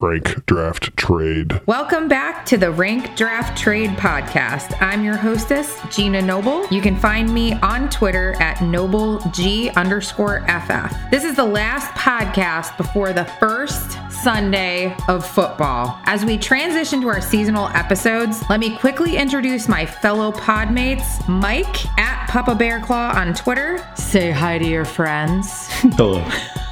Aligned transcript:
rank 0.00 0.44
draft 0.44 0.94
trade. 0.98 1.58
Welcome 1.64 2.06
back 2.06 2.44
to 2.46 2.58
the 2.58 2.70
Rank 2.70 3.16
Draft 3.16 3.56
Trade 3.56 3.88
Podcast. 3.92 4.76
I'm 4.82 5.02
your 5.02 5.16
hostess, 5.16 5.80
Gina 5.90 6.20
Noble. 6.20 6.66
You 6.68 6.82
can 6.82 6.96
find 6.96 7.32
me 7.32 7.54
on 7.54 7.88
Twitter 7.88 8.34
at 8.38 8.58
NobleG 8.58 9.74
underscore 9.74 10.40
FF. 10.42 11.10
This 11.10 11.24
is 11.24 11.34
the 11.36 11.44
last 11.46 11.90
podcast 11.92 12.76
before 12.76 13.14
the 13.14 13.24
first 13.40 13.96
Sunday 14.10 14.94
of 15.08 15.26
football. 15.26 15.98
As 16.04 16.26
we 16.26 16.36
transition 16.36 17.00
to 17.00 17.08
our 17.08 17.22
seasonal 17.22 17.68
episodes, 17.68 18.42
let 18.50 18.60
me 18.60 18.76
quickly 18.76 19.16
introduce 19.16 19.66
my 19.66 19.86
fellow 19.86 20.30
podmates, 20.30 21.26
Mike 21.26 21.86
at 21.98 22.28
Papa 22.28 22.54
Bear 22.54 22.80
Claw 22.80 23.14
on 23.16 23.32
Twitter. 23.32 23.82
Say 23.96 24.30
hi 24.30 24.58
to 24.58 24.66
your 24.66 24.84
friends. 24.84 25.68
Hello. 25.70 26.22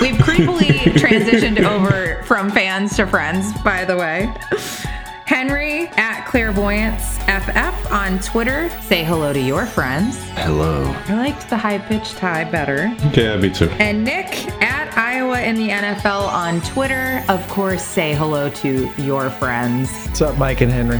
We've 0.03 0.15
creepily 0.15 0.67
transitioned 0.95 1.63
over 1.63 2.21
from 2.23 2.49
fans 2.49 2.97
to 2.97 3.07
friends, 3.07 3.53
by 3.61 3.85
the 3.85 3.95
way. 3.95 4.33
Henry 5.25 5.87
at 5.95 6.25
Clairvoyance 6.25 7.19
FF 7.19 7.89
on 7.89 8.19
Twitter. 8.19 8.69
Say 8.81 9.05
hello 9.05 9.31
to 9.31 9.39
your 9.39 9.65
friends. 9.65 10.17
Hello. 10.31 10.83
I 11.07 11.13
liked 11.13 11.49
the 11.49 11.55
high 11.55 11.77
pitched 11.77 12.17
tie 12.17 12.43
better. 12.43 12.93
Yeah, 13.13 13.37
me 13.37 13.49
too. 13.49 13.69
And 13.79 14.03
Nick 14.03 14.45
at 14.61 14.93
Iowa 14.97 15.39
in 15.39 15.55
the 15.55 15.69
NFL 15.69 16.27
on 16.27 16.59
Twitter. 16.63 17.23
Of 17.29 17.47
course, 17.47 17.85
say 17.85 18.13
hello 18.13 18.49
to 18.49 18.91
your 18.97 19.29
friends. 19.29 19.89
What's 20.07 20.21
up, 20.21 20.37
Mike 20.37 20.59
and 20.59 20.69
Henry? 20.69 20.99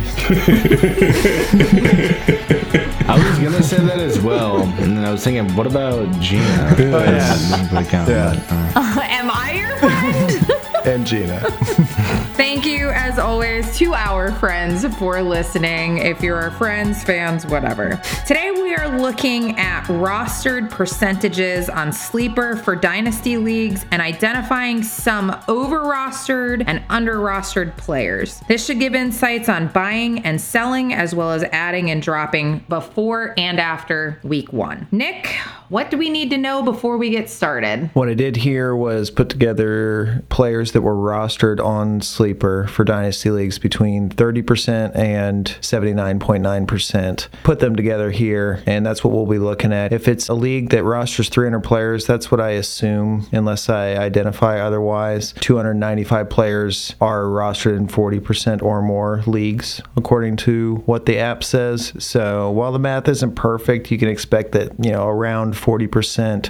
I 3.05 3.17
was 3.29 3.39
gonna 3.39 3.61
say 3.63 3.77
that 3.77 3.99
as 3.99 4.19
well, 4.21 4.61
and 4.63 4.97
then 4.97 5.03
I 5.05 5.11
was 5.11 5.23
thinking, 5.23 5.53
what 5.55 5.67
about 5.67 6.09
Gina? 6.19 6.75
Oh, 6.77 7.03
yeah. 7.03 7.69
Like, 7.71 7.93
um, 7.93 8.09
Yeah. 8.09 8.39
uh, 8.75 8.99
Am 9.03 9.29
I 9.29 9.51
your 9.59 9.75
friend? 9.77 10.85
And 10.85 11.05
Gina. 11.05 11.39
Thank 12.35 12.65
you, 12.65 12.89
as 12.89 13.19
always, 13.19 13.77
to 13.77 13.93
our 13.93 14.31
friends 14.33 14.85
for 14.97 15.21
listening. 15.21 15.99
If 15.99 16.21
you're 16.21 16.35
our 16.35 16.51
friends, 16.51 17.03
fans, 17.03 17.45
whatever. 17.45 18.01
Today, 18.27 18.51
we 18.51 18.75
are 18.75 18.99
looking 18.99 19.57
at 19.57 19.83
rostered 19.85 20.69
percentages 20.69 21.69
on 21.69 21.91
Sleeper 21.91 22.57
for 22.57 22.75
Dynasty 22.75 23.37
Leagues 23.37 23.85
and 23.91 24.01
identifying 24.01 24.83
some 24.83 25.35
over 25.47 25.79
rostered 25.79 26.63
and 26.67 26.83
under 26.89 27.15
rostered 27.15 27.75
players. 27.77 28.41
This 28.47 28.65
should 28.65 28.79
give 28.79 28.95
insights 28.95 29.49
on 29.49 29.67
buying 29.69 30.19
and 30.19 30.39
selling, 30.39 30.93
as 30.93 31.15
well 31.15 31.31
as 31.31 31.43
adding 31.51 31.89
and 31.89 32.01
dropping 32.01 32.59
before 32.69 33.33
and 33.37 33.59
after 33.59 34.19
week 34.23 34.53
one. 34.53 34.87
Nick, 34.91 35.27
what 35.69 35.89
do 35.89 35.97
we 35.97 36.09
need 36.09 36.29
to 36.29 36.37
know 36.37 36.61
before 36.61 36.97
we 36.97 37.09
get 37.09 37.29
started? 37.29 37.89
What 37.93 38.07
I 38.07 38.13
did 38.13 38.35
here 38.35 38.75
was 38.75 39.09
put 39.09 39.29
together 39.29 40.23
players 40.29 40.73
that 40.73 40.81
were 40.81 40.95
rostered 40.95 41.63
on 41.63 41.92
Sleeper 42.01 42.67
for 42.67 42.83
Dynasty 42.83 43.29
Leagues 43.29 43.59
between 43.59 44.09
30% 44.09 44.95
and 44.95 45.45
79.9%. 45.61 47.27
Put 47.43 47.59
them 47.59 47.75
together 47.75 48.11
here, 48.11 48.63
and 48.65 48.85
that's 48.85 49.03
what 49.03 49.13
we'll 49.13 49.25
be 49.25 49.39
looking 49.39 49.73
at. 49.73 49.91
If 49.93 50.07
it's 50.07 50.29
a 50.29 50.33
league 50.33 50.69
that 50.69 50.83
rosters 50.83 51.29
300 51.29 51.61
players, 51.61 52.05
that's 52.05 52.31
what 52.31 52.39
I 52.39 52.51
assume, 52.51 53.27
unless 53.31 53.69
I 53.69 53.95
identify 53.95 54.59
otherwise. 54.59 55.33
295 55.39 56.29
players 56.29 56.95
are 57.01 57.23
rostered 57.23 57.77
in 57.77 57.87
40% 57.87 58.61
or 58.61 58.81
more 58.81 59.23
leagues, 59.25 59.81
according 59.95 60.37
to 60.37 60.83
what 60.85 61.05
the 61.05 61.17
app 61.17 61.43
says. 61.43 61.93
So 61.99 62.49
while 62.51 62.71
the 62.71 62.79
math 62.79 63.07
isn't 63.07 63.35
perfect, 63.35 63.91
you 63.91 63.97
can 63.97 64.09
expect 64.09 64.51
that, 64.53 64.71
you 64.83 64.91
know, 64.91 65.07
around 65.07 65.53
40% 65.55 65.89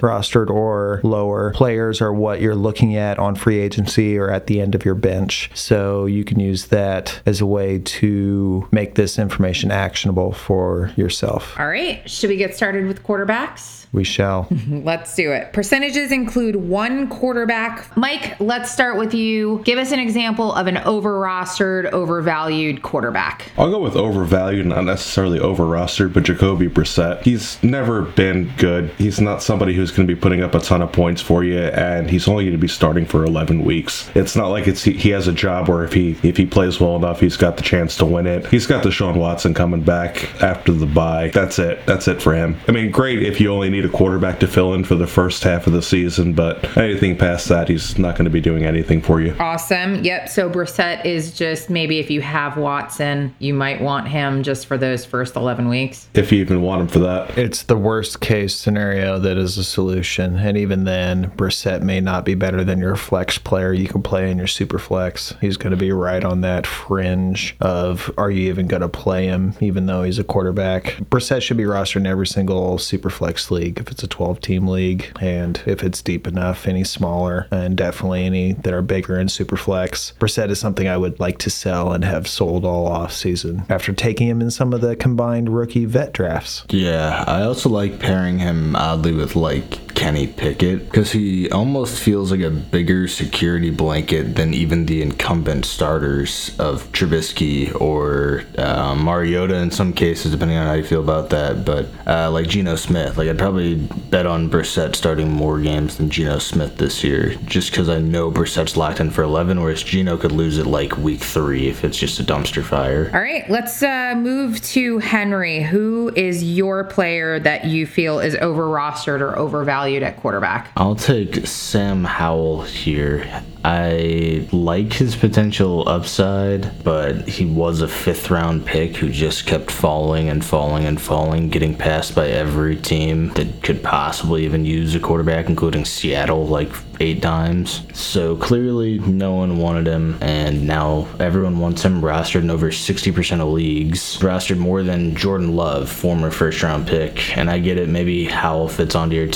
rostered 0.00 0.50
or 0.50 1.00
lower 1.02 1.52
players 1.52 2.00
are 2.00 2.12
what 2.12 2.40
you're 2.40 2.54
looking 2.54 2.96
at 2.96 3.18
on 3.18 3.34
free 3.34 3.58
agency 3.58 4.16
or 4.18 4.30
at 4.30 4.46
the 4.46 4.60
end 4.60 4.74
of 4.74 4.84
your 4.84 4.94
bench. 4.94 5.33
So 5.54 6.06
you 6.06 6.24
can 6.24 6.40
use 6.40 6.66
that 6.66 7.20
as 7.26 7.40
a 7.40 7.46
way 7.46 7.78
to 7.78 8.68
make 8.70 8.94
this 8.94 9.18
information 9.18 9.70
actionable 9.70 10.32
for 10.32 10.90
yourself. 10.96 11.58
All 11.58 11.68
right, 11.68 12.08
should 12.08 12.30
we 12.30 12.36
get 12.36 12.54
started 12.54 12.86
with 12.86 13.02
quarterbacks? 13.02 13.83
We 13.94 14.02
shall. 14.02 14.48
Let's 14.68 15.14
do 15.14 15.30
it. 15.30 15.52
Percentages 15.52 16.10
include 16.10 16.56
one 16.56 17.08
quarterback. 17.08 17.96
Mike, 17.96 18.34
let's 18.40 18.72
start 18.72 18.98
with 18.98 19.14
you. 19.14 19.62
Give 19.64 19.78
us 19.78 19.92
an 19.92 20.00
example 20.00 20.52
of 20.52 20.66
an 20.66 20.78
over 20.78 21.20
rostered, 21.20 21.92
overvalued 21.92 22.82
quarterback. 22.82 23.52
I'll 23.56 23.70
go 23.70 23.78
with 23.78 23.94
overvalued, 23.94 24.66
not 24.66 24.84
necessarily 24.84 25.38
over 25.38 25.62
rostered, 25.62 26.12
but 26.12 26.24
Jacoby 26.24 26.68
Brissett. 26.68 27.22
He's 27.22 27.62
never 27.62 28.02
been 28.02 28.52
good. 28.56 28.90
He's 28.98 29.20
not 29.20 29.44
somebody 29.44 29.74
who's 29.74 29.92
going 29.92 30.08
to 30.08 30.12
be 30.12 30.20
putting 30.20 30.42
up 30.42 30.56
a 30.56 30.60
ton 30.60 30.82
of 30.82 30.90
points 30.90 31.22
for 31.22 31.44
you, 31.44 31.60
and 31.60 32.10
he's 32.10 32.26
only 32.26 32.44
going 32.44 32.52
to 32.52 32.58
be 32.58 32.66
starting 32.66 33.06
for 33.06 33.24
11 33.24 33.62
weeks. 33.62 34.10
It's 34.16 34.34
not 34.34 34.48
like 34.48 34.66
it's 34.66 34.82
he, 34.82 34.94
he 34.94 35.10
has 35.10 35.28
a 35.28 35.32
job 35.32 35.68
where 35.68 35.84
if 35.84 35.92
he 35.92 36.16
if 36.24 36.36
he 36.36 36.46
plays 36.46 36.80
well 36.80 36.96
enough, 36.96 37.20
he's 37.20 37.36
got 37.36 37.56
the 37.56 37.62
chance 37.62 37.96
to 37.98 38.04
win 38.04 38.26
it. 38.26 38.46
He's 38.48 38.66
got 38.66 38.82
Deshaun 38.82 39.16
Watson 39.16 39.54
coming 39.54 39.82
back 39.82 40.42
after 40.42 40.72
the 40.72 40.86
bye. 40.86 41.28
That's 41.28 41.60
it. 41.60 41.86
That's 41.86 42.08
it 42.08 42.20
for 42.20 42.34
him. 42.34 42.56
I 42.66 42.72
mean, 42.72 42.90
great 42.90 43.22
if 43.22 43.40
you 43.40 43.52
only 43.52 43.70
need 43.70 43.83
a 43.84 43.88
quarterback 43.88 44.40
to 44.40 44.46
fill 44.46 44.74
in 44.74 44.84
for 44.84 44.94
the 44.94 45.06
first 45.06 45.42
half 45.42 45.66
of 45.66 45.72
the 45.72 45.82
season, 45.82 46.32
but 46.32 46.76
anything 46.76 47.16
past 47.16 47.48
that, 47.48 47.68
he's 47.68 47.98
not 47.98 48.16
going 48.16 48.24
to 48.24 48.30
be 48.30 48.40
doing 48.40 48.64
anything 48.64 49.00
for 49.00 49.20
you. 49.20 49.34
Awesome. 49.38 50.02
Yep. 50.02 50.28
So 50.28 50.50
Brissett 50.50 51.04
is 51.04 51.36
just 51.36 51.70
maybe 51.70 51.98
if 51.98 52.10
you 52.10 52.20
have 52.20 52.56
Watson, 52.56 53.34
you 53.38 53.54
might 53.54 53.80
want 53.80 54.08
him 54.08 54.42
just 54.42 54.66
for 54.66 54.78
those 54.78 55.04
first 55.04 55.36
11 55.36 55.68
weeks. 55.68 56.08
If 56.14 56.32
you 56.32 56.40
even 56.40 56.62
want 56.62 56.82
him 56.82 56.88
for 56.88 56.98
that. 57.00 57.36
It's 57.38 57.64
the 57.64 57.76
worst 57.76 58.20
case 58.20 58.54
scenario 58.54 59.18
that 59.18 59.36
is 59.36 59.58
a 59.58 59.64
solution. 59.64 60.36
And 60.36 60.56
even 60.56 60.84
then, 60.84 61.30
Brissett 61.32 61.82
may 61.82 62.00
not 62.00 62.24
be 62.24 62.34
better 62.34 62.64
than 62.64 62.78
your 62.78 62.96
flex 62.96 63.38
player 63.38 63.72
you 63.72 63.88
can 63.88 64.02
play 64.02 64.30
in 64.30 64.38
your 64.38 64.46
super 64.46 64.78
flex. 64.78 65.34
He's 65.40 65.56
going 65.56 65.72
to 65.72 65.76
be 65.76 65.92
right 65.92 66.24
on 66.24 66.40
that 66.42 66.66
fringe 66.66 67.56
of 67.60 68.10
are 68.16 68.30
you 68.30 68.48
even 68.48 68.66
going 68.66 68.82
to 68.82 68.88
play 68.88 69.26
him, 69.26 69.54
even 69.60 69.86
though 69.86 70.02
he's 70.02 70.18
a 70.18 70.24
quarterback. 70.24 70.96
Brissett 71.10 71.42
should 71.42 71.56
be 71.56 71.64
rostered 71.64 71.96
in 71.96 72.06
every 72.06 72.26
single 72.26 72.78
super 72.78 73.10
flex 73.10 73.50
league 73.50 73.73
if 73.78 73.90
it's 73.90 74.02
a 74.02 74.08
12 74.08 74.40
team 74.40 74.68
league 74.68 75.10
and 75.20 75.60
if 75.66 75.82
it's 75.82 76.02
deep 76.02 76.26
enough, 76.26 76.66
any 76.66 76.84
smaller, 76.84 77.46
and 77.50 77.76
definitely 77.76 78.24
any 78.24 78.52
that 78.52 78.72
are 78.72 78.82
bigger 78.82 79.18
in 79.18 79.28
super 79.28 79.56
flex. 79.56 80.12
Brissett 80.18 80.50
is 80.50 80.58
something 80.58 80.88
I 80.88 80.96
would 80.96 81.20
like 81.20 81.38
to 81.38 81.50
sell 81.50 81.92
and 81.92 82.04
have 82.04 82.26
sold 82.28 82.64
all 82.64 82.86
off 82.86 83.12
season 83.12 83.64
after 83.68 83.92
taking 83.92 84.28
him 84.28 84.40
in 84.40 84.50
some 84.50 84.72
of 84.72 84.80
the 84.80 84.96
combined 84.96 85.54
rookie 85.54 85.84
vet 85.84 86.12
drafts. 86.12 86.64
yeah, 86.70 87.24
I 87.26 87.42
also 87.42 87.68
like 87.68 87.98
pairing 87.98 88.38
him 88.38 88.76
oddly 88.76 89.12
with 89.12 89.36
like 89.36 89.83
Kenny 90.04 90.26
Pickett 90.26 90.84
because 90.84 91.12
he 91.12 91.50
almost 91.50 91.98
feels 91.98 92.30
like 92.30 92.42
a 92.42 92.50
bigger 92.50 93.08
security 93.08 93.70
blanket 93.70 94.36
than 94.36 94.52
even 94.52 94.84
the 94.84 95.00
incumbent 95.00 95.64
starters 95.64 96.54
of 96.58 96.92
Trubisky 96.92 97.74
or 97.80 98.44
uh, 98.58 98.94
Mariota 98.94 99.54
in 99.54 99.70
some 99.70 99.94
cases, 99.94 100.32
depending 100.32 100.58
on 100.58 100.66
how 100.66 100.74
you 100.74 100.84
feel 100.84 101.00
about 101.00 101.30
that. 101.30 101.64
But 101.64 101.88
uh, 102.06 102.30
like 102.30 102.48
Geno 102.48 102.76
Smith, 102.76 103.16
like 103.16 103.30
I'd 103.30 103.38
probably 103.38 103.76
bet 103.76 104.26
on 104.26 104.50
Brissett 104.50 104.94
starting 104.94 105.32
more 105.32 105.58
games 105.58 105.96
than 105.96 106.10
Geno 106.10 106.38
Smith 106.38 106.76
this 106.76 107.02
year, 107.02 107.36
just 107.46 107.70
because 107.70 107.88
I 107.88 107.98
know 107.98 108.30
Brissett's 108.30 108.76
locked 108.76 109.00
in 109.00 109.10
for 109.10 109.22
11, 109.22 109.62
whereas 109.62 109.82
Geno 109.82 110.18
could 110.18 110.32
lose 110.32 110.58
it 110.58 110.66
like 110.66 110.98
week 110.98 111.20
three 111.20 111.68
if 111.68 111.82
it's 111.82 111.96
just 111.96 112.20
a 112.20 112.24
dumpster 112.24 112.62
fire. 112.62 113.10
All 113.14 113.22
right, 113.22 113.48
let's 113.48 113.82
uh, 113.82 114.14
move 114.18 114.60
to 114.64 114.98
Henry. 114.98 115.62
Who 115.62 116.12
is 116.14 116.44
your 116.44 116.84
player 116.84 117.40
that 117.40 117.64
you 117.64 117.86
feel 117.86 118.20
is 118.20 118.36
over 118.36 118.64
rostered 118.64 119.22
or 119.22 119.38
overvalued 119.38 119.93
at 120.02 120.16
quarterback? 120.16 120.70
I'll 120.76 120.96
take 120.96 121.46
Sam 121.46 122.04
Howell 122.04 122.62
here. 122.62 123.42
I 123.64 124.46
like 124.52 124.92
his 124.92 125.16
potential 125.16 125.88
upside, 125.88 126.84
but 126.84 127.26
he 127.26 127.46
was 127.46 127.80
a 127.80 127.88
fifth 127.88 128.30
round 128.30 128.66
pick 128.66 128.96
who 128.96 129.08
just 129.08 129.46
kept 129.46 129.70
falling 129.70 130.28
and 130.28 130.44
falling 130.44 130.84
and 130.84 131.00
falling, 131.00 131.48
getting 131.48 131.74
passed 131.74 132.14
by 132.14 132.28
every 132.28 132.76
team 132.76 133.30
that 133.30 133.62
could 133.62 133.82
possibly 133.82 134.44
even 134.44 134.66
use 134.66 134.94
a 134.94 135.00
quarterback, 135.00 135.48
including 135.48 135.86
Seattle, 135.86 136.46
like 136.46 136.70
eight 137.00 137.22
times. 137.22 137.82
So 137.94 138.36
clearly, 138.36 138.98
no 138.98 139.34
one 139.34 139.58
wanted 139.58 139.86
him, 139.86 140.18
and 140.20 140.66
now 140.66 141.08
everyone 141.18 141.58
wants 141.58 141.82
him 141.82 142.02
rostered 142.02 142.42
in 142.42 142.50
over 142.50 142.70
60% 142.70 143.40
of 143.40 143.48
leagues, 143.48 144.18
rostered 144.18 144.58
more 144.58 144.82
than 144.82 145.16
Jordan 145.16 145.56
Love, 145.56 145.88
former 145.90 146.30
first 146.30 146.62
round 146.62 146.86
pick. 146.86 147.36
And 147.36 147.50
I 147.50 147.58
get 147.58 147.78
it, 147.78 147.88
maybe 147.88 148.26
Howell 148.26 148.68
fits 148.68 148.94
onto 148.94 149.16
your 149.16 149.26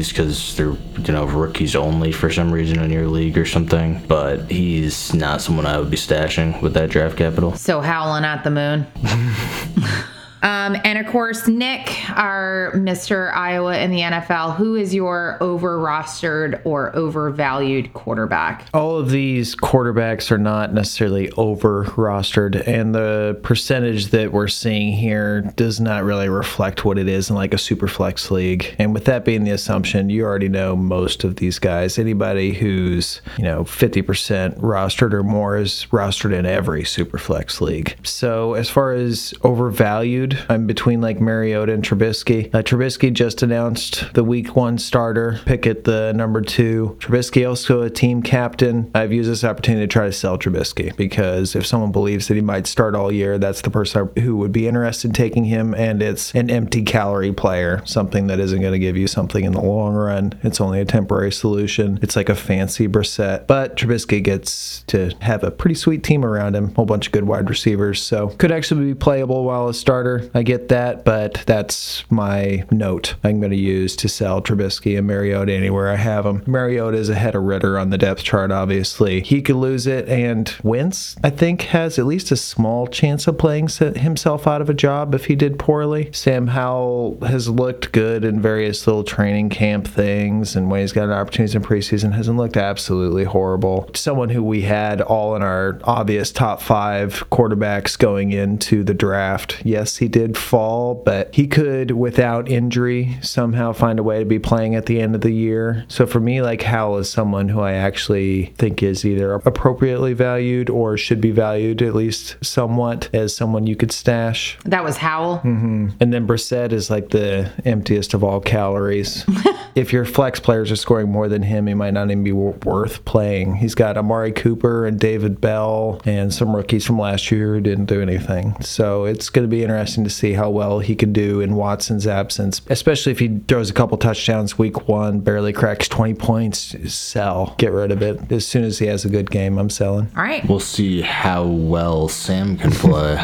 taxis 0.00 0.12
because 0.12 0.56
they're, 0.56 1.06
you 1.06 1.12
know, 1.12 1.24
rookies 1.24 1.76
only 1.76 2.12
for 2.12 2.30
some 2.30 2.52
reason 2.52 2.80
in 2.80 2.90
your 2.90 3.06
league 3.06 3.36
or 3.36 3.46
something, 3.46 4.02
but 4.06 4.50
he's 4.50 5.14
not 5.14 5.40
someone 5.40 5.66
I 5.66 5.78
would 5.78 5.90
be 5.90 5.96
stashing 5.96 6.60
with 6.62 6.74
that 6.74 6.90
draft 6.90 7.16
capital. 7.16 7.54
So 7.56 7.80
howling 7.80 8.24
at 8.24 8.44
the 8.44 8.50
moon. 8.50 8.86
Um, 10.42 10.76
and 10.84 10.98
of 10.98 11.06
course, 11.06 11.46
Nick, 11.46 11.96
our 12.10 12.72
Mr. 12.74 13.34
Iowa 13.34 13.78
in 13.78 13.90
the 13.90 14.00
NFL, 14.00 14.56
who 14.56 14.74
is 14.74 14.94
your 14.94 15.38
over 15.40 15.78
rostered 15.78 16.60
or 16.64 16.94
overvalued 16.96 17.92
quarterback? 17.92 18.66
All 18.72 18.98
of 18.98 19.10
these 19.10 19.54
quarterbacks 19.54 20.30
are 20.30 20.38
not 20.38 20.72
necessarily 20.72 21.30
over 21.32 21.84
rostered, 21.84 22.66
and 22.66 22.94
the 22.94 23.38
percentage 23.42 24.08
that 24.08 24.32
we're 24.32 24.48
seeing 24.48 24.92
here 24.92 25.42
does 25.56 25.80
not 25.80 26.04
really 26.04 26.28
reflect 26.28 26.84
what 26.84 26.98
it 26.98 27.08
is 27.08 27.30
in 27.30 27.36
like 27.36 27.54
a 27.54 27.58
super 27.58 27.88
flex 27.88 28.30
league. 28.30 28.74
And 28.78 28.94
with 28.94 29.04
that 29.06 29.24
being 29.24 29.44
the 29.44 29.50
assumption, 29.50 30.10
you 30.10 30.24
already 30.24 30.48
know 30.48 30.76
most 30.76 31.24
of 31.24 31.36
these 31.36 31.58
guys. 31.58 31.98
Anybody 31.98 32.52
who's, 32.52 33.20
you 33.36 33.44
know, 33.44 33.64
50% 33.64 34.58
rostered 34.58 35.12
or 35.12 35.22
more 35.22 35.56
is 35.56 35.86
rostered 35.90 36.32
in 36.32 36.46
every 36.46 36.84
super 36.84 37.18
flex 37.18 37.60
league. 37.60 37.96
So 38.02 38.54
as 38.54 38.68
far 38.70 38.92
as 38.92 39.34
overvalued, 39.42 40.29
I'm 40.48 40.66
between 40.66 41.00
like 41.00 41.20
Mariota 41.20 41.72
and 41.72 41.82
Trubisky. 41.82 42.54
Uh, 42.54 42.62
Trubisky 42.62 43.12
just 43.12 43.42
announced 43.42 44.12
the 44.14 44.24
week 44.24 44.56
one 44.56 44.78
starter, 44.78 45.40
Pickett 45.44 45.84
the 45.84 46.12
number 46.12 46.40
two. 46.40 46.96
Trubisky 47.00 47.48
also 47.48 47.82
a 47.82 47.90
team 47.90 48.22
captain. 48.22 48.90
I've 48.94 49.12
used 49.12 49.30
this 49.30 49.44
opportunity 49.44 49.86
to 49.86 49.92
try 49.92 50.06
to 50.06 50.12
sell 50.12 50.38
Trubisky 50.38 50.96
because 50.96 51.54
if 51.54 51.66
someone 51.66 51.92
believes 51.92 52.28
that 52.28 52.34
he 52.34 52.40
might 52.40 52.66
start 52.66 52.94
all 52.94 53.12
year, 53.12 53.38
that's 53.38 53.62
the 53.62 53.70
person 53.70 54.10
who 54.18 54.36
would 54.36 54.52
be 54.52 54.66
interested 54.66 55.08
in 55.08 55.12
taking 55.14 55.44
him, 55.44 55.74
and 55.74 56.02
it's 56.02 56.34
an 56.34 56.50
empty 56.50 56.82
calorie 56.82 57.32
player, 57.32 57.82
something 57.84 58.26
that 58.28 58.40
isn't 58.40 58.60
going 58.60 58.72
to 58.72 58.78
give 58.78 58.96
you 58.96 59.06
something 59.06 59.44
in 59.44 59.52
the 59.52 59.60
long 59.60 59.94
run. 59.94 60.32
It's 60.42 60.60
only 60.60 60.80
a 60.80 60.84
temporary 60.84 61.32
solution. 61.32 61.98
It's 62.02 62.16
like 62.16 62.28
a 62.28 62.34
fancy 62.34 62.88
Brissett, 62.88 63.46
but 63.46 63.76
Trubisky 63.76 64.22
gets 64.22 64.82
to 64.88 65.12
have 65.20 65.44
a 65.44 65.50
pretty 65.50 65.74
sweet 65.74 66.02
team 66.02 66.24
around 66.24 66.56
him, 66.56 66.66
a 66.66 66.74
whole 66.74 66.86
bunch 66.86 67.06
of 67.06 67.12
good 67.12 67.24
wide 67.24 67.48
receivers, 67.48 68.02
so 68.02 68.28
could 68.28 68.52
actually 68.52 68.84
be 68.84 68.94
playable 68.94 69.44
while 69.44 69.68
a 69.68 69.74
starter. 69.74 70.19
I 70.34 70.42
get 70.42 70.68
that, 70.68 71.04
but 71.04 71.42
that's 71.46 72.04
my 72.10 72.64
note 72.70 73.14
I'm 73.24 73.40
going 73.40 73.50
to 73.52 73.56
use 73.56 73.96
to 73.96 74.08
sell 74.08 74.40
Trubisky 74.42 74.96
and 74.96 75.06
Mariota 75.06 75.52
anywhere 75.52 75.90
I 75.90 75.96
have 75.96 76.26
him. 76.26 76.42
Mariota 76.46 76.96
is 76.96 77.08
ahead 77.08 77.34
of 77.34 77.42
Ridder 77.42 77.78
on 77.78 77.90
the 77.90 77.98
depth 77.98 78.22
chart, 78.22 78.50
obviously. 78.50 79.20
He 79.20 79.42
could 79.42 79.56
lose 79.56 79.86
it, 79.86 80.08
and 80.08 80.54
Wentz, 80.62 81.16
I 81.22 81.30
think, 81.30 81.62
has 81.62 81.98
at 81.98 82.06
least 82.06 82.30
a 82.30 82.36
small 82.36 82.86
chance 82.86 83.26
of 83.26 83.38
playing 83.38 83.68
himself 83.68 84.46
out 84.46 84.60
of 84.60 84.70
a 84.70 84.74
job 84.74 85.14
if 85.14 85.26
he 85.26 85.36
did 85.36 85.58
poorly. 85.58 86.10
Sam 86.12 86.48
Howell 86.48 87.18
has 87.26 87.48
looked 87.48 87.92
good 87.92 88.24
in 88.24 88.40
various 88.40 88.86
little 88.86 89.04
training 89.04 89.50
camp 89.50 89.86
things, 89.86 90.56
and 90.56 90.70
when 90.70 90.80
he's 90.80 90.92
got 90.92 91.10
opportunities 91.10 91.54
in 91.54 91.62
preseason, 91.62 92.12
hasn't 92.12 92.36
looked 92.36 92.56
absolutely 92.56 93.24
horrible. 93.24 93.90
Someone 93.94 94.30
who 94.30 94.42
we 94.42 94.62
had 94.62 95.00
all 95.00 95.36
in 95.36 95.42
our 95.42 95.78
obvious 95.84 96.30
top 96.30 96.60
five 96.60 97.28
quarterbacks 97.30 97.98
going 97.98 98.32
into 98.32 98.82
the 98.84 98.94
draft. 98.94 99.60
Yes, 99.64 99.98
he 99.98 100.08
did 100.10 100.36
fall, 100.36 100.94
but 100.94 101.34
he 101.34 101.46
could, 101.46 101.92
without 101.92 102.48
injury, 102.48 103.18
somehow 103.22 103.72
find 103.72 103.98
a 103.98 104.02
way 104.02 104.18
to 104.18 104.24
be 104.24 104.38
playing 104.38 104.74
at 104.74 104.86
the 104.86 105.00
end 105.00 105.14
of 105.14 105.20
the 105.20 105.30
year. 105.30 105.84
So 105.88 106.06
for 106.06 106.20
me, 106.20 106.42
like 106.42 106.62
Howell 106.62 106.98
is 106.98 107.08
someone 107.08 107.48
who 107.48 107.60
I 107.60 107.72
actually 107.72 108.46
think 108.58 108.82
is 108.82 109.04
either 109.04 109.32
appropriately 109.32 110.12
valued 110.12 110.70
or 110.70 110.96
should 110.96 111.20
be 111.20 111.30
valued 111.30 111.82
at 111.82 111.94
least 111.94 112.36
somewhat 112.42 113.08
as 113.12 113.34
someone 113.34 113.66
you 113.66 113.76
could 113.76 113.92
stash. 113.92 114.58
That 114.64 114.84
was 114.84 114.96
Howell. 114.96 115.38
Mm-hmm. 115.38 115.88
And 116.00 116.12
then 116.12 116.26
Brissett 116.26 116.72
is 116.72 116.90
like 116.90 117.10
the 117.10 117.50
emptiest 117.64 118.14
of 118.14 118.24
all 118.24 118.40
calories. 118.40 119.24
if 119.74 119.92
your 119.92 120.04
flex 120.04 120.40
players 120.40 120.70
are 120.70 120.76
scoring 120.76 121.10
more 121.10 121.28
than 121.28 121.42
him, 121.42 121.66
he 121.66 121.74
might 121.74 121.94
not 121.94 122.10
even 122.10 122.24
be 122.24 122.32
worth 122.32 123.04
playing. 123.04 123.56
He's 123.56 123.74
got 123.74 123.96
Amari 123.96 124.32
Cooper 124.32 124.86
and 124.86 124.98
David 124.98 125.40
Bell 125.40 126.00
and 126.04 126.32
some 126.32 126.54
rookies 126.54 126.84
from 126.84 126.98
last 126.98 127.30
year 127.30 127.54
who 127.54 127.60
didn't 127.60 127.86
do 127.86 128.00
anything. 128.00 128.56
So 128.60 129.04
it's 129.04 129.30
going 129.30 129.48
to 129.48 129.50
be 129.50 129.62
interesting 129.62 129.99
to 130.04 130.10
see 130.10 130.32
how 130.32 130.50
well 130.50 130.80
he 130.80 130.94
can 130.94 131.12
do 131.12 131.40
in 131.40 131.56
Watson's 131.56 132.06
absence, 132.06 132.62
especially 132.68 133.12
if 133.12 133.18
he 133.18 133.40
throws 133.48 133.70
a 133.70 133.72
couple 133.72 133.96
touchdowns 133.98 134.58
week 134.58 134.88
one, 134.88 135.20
barely 135.20 135.52
cracks 135.52 135.88
20 135.88 136.14
points. 136.14 136.74
Sell. 136.92 137.54
Get 137.58 137.72
rid 137.72 137.92
of 137.92 138.02
it. 138.02 138.30
As 138.32 138.46
soon 138.46 138.64
as 138.64 138.78
he 138.78 138.86
has 138.86 139.04
a 139.04 139.08
good 139.08 139.30
game, 139.30 139.58
I'm 139.58 139.70
selling. 139.70 140.08
All 140.16 140.22
right. 140.22 140.46
We'll 140.48 140.60
see 140.60 141.00
how 141.00 141.46
well 141.46 142.08
Sam 142.08 142.56
can 142.56 142.70
play. 142.70 143.14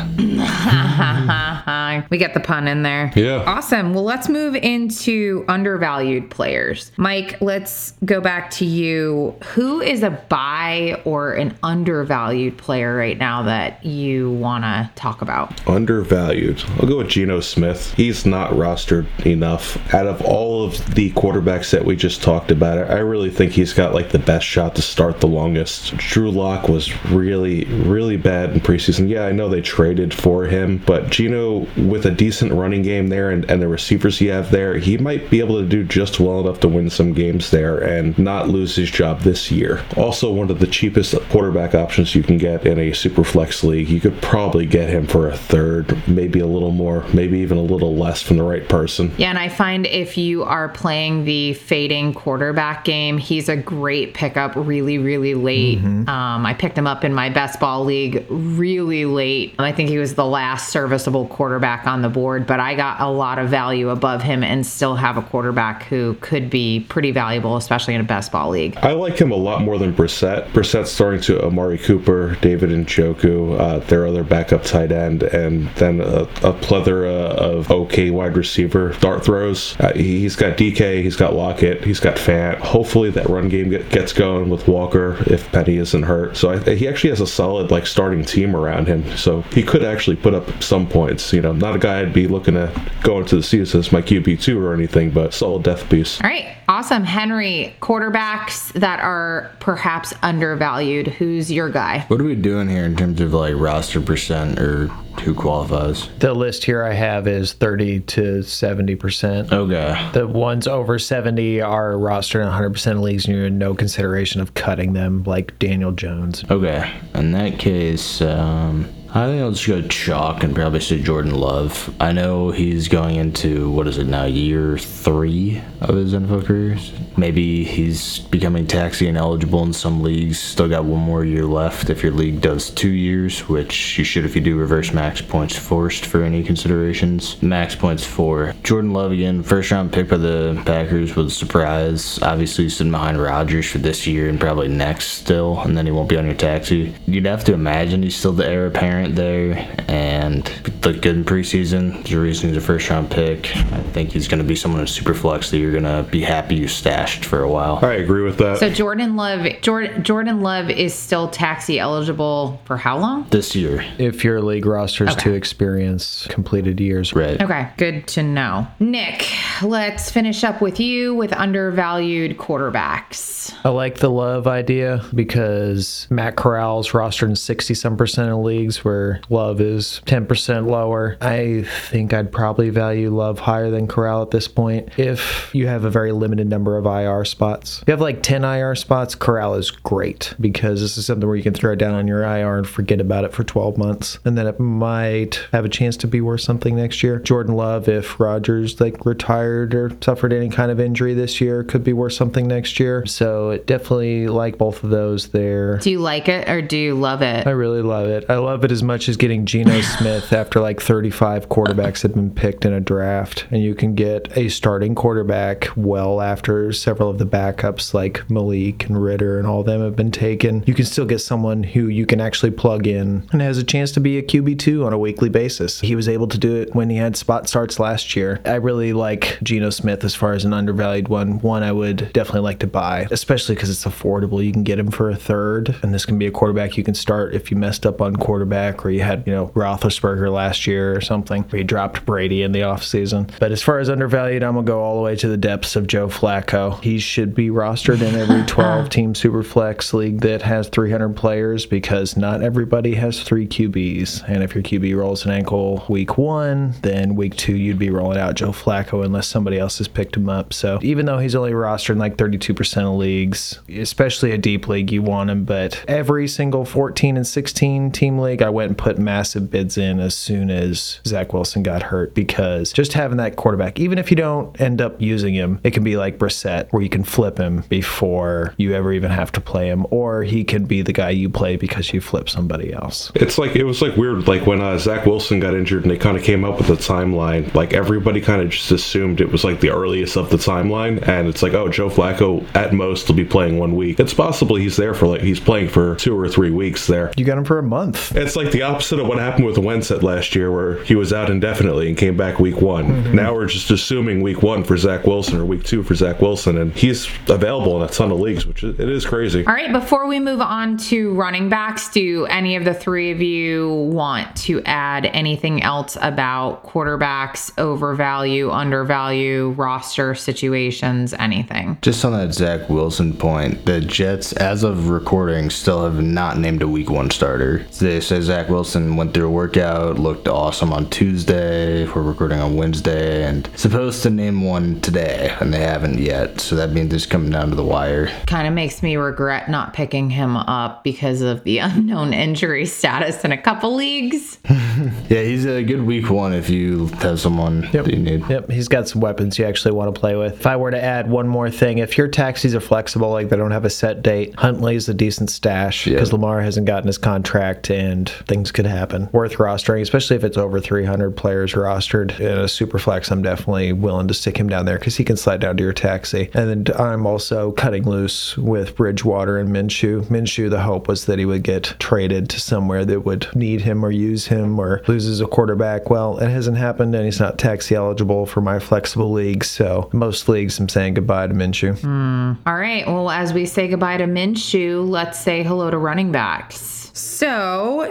we 2.11 2.19
get 2.19 2.35
the 2.35 2.41
pun 2.41 2.69
in 2.69 2.83
there. 2.83 3.13
Yeah. 3.15 3.43
Awesome. 3.47 3.95
Well, 3.95 4.05
let's 4.05 4.29
move 4.29 4.55
into 4.55 5.45
undervalued 5.49 6.31
players. 6.31 6.93
Mike, 6.97 7.41
let's 7.41 7.93
go 8.05 8.21
back 8.21 8.51
to 8.53 8.65
you. 8.65 9.35
Who 9.55 9.81
is 9.81 10.03
a 10.03 10.11
buy 10.11 11.01
or 11.05 11.35
an 11.35 11.57
undervalued 11.63 12.59
player 12.59 12.97
right 12.97 13.19
now 13.19 13.43
that 13.43 13.85
you 13.85 14.31
want 14.33 14.65
to 14.65 14.91
talk 14.95 15.23
about? 15.23 15.67
Undervalued. 15.69 16.63
I'll 16.79 16.87
go 16.87 16.99
with 16.99 17.09
Geno 17.09 17.41
Smith. 17.41 17.93
He's 17.95 18.27
not 18.27 18.53
rostered 18.53 19.07
enough. 19.27 19.77
Out 19.95 20.07
of 20.07 20.23
all 20.23 20.65
of 20.65 20.95
the 20.95 21.11
quarterbacks 21.13 21.71
that 21.71 21.85
we 21.85 21.97
just 21.97 22.23
talked 22.23 22.51
about, 22.51 22.91
I 22.91 22.99
really 22.99 23.31
think 23.31 23.53
he's 23.53 23.73
got 23.73 23.95
like 23.95 24.11
the 24.11 24.19
best 24.19 24.47
shot 24.47 24.75
to 24.77 24.83
start 24.83 25.21
the 25.21 25.27
longest. 25.27 25.97
Drew 25.97 26.31
Lock 26.31 26.69
was 26.69 27.05
really, 27.07 27.65
really 27.65 28.17
bad 28.17 28.51
in 28.51 28.61
preseason. 28.61 29.09
Yeah, 29.09 29.27
I 29.27 29.33
know 29.33 29.49
they 29.49 29.61
traded 29.61 30.13
for 30.13 30.45
him, 30.45 30.79
but 30.87 31.11
Geno, 31.11 31.67
with 31.97 32.07
a 32.07 32.11
decent 32.11 32.53
running 32.53 32.83
game 32.83 33.09
there 33.09 33.31
and, 33.31 33.51
and 33.51 33.63
the 33.63 33.69
receivers 33.69 34.19
he 34.19 34.27
have 34.27 34.51
there, 34.51 34.77
he 34.77 34.99
might 34.99 35.31
be 35.31 35.41
able 35.41 35.59
to 35.59 35.67
do 35.67 35.83
just 35.83 36.21
well 36.21 36.41
enough 36.41 36.61
to 36.61 36.69
win 36.69 36.91
some 36.91 37.15
games 37.15 37.51
there 37.51 37.79
and 37.79 38.19
not 38.19 38.49
lose 38.49 38.77
his 38.77 38.91
job 38.91 39.21
this 39.21 39.51
year. 39.51 39.83
Also, 39.97 40.31
one 40.31 40.51
of 40.51 40.61
the 40.61 40.67
cheapest 40.67 41.15
quarterback 41.31 41.75
options 41.75 42.15
you 42.15 42.23
can 42.23 42.37
get 42.37 42.67
in 42.67 42.79
a 42.79 42.93
super 42.93 43.25
flex 43.25 43.65
league. 43.65 43.89
You 43.89 44.01
could 44.01 44.21
probably 44.21 44.67
get 44.67 44.91
him 44.91 45.07
for 45.07 45.29
a 45.29 45.37
third, 45.37 45.97
maybe 46.07 46.41
a 46.41 46.47
little 46.47 46.71
more, 46.71 47.05
maybe 47.15 47.39
even 47.39 47.57
a 47.57 47.63
little 47.63 47.97
less 47.97 48.21
from 48.21 48.37
the 48.37 48.43
right 48.43 48.69
person. 48.69 49.11
Yeah, 49.17 49.31
and 49.31 49.39
I 49.39 49.49
find 49.49 49.87
if 49.87 50.19
you 50.19 50.43
are 50.43 50.69
playing 50.69 51.25
the 51.25 51.55
fading 51.55 52.13
quarterback 52.13 52.85
game, 52.85 53.17
he's 53.17 53.49
a 53.49 53.57
great 53.57 54.13
pickup 54.13 54.53
really, 54.55 54.99
really 54.99 55.35
late. 55.35 55.79
Mm-hmm. 55.79 56.09
Um, 56.09 56.45
I 56.45 56.53
picked 56.53 56.77
him 56.77 56.87
up 56.87 57.05
in 57.05 57.15
my 57.15 57.31
best 57.31 57.59
ball 57.59 57.85
league 57.85 58.27
really 58.29 59.07
late. 59.07 59.55
I 59.59 59.73
think 59.73 59.89
he 59.89 59.97
was 59.97 60.15
the 60.15 60.27
last 60.27 60.69
serviceable 60.69 61.27
quarterback 61.29 61.86
on 61.87 62.03
the 62.03 62.09
board, 62.09 62.47
but 62.47 62.61
I 62.61 62.75
got 62.75 63.01
a 63.01 63.09
lot 63.09 63.39
of 63.39 63.49
value 63.49 63.91
above 63.91 64.23
him 64.23 64.43
and 64.43 64.67
still 64.67 64.97
have 64.97 65.17
a 65.17 65.23
quarterback 65.23 65.85
who 65.85 66.15
could 66.21 66.51
be 66.51 66.81
pretty 66.89 67.11
valuable, 67.11 67.57
especially 67.57 67.95
in 67.95 68.01
a 68.01 68.05
best 68.05 68.33
ball 68.33 68.51
league. 68.51 68.77
I 68.79 68.93
like 68.93 69.19
him 69.19 69.31
a 69.31 69.37
lot 69.37 69.63
more 69.63 69.79
than 69.79 69.95
Brissett. 69.95 70.49
Brissett's 70.53 70.91
starting 70.91 71.21
to 71.23 71.45
Amari 71.45 71.79
Cooper, 71.79 72.37
David 72.41 72.71
Njoku, 72.71 73.59
uh, 73.59 73.79
their 73.81 74.07
other 74.07 74.25
backup 74.25 74.65
tight 74.65 74.93
end, 74.93 75.23
and 75.23 75.69
then 75.77 76.01
a, 76.01 76.23
a 76.43 76.53
plethora 76.53 77.11
of 77.11 77.71
okay 77.71 78.11
wide 78.11 78.37
receiver 78.37 78.93
dart 79.01 79.25
throws. 79.25 79.79
Uh, 79.81 79.93
he's 79.95 80.37
got 80.37 80.57
DK, 80.57 81.03
he's 81.03 81.17
got 81.17 81.35
Lockett, 81.35 81.85
he's 81.85 82.01
got 82.01 82.17
Fant. 82.17 82.59
Hopefully 82.59 83.11
that 83.11 83.29
run 83.29 83.49
game 83.49 83.71
get, 83.71 83.89
gets 83.91 84.13
going 84.13 84.49
with 84.49 84.67
Walker 84.67 85.17
if 85.27 85.51
Penny 85.53 85.77
isn't 85.77 86.03
hurt. 86.03 86.37
So 86.37 86.51
I, 86.51 86.75
he 86.75 86.89
actually 86.89 87.11
has 87.11 87.21
a 87.21 87.27
solid 87.27 87.71
like 87.71 87.87
starting 87.87 88.25
team 88.25 88.57
around 88.57 88.89
him. 88.89 89.17
So 89.17 89.43
he 89.53 89.63
could 89.63 89.85
actually 89.85 90.17
put 90.17 90.35
up 90.35 90.63
some 90.63 90.89
points. 90.89 91.33
You 91.33 91.43
know, 91.43 91.53
not 91.53 91.76
a 91.77 91.79
guy 91.79 92.01
I'd 92.01 92.13
be 92.13 92.27
looking 92.27 92.55
to 92.55 92.73
go 93.03 93.19
into 93.19 93.37
the 93.37 93.43
season 93.43 93.81
as 93.81 93.93
my 93.93 94.03
QB 94.03 94.43
two 94.43 94.65
or 94.65 94.75
anything, 94.75 95.11
but 95.11 95.33
solid 95.33 95.63
death 95.63 95.89
piece. 95.89 96.21
All 96.21 96.29
right, 96.29 96.57
awesome, 96.69 97.05
Henry. 97.05 97.75
Quarterbacks 97.81 98.73
that 98.73 99.01
are 99.01 99.53
perhaps 99.61 100.13
undervalued. 100.23 101.07
Who's 101.07 101.53
your 101.53 101.71
guy? 101.71 102.05
What 102.09 102.21
are 102.21 102.25
we 102.25 102.35
doing 102.35 102.69
here 102.69 102.85
in 102.85 102.97
terms 102.97 103.21
of 103.21 103.33
like 103.33 103.55
roster 103.57 104.01
percent 104.01 104.59
or 104.59 104.89
who 105.21 105.35
qualifies? 105.35 106.09
The 106.19 106.35
list 106.35 106.65
here 106.65 106.83
I 106.83 106.95
have 106.95 107.27
is 107.27 107.53
30 107.53 108.01
to 108.01 108.21
70%. 108.39 109.53
Okay. 109.53 110.11
The 110.13 110.27
ones 110.27 110.67
over 110.67 110.99
70 110.99 111.61
are 111.61 111.93
rostered 111.93 112.43
in 112.43 112.49
100% 112.49 112.93
of 112.93 112.99
leagues, 112.99 113.27
and 113.27 113.37
you're 113.37 113.47
in 113.47 113.59
no 113.59 113.75
consideration 113.75 114.41
of 114.41 114.55
cutting 114.55 114.93
them, 114.93 115.23
like 115.25 115.59
Daniel 115.59 115.93
Jones. 115.93 116.45
Okay. 116.51 116.91
In 117.15 117.33
that 117.33 117.59
case, 117.59 118.21
um, 118.21 118.89
I 119.11 119.27
think 119.27 119.41
I'll 119.41 119.53
just 119.53 119.67
go 119.67 119.81
chalk 119.83 120.43
and 120.43 120.55
probably 120.55 120.81
say 120.81 121.01
Jordan 121.01 121.35
Love. 121.35 121.95
I 122.01 122.13
know 122.13 122.51
he's 122.51 122.89
going 122.89 123.17
into 123.17 123.71
what 123.71 123.87
is 123.87 123.99
it 123.99 124.07
now, 124.07 124.25
year 124.25 124.77
three 124.77 125.63
of 125.81 125.95
his 125.95 126.13
NFL 126.13 126.45
career. 126.45 126.77
Maybe 127.17 127.65
he's 127.65 128.19
becoming 128.19 128.67
taxi 128.67 129.09
ineligible 129.09 129.63
in 129.63 129.73
some 129.73 130.03
leagues. 130.03 130.39
Still 130.39 130.69
got 130.69 130.85
one 130.85 131.01
more 131.01 131.25
year 131.25 131.45
left 131.45 131.89
if 131.89 132.03
your 132.03 132.13
league 132.13 132.41
does 132.43 132.71
two 132.71 132.91
years, 132.91 133.49
which 133.49 133.97
you 133.97 134.05
should 134.05 134.25
if 134.27 134.35
you 134.35 134.43
do 134.43 134.57
reverse 134.59 134.93
max 134.93 135.23
points 135.23 135.57
forced 135.57 136.05
for 136.05 136.23
any 136.23 136.43
considerations. 136.43 137.41
Max 137.43 137.75
points 137.75 138.05
for 138.05 138.55
Jordan 138.65 138.93
Love 138.93 139.13
again, 139.13 139.43
first 139.43 139.71
round 139.71 139.93
pick 139.93 140.09
by 140.09 140.19
the 140.19 140.61
Packers 140.67 141.17
was 141.17 141.33
a 141.33 141.35
surprise. 141.35 142.19
Obviously, 142.23 142.69
sitting 142.69 142.91
behind 142.91 143.21
Rodgers 143.21 143.71
for 143.71 143.79
this 143.79 144.07
year 144.07 144.29
and 144.29 144.39
probably 144.39 144.69
next 144.69 145.09
still, 145.13 145.61
and 145.61 145.77
then 145.77 145.87
he 145.87 145.93
won't 145.93 146.09
be 146.09 146.19
on 146.19 146.27
your 146.27 146.35
taxi. 146.35 146.95
You'd 147.07 147.25
have 147.25 147.45
to 147.45 147.55
imagine 147.55 148.03
he's 148.03 148.17
still 148.17 148.33
the 148.33 148.47
heir 148.47 148.67
apparent 148.67 149.06
aren't 149.07 149.17
there, 149.17 149.85
and 149.89 150.45
looked 150.85 151.01
good 151.03 151.17
in 151.17 151.25
preseason. 151.25 151.93
There's 152.03 152.13
a 152.13 152.21
reason 152.21 152.49
he's 152.49 152.59
a 152.59 152.61
first 152.61 152.89
round 152.91 153.11
pick. 153.11 153.55
I 153.57 153.81
think 153.93 154.11
he's 154.11 154.27
going 154.29 154.39
to 154.43 154.45
be 154.47 154.57
someone 154.57 154.81
in 154.81 154.87
super 154.87 155.15
flex 155.15 155.51
that 155.51 155.59
you're 155.59 155.71
going 155.73 155.85
to 155.85 156.09
be 156.11 156.21
happy 156.23 156.57
you 156.57 156.67
stashed 156.69 157.25
for 157.25 157.43
a 157.43 157.49
while. 157.49 157.79
I 157.83 157.95
agree 157.95 158.23
with 158.23 158.39
that. 158.39 158.59
So 158.59 158.69
Jordan 158.71 159.17
Love, 159.17 159.47
Jordan, 159.63 160.03
Jordan 160.03 160.41
Love 160.41 160.71
is 160.71 160.93
still 160.95 161.29
taxi 161.29 161.79
eligible 161.79 162.61
for 162.65 162.77
how 162.77 162.99
long? 162.99 163.27
This 163.31 163.55
year, 163.55 163.85
If 163.99 164.25
your 164.25 164.41
league 164.43 164.67
rosters 164.67 165.11
Okay. 165.13 165.31
to 165.31 165.35
experience 165.35 166.27
completed 166.31 166.81
years. 166.81 167.15
right? 167.15 167.41
Okay, 167.41 167.69
good 167.77 168.07
to 168.09 168.23
know. 168.23 168.67
Nick, 168.81 169.27
let's 169.63 170.11
finish 170.11 170.43
up 170.45 170.61
with 170.61 170.81
you 170.81 171.15
with 171.15 171.33
undervalued 171.33 172.37
quarterbacks. 172.39 173.55
I 173.65 173.69
like 173.69 173.99
the 173.99 174.11
Love 174.11 174.47
idea 174.47 175.05
because 175.15 176.07
Matt 176.11 176.37
Corral's 176.37 176.91
rostered 176.91 177.29
in 177.29 177.37
60 177.37 177.75
some 177.75 177.97
percent 177.97 178.31
of 178.31 178.39
leagues 178.39 178.85
where 178.87 179.21
Love 179.29 179.61
is 179.61 180.01
10% 180.07 180.71
lower. 180.71 181.19
I 181.21 181.65
think 181.91 182.15
I'd 182.15 182.33
probably 182.33 182.71
value 182.71 183.11
Love 183.11 183.41
higher 183.41 183.71
than 183.71 183.89
Corral 183.89 184.23
at 184.23 184.31
this 184.31 184.49
point 184.49 184.99
if 184.99 185.51
you 185.53 185.67
have 185.67 185.85
a 185.85 185.91
very 185.91 186.13
limited 186.13 186.49
number 186.49 186.79
of 186.79 186.87
IR 186.87 187.25
spots. 187.25 187.83
If 187.83 187.89
you 187.89 187.93
have 187.93 188.01
like 188.01 188.23
10 188.23 188.45
IR 188.45 188.77
spots, 188.77 189.15
Corral 189.15 189.55
is 189.55 189.71
great 189.71 190.35
because 190.41 190.81
this 190.81 190.97
is 190.97 191.05
something 191.05 191.27
where 191.27 191.37
you 191.37 191.43
can 191.43 191.53
throw 191.53 191.73
it 191.73 191.79
down 191.79 191.95
on 191.95 192.07
your 192.07 192.23
IR 192.23 192.59
and 192.59 192.67
forget 192.67 193.01
about 193.01 193.25
it 193.25 193.33
for 193.33 193.43
12 193.43 193.77
months. 193.77 194.19
And 194.25 194.39
then 194.39 194.47
it 194.47 194.61
might 194.61 195.41
have 195.53 195.65
a 195.65 195.69
chance 195.69 195.97
to 195.99 196.07
be 196.07 196.21
worth 196.21 196.43
something 196.43 196.77
next 196.77 197.03
year. 197.03 197.19
Jordan 197.19 197.57
Love, 197.57 197.89
if 197.89 198.21
Rodgers 198.21 198.81
like 198.81 199.05
retired 199.05 199.75
or 199.75 199.91
suffered 200.01 200.33
any 200.33 200.49
kind 200.49 200.71
of 200.71 200.79
injury 200.79 201.13
this 201.13 201.41
year, 201.41 201.65
could 201.65 201.83
be 201.83 201.93
worth 201.93 202.13
something 202.13 202.47
next 202.47 202.79
year. 202.79 203.05
So 203.07 203.51
it 203.51 203.67
definitely 203.67 204.29
like 204.29 204.59
both 204.59 204.85
of 204.85 204.91
those 204.91 205.29
there. 205.31 205.79
Do 205.79 205.91
you 205.91 205.99
like 205.99 206.29
it 206.29 206.49
or 206.49 206.63
do 206.63 206.77
you 206.77 206.95
love 206.95 207.23
it? 207.23 207.49
I 207.49 207.51
really 207.51 207.83
love 207.83 208.07
it. 208.07 208.27
I 208.29 208.37
love 208.37 208.65
it 208.65 208.71
as 208.77 208.83
much 208.83 209.09
as 209.09 209.17
getting 209.17 209.47
Geno 209.47 209.81
Smith 209.97 210.35
after 210.35 210.61
like 210.61 210.83
35 210.83 211.49
quarterbacks 211.49 212.03
had 212.03 212.13
been 212.13 212.31
picked 212.31 212.67
in 212.67 212.75
a 212.75 212.81
draft. 212.81 213.47
And 213.51 213.63
you 213.63 213.75
can 213.75 213.95
get 213.95 214.37
a 214.37 214.51
starting 214.51 214.95
quarterback 214.95 215.69
well 215.77 216.21
after 216.21 216.75
several 216.75 217.09
of 217.09 217.17
the 217.17 217.25
backups 217.25 217.95
like 217.95 218.29
Malik 218.29 218.85
and 218.85 219.03
Ridder 219.03 219.39
and 219.39 219.47
all 219.47 219.63
them 219.63 219.81
have 219.81 219.97
been 219.97 220.11
taken. 220.11 220.63
You 220.67 220.75
can 220.75 220.85
still 220.85 221.07
get 221.07 221.21
someone 221.21 221.63
who 221.63 221.89
you 221.89 222.05
can 222.05 222.21
actually 222.21 222.51
plug 222.51 222.87
in 222.87 223.27
and 223.33 223.41
has 223.41 223.57
a 223.57 223.65
chance 223.65 223.93
to 223.93 224.01
be 224.01 224.19
a 224.19 224.23
QB2 224.23 224.85
on 224.85 224.93
a 224.93 224.99
weekly 224.99 225.31
basis. 225.31 225.81
He 225.81 225.97
was 225.97 226.07
able 226.07 226.29
to 226.29 226.37
do 226.37 226.57
it 226.57 226.75
when 226.75 226.91
he 226.91 226.97
had 226.97 227.17
spot 227.17 227.49
starts 227.49 227.81
last 227.81 228.15
year. 228.15 228.43
I 228.45 228.57
really 228.57 228.93
like 228.93 229.39
Geno 229.43 229.71
Smith 229.71 230.05
as 230.05 230.15
far 230.15 230.35
as 230.35 230.45
an 230.45 230.53
undervalued 230.53 231.09
one. 231.09 231.39
One 231.39 231.63
I 231.63 231.73
would 231.73 232.13
definitely 232.13 232.43
like 232.43 232.59
to 232.59 232.67
buy, 232.67 233.07
especially 233.11 233.55
because 233.55 233.71
it's 233.71 233.87
affordable. 233.87 234.45
You 234.45 234.53
can 234.53 234.65
get 234.65 234.79
him 234.79 234.91
for 234.91 235.09
a 235.09 235.17
third, 235.17 235.75
and 235.83 235.95
this 235.95 236.05
can 236.05 236.19
be 236.19 236.27
a 236.27 236.31
quarterback 236.31 236.77
you 236.77 236.85
can 236.85 236.95
start 236.95 237.35
if 237.35 237.51
you 237.51 237.57
messed 237.57 237.87
up 237.87 238.03
on 238.03 238.17
quarterback 238.17 238.66
or 238.85 238.91
you 238.91 239.03
had, 239.03 239.27
you 239.27 239.33
know, 239.33 239.49
Roethlisberger 239.49 240.33
last 240.33 240.67
year 240.67 240.97
or 240.97 241.01
something, 241.01 241.45
you 241.53 241.65
dropped 241.65 242.05
Brady 242.07 242.43
in 242.43 242.53
the 242.53 242.61
offseason. 242.61 243.31
But 243.39 243.53
as 243.53 243.63
far 243.63 243.79
as 243.79 243.89
undervalued, 243.89 244.43
I'm 244.43 244.55
going 244.55 244.67
to 244.67 244.71
go 244.71 244.81
all 244.81 244.97
the 244.97 245.03
way 245.03 245.17
to 245.17 245.29
the 245.29 245.37
depths 245.37 245.77
of 245.77 245.87
Joe 245.87 246.09
Flacco. 246.09 246.83
He 246.83 246.99
should 246.99 247.35
be 247.35 247.49
rostered 247.49 248.03
in 248.03 248.15
every 248.15 248.43
12 248.47 248.89
team 248.91 249.15
super 249.15 249.43
flex 249.43 249.93
league 249.95 250.21
that 250.21 250.43
has 250.43 250.69
300 250.69 251.17
players 251.17 251.67
because 251.67 252.17
not 252.17 252.43
everybody 252.43 252.95
has 252.95 253.23
three 253.23 253.47
QBs. 253.47 254.29
And 254.29 254.43
if 254.43 254.55
your 254.55 254.63
QB 254.63 254.97
rolls 254.97 255.25
an 255.25 255.31
ankle 255.31 255.85
week 255.89 256.19
one, 256.19 256.75
then 256.83 257.15
week 257.17 257.37
two, 257.37 257.57
you'd 257.57 257.79
be 257.79 257.91
rolling 257.91 258.19
out 258.19 258.35
Joe 258.35 258.51
Flacco 258.51 259.05
unless 259.05 259.29
somebody 259.29 259.59
else 259.59 259.79
has 259.79 259.89
picked 259.89 260.17
him 260.17 260.29
up. 260.29 260.53
So 260.53 260.79
even 260.83 261.07
though 261.07 261.19
he's 261.19 261.35
only 261.35 261.53
rostered 261.53 261.91
in 261.91 261.99
like 261.99 262.17
32% 262.17 262.77
of 262.83 262.97
leagues, 262.97 263.61
especially 263.69 264.33
a 264.33 264.39
deep 264.39 264.69
league, 264.69 264.91
you 264.91 265.03
want 265.03 265.31
him. 265.31 265.45
But 265.45 265.85
every 265.89 266.29
single 266.29 266.65
14 266.65 267.17
and 267.17 267.27
16 267.27 267.91
team 267.93 268.19
league, 268.19 268.43
I 268.43 268.51
went 268.57 268.71
and 268.71 268.79
put 268.79 268.99
massive 268.99 269.51
bids 269.51 269.77
in 269.77 270.01
as 270.01 270.17
soon 270.17 270.51
as 270.51 270.99
Zach 271.07 271.33
Wilson 271.33 271.63
got 271.63 271.83
hurt 271.83 272.15
because 272.15 272.73
just 272.73 272.95
having 272.95 273.19
that 273.19 273.37
quarterback, 273.37 273.79
even 273.79 273.99
if 273.99 274.11
you 274.11 274.17
don't 274.17 274.59
end 274.61 274.81
up 274.81 275.01
using 275.01 275.35
him, 275.35 275.61
it 275.63 275.73
can 275.73 275.85
be 275.85 275.97
like 275.97 276.19
Brissett 276.19 276.73
where 276.73 276.83
you 276.83 276.89
can 276.89 277.05
flip 277.05 277.39
him 277.39 277.63
before 277.69 278.55
you 278.57 278.75
ever 278.75 278.93
even 278.93 279.11
have 279.11 279.31
to 279.33 279.41
play 279.41 279.69
him, 279.69 279.87
or 279.91 280.23
he 280.23 280.43
can 280.43 280.65
be 280.65 280.83
the 280.83 280.93
guy 280.93 281.11
you 281.11 281.29
play 281.29 281.57
because 281.57 281.93
you 281.93 282.01
flip 282.01 282.29
somebody 282.29 282.73
else. 282.73 283.13
It's 283.15 283.39
like 283.39 283.55
it 283.55 283.65
was 283.65 283.83
like 283.83 283.97
weird, 283.97 284.27
like 284.27 284.47
when 284.47 284.61
uh, 284.61 284.79
Zach 284.79 285.05
Wilson 285.05 285.39
got 285.39 285.55
injured 285.55 285.83
and 285.83 285.91
they 285.91 285.99
kind 285.99 286.17
of 286.17 286.23
came 286.23 286.45
up 286.45 286.59
with 286.59 286.69
the 286.69 286.75
timeline. 286.75 287.53
Like 287.55 287.75
everybody 287.75 288.21
kind 288.21 288.41
of 288.41 288.49
just 288.49 288.71
assumed 288.71 289.21
it 289.21 289.31
was 289.31 289.45
like 289.45 289.61
the 289.61 289.71
earliest 289.71 290.17
of 290.17 290.31
the 290.31 290.39
timeline, 290.39 291.07
and 291.07 291.29
it's 291.29 291.43
like, 291.43 291.53
oh, 291.53 291.69
Joe 291.69 291.91
Flacco 291.91 292.47
at 292.57 292.73
most 292.73 293.09
will 293.09 293.17
be 293.17 293.25
playing 293.25 293.59
one 293.59 293.77
week. 293.77 294.01
It's 294.01 294.15
possible 294.15 294.57
he's 294.57 294.77
there 294.77 294.95
for 294.95 295.07
like 295.07 295.21
he's 295.21 295.41
playing 295.41 295.69
for 295.69 295.95
two 295.97 296.19
or 296.19 296.27
three 296.29 296.51
weeks 296.51 296.87
there. 296.87 297.13
You 297.17 297.27
got 297.27 297.37
him 297.37 297.45
for 297.45 297.59
a 297.59 297.63
month. 297.63 298.17
It's 298.17 298.37
like 298.37 298.46
the 298.53 298.63
opposite 298.63 298.99
of 298.99 299.07
what 299.07 299.19
happened 299.19 299.47
with 299.47 299.59
Wentz 299.59 299.91
at 299.91 300.03
last 300.03 300.35
year, 300.35 300.51
where 300.51 300.83
he 300.85 300.95
was 300.95 301.13
out 301.13 301.31
indefinitely 301.31 301.89
and 301.89 301.97
came 301.97 302.17
back 302.17 302.39
week 302.39 302.61
one. 302.61 302.87
Mm-hmm. 302.87 303.15
Now 303.15 303.35
we're 303.35 303.47
just 303.47 303.71
assuming 303.71 304.21
week 304.21 304.43
one 304.43 304.65
for 304.65 304.77
Zach 304.77 305.07
Wilson 305.07 305.39
or 305.39 305.45
week 305.45 305.65
two 305.65 305.83
for 305.83 305.95
Zach 305.95 306.21
Wilson, 306.21 306.59
and 306.59 306.73
he's 306.73 307.09
available 307.29 307.77
in 307.77 307.89
a 307.89 307.93
ton 307.93 308.11
of 308.11 308.21
leagues, 308.21 308.47
which 308.47 308.63
is, 308.63 308.79
it 308.79 308.89
is 308.89 309.07
crazy. 309.07 309.47
All 309.47 309.55
right, 309.55 309.73
before 309.73 310.07
we 310.07 310.21
move 310.21 310.41
on 310.41 310.77
to 310.79 311.15
running 311.15 311.49
backs, 311.49 311.89
do 311.91 312.27
any 312.27 312.57
of 312.57 312.65
the 312.65 312.75
three 312.75 313.11
of 313.11 313.21
you 313.21 313.69
want 313.91 314.35
to 314.37 314.63
add 314.65 315.07
anything 315.07 315.63
else 315.63 315.97
about 316.01 316.65
quarterbacks, 316.65 317.51
overvalue, 317.59 318.51
undervalue, 318.51 319.51
roster 319.51 320.15
situations, 320.15 321.15
anything? 321.15 321.79
Just 321.83 322.05
on 322.05 322.13
that 322.13 322.35
Zach 322.35 322.69
Wilson 322.69 323.17
point, 323.17 323.65
the 323.65 323.81
Jets, 323.81 324.33
as 324.35 324.63
of 324.63 324.89
recording, 324.89 325.51
still 325.51 325.85
have 325.85 326.03
not 326.03 326.39
named 326.39 326.63
a 326.63 326.69
week 326.69 326.91
one 326.91 327.11
starter. 327.11 327.65
They 327.79 328.01
say 328.01 328.21
Zach 328.37 328.51
Wilson 328.51 328.97
went 328.97 329.15
through 329.15 329.29
a 329.29 329.31
workout, 329.31 329.99
looked 329.99 330.29
awesome 330.29 330.71
on 330.71 330.91
Tuesday. 330.91 331.87
We're 331.87 332.03
recording 332.03 332.39
on 332.39 332.55
Wednesday, 332.55 333.25
and 333.25 333.49
supposed 333.57 334.03
to 334.03 334.11
name 334.11 334.43
one 334.43 334.79
today, 334.83 335.35
and 335.41 335.55
they 335.55 335.61
haven't 335.61 335.97
yet. 335.97 336.39
So 336.39 336.55
that 336.57 336.71
means 336.73 336.93
it's 336.93 337.07
coming 337.07 337.31
down 337.31 337.49
to 337.49 337.57
the 337.57 337.65
wire. 337.65 338.09
Kind 338.27 338.47
of 338.47 338.53
makes 338.53 338.83
me 338.83 338.97
regret 338.97 339.49
not 339.49 339.73
picking 339.73 340.11
him 340.11 340.37
up 340.37 340.85
because 340.85 341.23
of 341.23 341.45
the 341.45 341.59
unknown 341.61 342.13
injury 342.13 342.67
status 342.67 343.25
in 343.25 343.33
a 343.33 343.41
couple 343.41 343.75
leagues. 343.75 344.39
Yeah, 345.09 345.23
he's 345.23 345.47
a 345.47 345.63
good 345.63 345.83
week 345.83 346.11
one 346.11 346.35
if 346.35 346.51
you 346.51 346.89
have 346.99 347.21
someone 347.21 347.63
that 347.71 347.87
you 347.87 347.97
need. 347.97 348.29
Yep, 348.29 348.51
he's 348.51 348.69
got 348.69 348.89
some 348.89 349.01
weapons 349.01 349.39
you 349.39 349.45
actually 349.45 349.73
want 349.73 349.95
to 349.95 349.99
play 349.99 350.17
with. 350.17 350.35
If 350.35 350.47
I 350.47 350.57
were 350.57 350.71
to 350.71 350.83
add 350.83 351.09
one 351.09 351.29
more 351.29 351.49
thing, 351.49 351.79
if 351.79 351.97
your 351.97 352.09
taxis 352.09 352.55
are 352.55 352.61
flexible, 352.61 353.11
like 353.11 353.29
they 353.29 353.37
don't 353.37 353.53
have 353.53 353.65
a 353.65 353.71
set 353.71 354.03
date, 354.03 354.35
Huntley's 354.35 354.89
a 354.89 354.95
decent 354.95 355.31
stash 355.31 355.85
because 355.87 356.13
Lamar 356.13 356.41
hasn't 356.43 356.67
gotten 356.67 356.89
his 356.89 356.99
contract 356.99 357.71
and 357.71 358.13
things 358.27 358.53
could 358.53 358.67
happen. 358.67 359.09
Worth 359.13 359.35
rostering, 359.35 359.81
especially 359.81 360.17
if 360.17 360.25
it's 360.25 360.37
over 360.37 360.61
300 360.61 361.17
players 361.17 361.55
rostered 361.55 362.19
in 362.19 362.39
a 362.39 362.49
super 362.49 362.79
flex. 362.79 363.11
I'm 363.11 363.23
definitely 363.23 363.73
willing 363.73 364.09
to 364.09 364.15
stick 364.15 364.37
him 364.37 364.49
down 364.49 364.67
there 364.67 364.79
because 364.79 364.97
he 364.97 365.05
can 365.05 365.17
slide 365.17 365.41
down 365.41 365.57
to 365.57 365.63
your 365.63 365.73
taxi. 365.73 366.31
And 366.35 366.65
then 366.67 366.77
I'm 366.77 367.07
also 367.07 367.53
cutting 367.53 367.85
loose 367.85 368.37
with 368.37 368.77
Bridgewater 368.77 369.39
and 369.39 369.51
Minshew. 369.51 370.03
Minshew, 370.07 370.51
the 370.51 370.61
hope 370.61 370.89
was 370.89 371.07
that 371.07 371.19
he 371.19 371.25
would 371.25 371.43
get 371.43 371.75
traded 371.79 372.29
to 372.31 372.41
somewhere 372.41 372.85
that 372.85 373.01
would 373.01 373.35
need 373.35 373.61
him 373.61 373.85
or 373.85 373.91
use 373.91 374.27
him 374.27 374.59
or 374.59 374.83
loses 374.87 375.21
a 375.21 375.27
quarterback. 375.27 375.89
Well, 375.91 376.19
it 376.19 376.29
hasn't 376.29 376.57
happened, 376.57 376.95
and 376.95 377.05
he's 377.05 377.21
not 377.21 377.39
taxi 377.39 377.75
eligible 377.75 378.27
for 378.27 378.41
my 378.41 378.59
flexible 378.59 379.13
leagues. 379.13 379.49
So 379.49 379.89
most 379.93 380.29
leagues, 380.29 380.59
I'm 380.59 380.69
saying 380.69 380.95
goodbye 380.95 381.29
to 381.29 381.35
Minshew. 381.35 381.79
Hmm. 381.79 382.33
All 382.47 382.57
right, 382.57 382.87
well, 382.87 383.11
as 383.11 383.33
we 383.33 383.47
say 383.47 383.69
goodbye 383.69 383.99
to 383.99 384.05
Minshew, 384.05 384.89
let's 384.89 385.21
say 385.21 385.43
hello 385.43 385.71
to 385.71 385.79
running 385.79 386.13
backs. 386.13 386.76
So, 386.97 387.87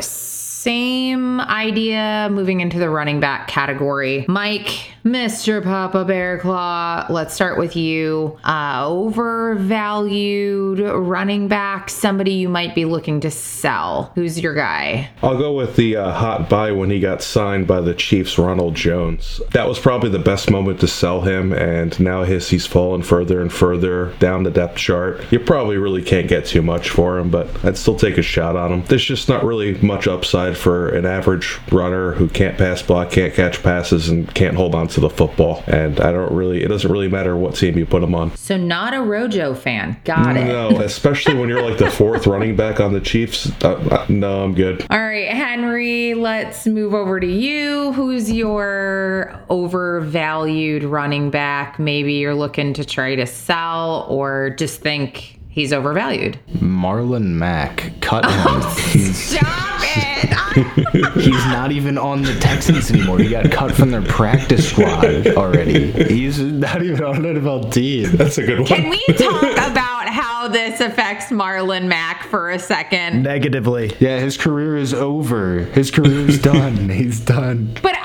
same 0.66 1.40
idea 1.42 2.28
moving 2.32 2.60
into 2.60 2.80
the 2.80 2.90
running 2.90 3.20
back 3.20 3.48
category. 3.48 4.26
Mike, 4.28 4.90
Mr. 5.06 5.64
Papa 5.64 6.04
Bear 6.04 6.40
Claw, 6.40 7.06
let's 7.12 7.36
start 7.36 7.60
with 7.60 7.76
you. 7.76 8.40
Uh, 8.44 8.88
overvalued 8.88 10.80
running 10.80 11.48
back, 11.48 11.92
somebody 11.92 12.32
you 12.32 12.50
might 12.50 12.74
be 12.74 12.86
looking 12.86 13.20
to 13.20 13.30
sell. 13.30 14.12
Who's 14.16 14.40
your 14.40 14.56
guy? 14.56 15.12
I'll 15.22 15.38
go 15.38 15.54
with 15.54 15.76
the 15.76 15.98
uh, 15.98 16.12
hot 16.12 16.50
buy 16.50 16.72
when 16.72 16.90
he 16.90 17.00
got 17.00 17.22
signed 17.22 17.68
by 17.68 17.82
the 17.82 17.94
Chiefs, 17.94 18.40
Ronald 18.40 18.74
Jones. 18.74 19.40
That 19.52 19.68
was 19.68 19.78
probably 19.78 20.10
the 20.10 20.18
best 20.18 20.50
moment 20.50 20.80
to 20.80 20.88
sell 20.88 21.22
him, 21.22 21.54
and 21.54 22.00
now 22.00 22.24
his 22.24 22.50
he's 22.50 22.66
fallen 22.66 23.04
further 23.04 23.40
and 23.40 23.54
further 23.54 24.16
down 24.18 24.42
the 24.42 24.50
depth 24.50 24.78
chart. 24.78 25.32
You 25.32 25.38
probably 25.38 25.78
really 25.78 26.02
can't 26.02 26.28
get 26.28 26.48
too 26.48 26.64
much 26.64 26.90
for 26.90 27.20
him, 27.20 27.30
but 27.30 27.48
I'd 27.64 27.78
still 27.78 27.96
take 27.96 28.18
a 28.18 28.24
shot 28.24 28.56
on 28.56 28.74
him. 28.74 28.84
There's 28.86 29.06
just 29.06 29.30
not 29.30 29.44
really 29.44 29.80
much 29.82 30.08
upside 30.08 30.55
for 30.56 30.90
an 30.90 31.06
average 31.06 31.60
runner 31.72 32.12
who 32.14 32.28
can't 32.28 32.58
pass 32.58 32.82
block, 32.82 33.12
can't 33.12 33.34
catch 33.34 33.62
passes, 33.64 34.10
and 34.10 34.34
can't 34.34 34.56
hold 34.56 34.74
on 34.76 34.88
to 34.90 35.00
the 35.00 35.10
football. 35.10 35.64
And 35.68 36.00
I 36.00 36.12
don't 36.12 36.34
really, 36.34 36.64
it 36.64 36.68
doesn't 36.68 36.92
really 36.92 37.08
matter 37.10 37.36
what 37.36 37.56
team 37.56 37.78
you 37.78 37.86
put 37.86 38.02
him 38.04 38.16
on. 38.16 38.36
So, 38.36 38.58
not 38.58 38.94
a 38.94 39.02
Rojo 39.02 39.54
fan. 39.54 39.98
Got 40.04 40.38
it. 40.38 40.46
No, 40.46 40.80
especially 40.82 41.34
when 41.36 41.50
you're 41.50 41.62
like 41.62 41.78
the 41.78 41.90
fourth 41.92 42.26
running 42.28 42.56
back 42.56 42.80
on 42.80 42.94
the 42.94 43.02
Chiefs. 43.02 43.52
Uh, 43.64 43.74
uh, 43.92 44.06
no, 44.10 44.44
I'm 44.44 44.54
good. 44.54 44.86
All 44.90 45.00
right, 45.00 45.28
Henry, 45.30 46.14
let's 46.14 46.66
move 46.66 46.94
over 46.94 47.20
to 47.20 47.28
you. 47.28 47.92
Who's 47.94 48.32
your 48.32 49.40
overvalued 49.50 50.84
running 50.84 51.30
back? 51.30 51.80
Maybe 51.80 52.14
you're 52.14 52.36
looking 52.36 52.74
to 52.74 52.86
try 52.86 53.16
to 53.16 53.26
sell 53.26 54.06
or 54.10 54.52
just 54.52 54.82
think 54.82 55.40
he's 55.50 55.72
overvalued. 55.74 56.40
Marlon 56.56 57.24
Mack, 57.26 57.92
cut 58.02 58.26
him. 58.26 58.62
He's- 58.92 59.18
Stop 59.36 59.82
it! 59.98 60.35
He's 60.56 61.46
not 61.48 61.72
even 61.72 61.98
on 61.98 62.22
the 62.22 62.36
Texans 62.40 62.90
anymore. 62.92 63.20
He 63.20 63.30
got 63.30 63.52
cut 63.52 63.74
from 63.74 63.92
their 63.92 64.02
practice 64.02 64.70
squad 64.70 65.28
already. 65.36 65.92
He's 65.92 66.40
not 66.40 66.82
even 66.82 67.04
on 67.04 67.26
an 67.26 67.36
NFL 67.36 67.74
team. 67.74 68.12
That's 68.16 68.38
a 68.38 68.44
good 68.44 68.60
one. 68.60 68.68
Can 68.68 68.90
we 68.90 69.04
talk 69.18 69.44
about 69.70 70.08
how 70.10 70.48
this 70.48 70.80
affects 70.80 71.26
Marlon 71.28 71.88
Mack 71.88 72.24
for 72.28 72.52
a 72.52 72.60
second? 72.60 73.24
Negatively. 73.24 73.96
Yeah, 74.00 74.20
his 74.20 74.38
career 74.38 74.78
is 74.78 74.94
over. 74.94 75.60
His 75.66 75.92
career 75.92 76.30
is 76.30 76.40
done. 76.42 76.90
He's 76.96 77.20
done. 77.20 77.76
But 77.82 77.96
I'm 78.02 78.05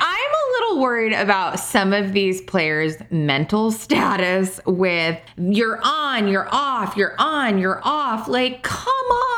worried 0.81 1.13
about 1.13 1.59
some 1.59 1.93
of 1.93 2.11
these 2.11 2.41
players' 2.41 2.95
mental 3.11 3.71
status 3.71 4.59
with 4.65 5.17
you're 5.37 5.79
on, 5.83 6.27
you're 6.27 6.49
off, 6.51 6.97
you're 6.97 7.15
on, 7.19 7.59
you're 7.59 7.79
off. 7.83 8.27
Like, 8.27 8.63
come 8.63 8.87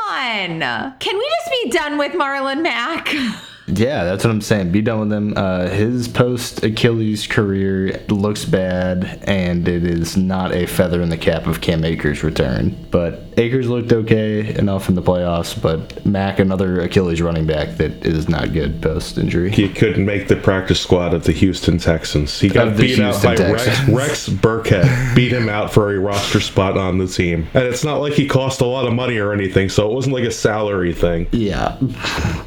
on. 0.09 0.95
Can 0.99 1.17
we 1.17 1.31
just 1.41 1.63
be 1.63 1.69
done 1.69 1.97
with 1.97 2.13
Marlon 2.13 2.63
Mack? 2.63 3.13
Yeah, 3.67 4.03
that's 4.03 4.23
what 4.23 4.31
I'm 4.31 4.41
saying. 4.41 4.71
Be 4.71 4.81
done 4.81 4.99
with 4.99 5.13
him. 5.13 5.33
Uh, 5.35 5.67
his 5.69 6.07
post 6.07 6.63
Achilles 6.63 7.27
career 7.27 8.03
looks 8.09 8.45
bad, 8.45 9.23
and 9.23 9.67
it 9.67 9.85
is 9.85 10.17
not 10.17 10.53
a 10.53 10.65
feather 10.65 11.01
in 11.01 11.09
the 11.09 11.17
cap 11.17 11.47
of 11.47 11.61
Cam 11.61 11.85
Akers' 11.85 12.23
return. 12.23 12.75
But 12.91 13.21
Akers 13.37 13.69
looked 13.69 13.91
okay 13.91 14.53
enough 14.55 14.89
in 14.89 14.95
the 14.95 15.01
playoffs, 15.01 15.59
but 15.59 16.05
Mack, 16.05 16.39
another 16.39 16.81
Achilles 16.81 17.21
running 17.21 17.47
back 17.47 17.77
that 17.77 18.05
is 18.05 18.27
not 18.27 18.53
good 18.53 18.81
post 18.81 19.17
injury. 19.17 19.49
He 19.51 19.69
couldn't 19.69 20.05
make 20.05 20.27
the 20.27 20.35
practice 20.35 20.81
squad 20.81 21.13
of 21.13 21.23
the 21.23 21.31
Houston 21.31 21.77
Texans. 21.77 22.39
He 22.39 22.49
got 22.49 22.67
Of 22.67 22.77
the 22.77 22.83
beat 22.83 22.99
out 22.99 23.21
Houston 23.21 23.35
by 23.35 23.51
Rex, 23.53 23.65
Texans. 23.65 23.97
Rex 23.97 24.29
Burkhead, 24.29 25.15
beat 25.15 25.31
him 25.31 25.47
out 25.49 25.73
for 25.73 25.95
a 25.95 25.99
roster 25.99 26.41
spot 26.41 26.77
on 26.77 26.97
the 26.97 27.07
team. 27.07 27.47
And 27.53 27.63
it's 27.63 27.83
not 27.83 28.01
like 28.01 28.13
he 28.13 28.27
cost 28.27 28.61
a 28.61 28.65
lot 28.65 28.85
of 28.85 28.93
money 28.93 29.17
or 29.17 29.31
anything, 29.31 29.69
so 29.69 29.89
it 29.89 29.93
wasn't 29.93 30.15
like 30.15 30.25
a 30.25 30.31
salary 30.31 30.93
thing. 30.93 31.27
Yeah, 31.31 31.77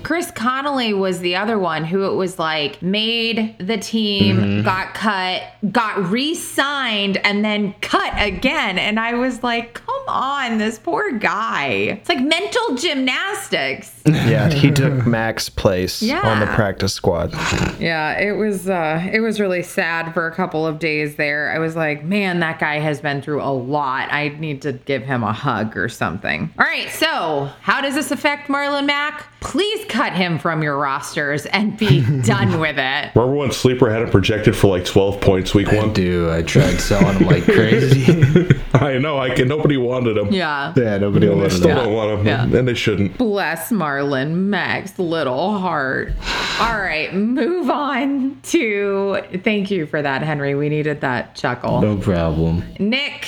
Chris 0.03 0.31
Connolly 0.31 0.93
was 0.93 1.06
the 1.21 1.37
other 1.37 1.59
one 1.59 1.85
who 1.85 2.05
it 2.05 2.15
was 2.15 2.39
like 2.39 2.83
made 2.83 3.55
the 3.59 3.79
team, 3.79 4.63
got 4.63 4.95
cut, 4.95 5.43
got 5.71 6.11
re 6.11 6.35
signed, 6.35 7.17
and 7.19 7.45
then 7.45 7.75
cut 7.81 8.13
again. 8.17 8.79
And 8.79 8.99
I 9.01 9.15
was 9.15 9.43
like, 9.43 9.75
come 9.75 10.03
on, 10.09 10.59
this 10.59 10.79
poor 10.79 11.13
guy. 11.13 11.67
It's 11.67 12.09
like 12.09 12.21
mental 12.21 12.77
gymnastics. 12.77 13.93
Yeah, 14.27 14.51
he 14.51 14.71
took 14.73 15.07
Mack's 15.07 15.49
place 15.49 16.03
on 16.03 16.41
the 16.41 16.47
practice 16.47 16.93
squad. 16.95 17.33
Yeah, 17.79 18.19
it 18.19 18.33
was 18.33 18.69
uh 18.69 19.09
it 19.13 19.21
was 19.21 19.39
really 19.41 19.63
sad 19.63 20.13
for 20.15 20.27
a 20.27 20.35
couple 20.35 20.67
of 20.67 20.79
days 20.79 21.17
there. 21.17 21.53
I 21.53 21.59
was 21.59 21.77
like, 21.77 22.05
man, 22.05 22.41
that 22.41 22.59
guy 22.59 22.79
has 22.79 23.01
been 23.01 23.21
through 23.23 23.43
a 23.43 23.53
lot. 23.53 24.13
I 24.13 24.29
need 24.29 24.63
to 24.63 24.73
give 24.73 25.03
him 25.03 25.23
a 25.23 25.33
hug 25.33 25.77
or 25.77 25.89
something. 25.89 26.53
All 26.59 26.65
right, 26.67 26.89
so 26.91 27.51
how 27.61 27.81
does 27.81 27.95
this 27.95 28.11
affect 28.11 28.49
Marlon 28.49 28.87
Mack? 28.87 29.27
Please 29.47 29.85
cut 29.87 30.13
him 30.13 30.39
from 30.39 30.63
your 30.63 30.77
rosters 30.77 31.47
and 31.47 31.77
be 31.79 32.01
done 32.23 32.59
with 32.61 32.79
it. 32.79 33.13
Remember 33.15 33.37
when 33.37 33.53
Sleeper 33.53 33.89
had 33.91 34.03
him 34.03 34.11
projected 34.11 34.57
for 34.57 34.67
like 34.67 34.85
12 34.85 35.21
points 35.21 35.55
week 35.55 35.71
one? 35.73 35.93
dude, 35.93 36.29
I 36.31 36.43
tried 36.43 36.79
selling 36.81 37.19
him 37.19 37.27
like 37.27 37.45
crazy. 37.47 38.49
I 38.75 38.99
know, 38.99 39.19
I 39.19 39.31
can, 39.35 39.49
nobody 39.49 39.77
wanted 39.77 40.17
him. 40.17 40.33
Yeah. 40.33 40.73
yeah, 40.77 40.99
nobody 40.99 41.27
And 41.29 41.37
they 41.37 41.41
wanted 41.43 41.53
still 41.57 41.69
him. 41.71 41.77
don't 41.77 41.93
want 41.95 42.21
him, 42.21 42.27
Yeah. 42.27 42.43
and 42.59 42.69
they 42.69 42.75
shouldn't. 42.75 43.17
Bless 43.19 43.71
Marlon 43.71 44.33
Mack's, 44.35 44.99
little 44.99 45.57
heart. 45.59 46.13
All 46.61 46.77
right, 46.79 47.15
move 47.15 47.71
on 47.71 48.41
to 48.45 49.23
thank 49.45 49.71
you 49.71 49.87
for 49.87 50.03
that, 50.03 50.23
Henry. 50.23 50.55
We 50.55 50.69
needed 50.69 51.03
that 51.03 51.35
chuckle. 51.37 51.81
No 51.81 51.97
problem. 51.99 52.65
Nick, 52.79 53.27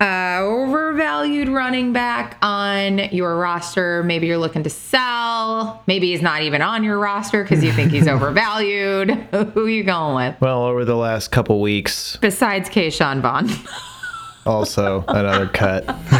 uh, 0.00 0.38
overvalued 0.42 1.48
running 1.48 1.92
back 1.92 2.36
on 2.42 2.98
your 3.10 3.36
roster. 3.36 4.02
Maybe 4.02 4.26
you're 4.26 4.38
looking 4.38 4.62
to 4.64 4.70
sell. 4.70 5.82
Maybe 5.86 6.10
he's 6.10 6.22
not 6.22 6.42
even 6.42 6.62
on 6.62 6.82
your 6.84 6.98
roster 6.98 7.42
because 7.42 7.62
you 7.62 7.72
think 7.72 7.92
he's 7.92 8.08
overvalued. 8.08 9.10
Who 9.54 9.66
are 9.66 9.68
you 9.68 9.84
going 9.84 10.16
with? 10.16 10.40
Well, 10.40 10.64
over 10.64 10.84
the 10.84 10.96
last 10.96 11.28
couple 11.30 11.60
weeks, 11.60 12.16
Besides 12.20 12.68
Ke'Shawn 12.68 13.20
Vaughn. 13.20 13.48
also 14.46 15.04
another 15.08 15.46
cut. 15.46 15.84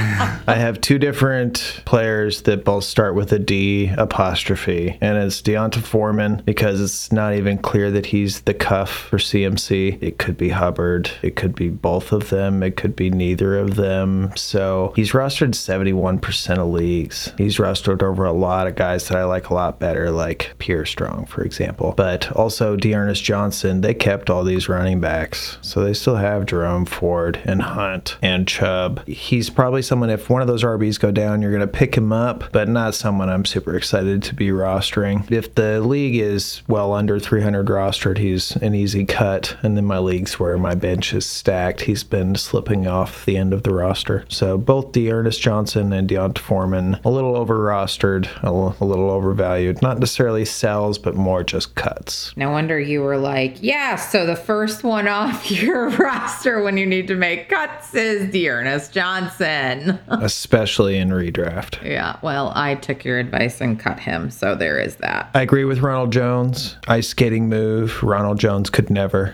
I 0.46 0.54
have 0.56 0.80
two 0.80 0.98
different 0.98 1.82
players 1.84 2.42
that 2.42 2.64
both 2.64 2.84
start 2.84 3.14
with 3.14 3.32
a 3.32 3.38
D 3.38 3.88
apostrophe, 3.96 4.98
and 5.00 5.16
it's 5.18 5.40
D'Onta 5.42 5.80
Foreman 5.80 6.42
because 6.44 6.80
it's 6.80 7.12
not 7.12 7.34
even 7.34 7.58
clear 7.58 7.90
that 7.90 8.06
he's 8.06 8.42
the 8.42 8.54
cuff 8.54 8.90
for 8.90 9.18
CMC. 9.18 10.02
It 10.02 10.18
could 10.18 10.36
be 10.36 10.50
Hubbard, 10.50 11.10
it 11.22 11.36
could 11.36 11.54
be 11.54 11.68
both 11.68 12.12
of 12.12 12.30
them, 12.30 12.62
it 12.62 12.76
could 12.76 12.96
be 12.96 13.10
neither 13.10 13.58
of 13.58 13.76
them. 13.76 14.32
So 14.36 14.92
he's 14.96 15.12
rostered 15.12 15.50
71% 15.50 16.58
of 16.58 16.68
leagues. 16.68 17.32
He's 17.38 17.56
rostered 17.56 18.02
over 18.02 18.24
a 18.24 18.32
lot 18.32 18.66
of 18.66 18.76
guys 18.76 19.08
that 19.08 19.18
I 19.18 19.24
like 19.24 19.50
a 19.50 19.54
lot 19.54 19.78
better, 19.78 20.10
like 20.10 20.54
Pierre 20.58 20.86
Strong, 20.86 21.26
for 21.26 21.42
example. 21.42 21.94
But 21.96 22.30
also 22.32 22.76
D'Ernest 22.76 23.22
Johnson, 23.22 23.80
they 23.80 23.94
kept 23.94 24.30
all 24.30 24.44
these 24.44 24.68
running 24.68 25.00
backs. 25.00 25.58
So 25.62 25.82
they 25.82 25.94
still 25.94 26.16
have 26.16 26.46
Jerome 26.46 26.86
Ford 26.86 27.40
and 27.44 27.62
Hunt 27.62 28.13
and 28.22 28.46
Chubb. 28.46 29.06
He's 29.06 29.50
probably 29.50 29.82
someone, 29.82 30.10
if 30.10 30.28
one 30.30 30.42
of 30.42 30.48
those 30.48 30.64
RBs 30.64 30.98
go 31.00 31.10
down, 31.10 31.42
you're 31.42 31.50
going 31.50 31.60
to 31.60 31.66
pick 31.66 31.96
him 31.96 32.12
up, 32.12 32.44
but 32.52 32.68
not 32.68 32.94
someone 32.94 33.28
I'm 33.28 33.44
super 33.44 33.76
excited 33.76 34.22
to 34.24 34.34
be 34.34 34.48
rostering. 34.48 35.30
If 35.30 35.54
the 35.54 35.80
league 35.80 36.16
is 36.16 36.62
well 36.68 36.92
under 36.92 37.18
300 37.18 37.66
rostered, 37.66 38.18
he's 38.18 38.56
an 38.56 38.74
easy 38.74 39.04
cut. 39.04 39.56
And 39.62 39.76
then 39.76 39.84
my 39.84 39.98
leagues 39.98 40.38
where 40.38 40.56
my 40.58 40.74
bench 40.74 41.12
is 41.12 41.26
stacked, 41.26 41.82
he's 41.82 42.04
been 42.04 42.34
slipping 42.36 42.86
off 42.86 43.24
the 43.24 43.36
end 43.36 43.52
of 43.52 43.62
the 43.62 43.74
roster. 43.74 44.24
So 44.28 44.56
both 44.58 44.92
D'Ernest 44.92 45.40
Johnson 45.40 45.92
and 45.92 46.08
D'Onta 46.08 46.38
Foreman, 46.40 46.98
a 47.04 47.10
little 47.10 47.36
over 47.36 47.58
rostered, 47.58 48.26
a, 48.42 48.46
l- 48.46 48.76
a 48.80 48.84
little 48.84 49.10
overvalued. 49.10 49.82
Not 49.82 49.98
necessarily 49.98 50.44
sells, 50.44 50.98
but 50.98 51.14
more 51.14 51.42
just 51.44 51.74
cuts. 51.74 52.32
No 52.36 52.50
wonder 52.50 52.78
you 52.78 53.02
were 53.02 53.16
like, 53.18 53.56
yeah, 53.62 53.96
so 53.96 54.26
the 54.26 54.36
first 54.36 54.84
one 54.84 55.08
off 55.08 55.50
your 55.62 55.88
roster 55.90 56.62
when 56.62 56.76
you 56.76 56.86
need 56.86 57.08
to 57.08 57.14
make 57.16 57.48
cuts 57.48 57.94
is 58.04 58.30
D'Ernest 58.30 58.92
Johnson. 58.92 59.98
especially 60.08 60.98
in 60.98 61.08
redraft. 61.08 61.82
yeah, 61.82 62.18
well, 62.22 62.52
I 62.54 62.74
took 62.76 63.04
your 63.04 63.18
advice 63.18 63.60
and 63.60 63.80
cut 63.80 63.98
him, 63.98 64.30
so 64.30 64.54
there 64.54 64.78
is 64.78 64.96
that. 64.96 65.30
I 65.34 65.42
agree 65.42 65.64
with 65.64 65.80
Ronald 65.80 66.12
Jones. 66.12 66.76
Ice 66.86 67.08
skating 67.08 67.48
move. 67.48 68.02
Ronald 68.02 68.38
Jones 68.38 68.70
could 68.70 68.90
never. 68.90 69.32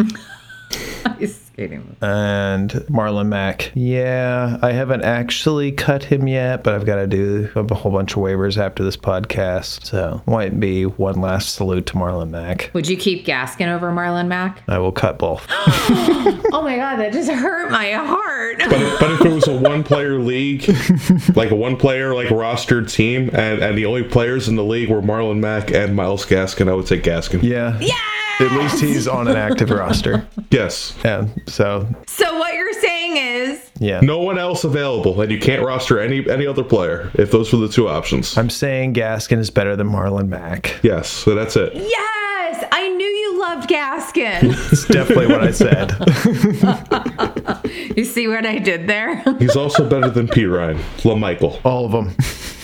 He's 1.19 1.50
skating. 1.53 1.97
and 2.01 2.71
Marlon 2.89 3.27
Mack. 3.29 3.71
Yeah, 3.75 4.59
I 4.63 4.73
haven't 4.73 5.03
actually 5.03 5.73
cut 5.73 6.05
him 6.05 6.27
yet, 6.29 6.63
but 6.63 6.75
I've 6.75 6.87
got 6.87 6.97
to 6.97 7.07
do 7.07 7.51
a 7.55 7.75
whole 7.75 7.93
bunch 7.93 8.13
of 8.13 8.19
waivers 8.19 8.57
after 8.57 8.83
this 8.85 8.97
podcast. 8.97 9.85
So 9.85 10.23
might 10.27 10.59
be 10.59 10.85
one 10.87 11.21
last 11.21 11.55
salute 11.55 11.87
to 11.87 11.95
Marlon 11.95 12.31
Mack. 12.31 12.71
Would 12.75 12.89
you 12.89 12.97
keep 12.97 13.27
Gaskin 13.27 13.69
over 13.69 13.91
Marlon 13.93 14.29
Mack? 14.29 14.63
I 14.69 14.79
will 14.79 14.93
cut 14.93 15.19
both. 15.19 15.47
Oh 16.53 16.63
my 16.63 16.77
god, 16.77 16.97
that 16.97 17.13
just 17.13 17.31
hurt 17.31 17.71
my 17.71 17.93
heart. 17.93 18.59
But, 18.59 18.71
but 19.01 19.11
if 19.13 19.21
it 19.25 19.33
was 19.33 19.47
a 19.49 19.57
one 19.57 19.83
player 19.85 20.19
league, 20.19 20.69
like 21.37 21.51
a 21.53 21.55
one 21.55 21.77
player, 21.77 22.13
like 22.15 22.29
rostered 22.29 22.93
team, 22.93 23.31
and, 23.33 23.63
and 23.63 23.79
the 23.79 23.87
only 23.87 24.03
players 24.03 24.49
in 24.49 24.57
the 24.57 24.65
league 24.65 24.89
were 24.91 25.01
Marlon 25.01 25.39
Mack 25.39 25.71
and 25.71 25.95
Myles 25.95 26.27
Gaskin, 26.27 26.69
I 26.69 26.75
would 26.75 26.89
say 26.89 27.01
Gaskin. 27.01 27.43
Yeah. 27.43 27.79
yeah. 27.81 27.95
At 28.41 28.53
least 28.53 28.81
he's 28.81 29.07
on 29.09 29.29
an 29.29 29.37
active 29.37 29.71
roster. 29.71 30.27
Yes. 30.51 30.97
Yeah. 31.05 31.29
So 31.47 31.87
So 32.09 32.37
what 32.41 32.55
you're 32.55 32.73
saying 32.73 33.17
is 33.19 33.71
yeah. 33.79 34.01
No 34.01 34.19
one 34.19 34.37
else 34.37 34.65
available, 34.65 35.21
and 35.21 35.31
you 35.31 35.39
can't 35.39 35.63
roster 35.65 36.01
any 36.01 36.29
any 36.29 36.45
other 36.45 36.65
player 36.65 37.09
if 37.15 37.31
those 37.31 37.53
were 37.53 37.61
the 37.61 37.69
two 37.69 37.89
options. 37.89 38.37
I'm 38.37 38.51
saying 38.51 38.95
Gaskin 38.95 39.39
is 39.39 39.49
better 39.49 39.77
than 39.77 39.89
Marlon 39.89 40.27
Mack. 40.29 40.81
Yes, 40.83 41.09
so 41.09 41.37
that's 41.37 41.55
it. 41.57 41.75
yes, 41.77 42.65
I 42.73 42.89
knew 42.89 43.07
you 43.07 43.39
loved 43.41 43.69
Gaskin. 43.71 44.55
It's 44.73 44.87
definitely 44.87 45.29
what 45.29 45.43
I 45.45 45.53
said. 45.53 45.93
you 47.97 48.05
see 48.05 48.27
what 48.27 48.45
I 48.45 48.59
did 48.59 48.89
there? 48.89 49.23
He's 49.39 49.55
also 49.57 49.89
better 49.89 50.11
than 50.11 50.27
P. 50.27 50.47
Ryan, 50.47 50.79
LaMichael, 50.99 51.61
All 51.65 51.87
of 51.87 51.93
them. 51.93 52.17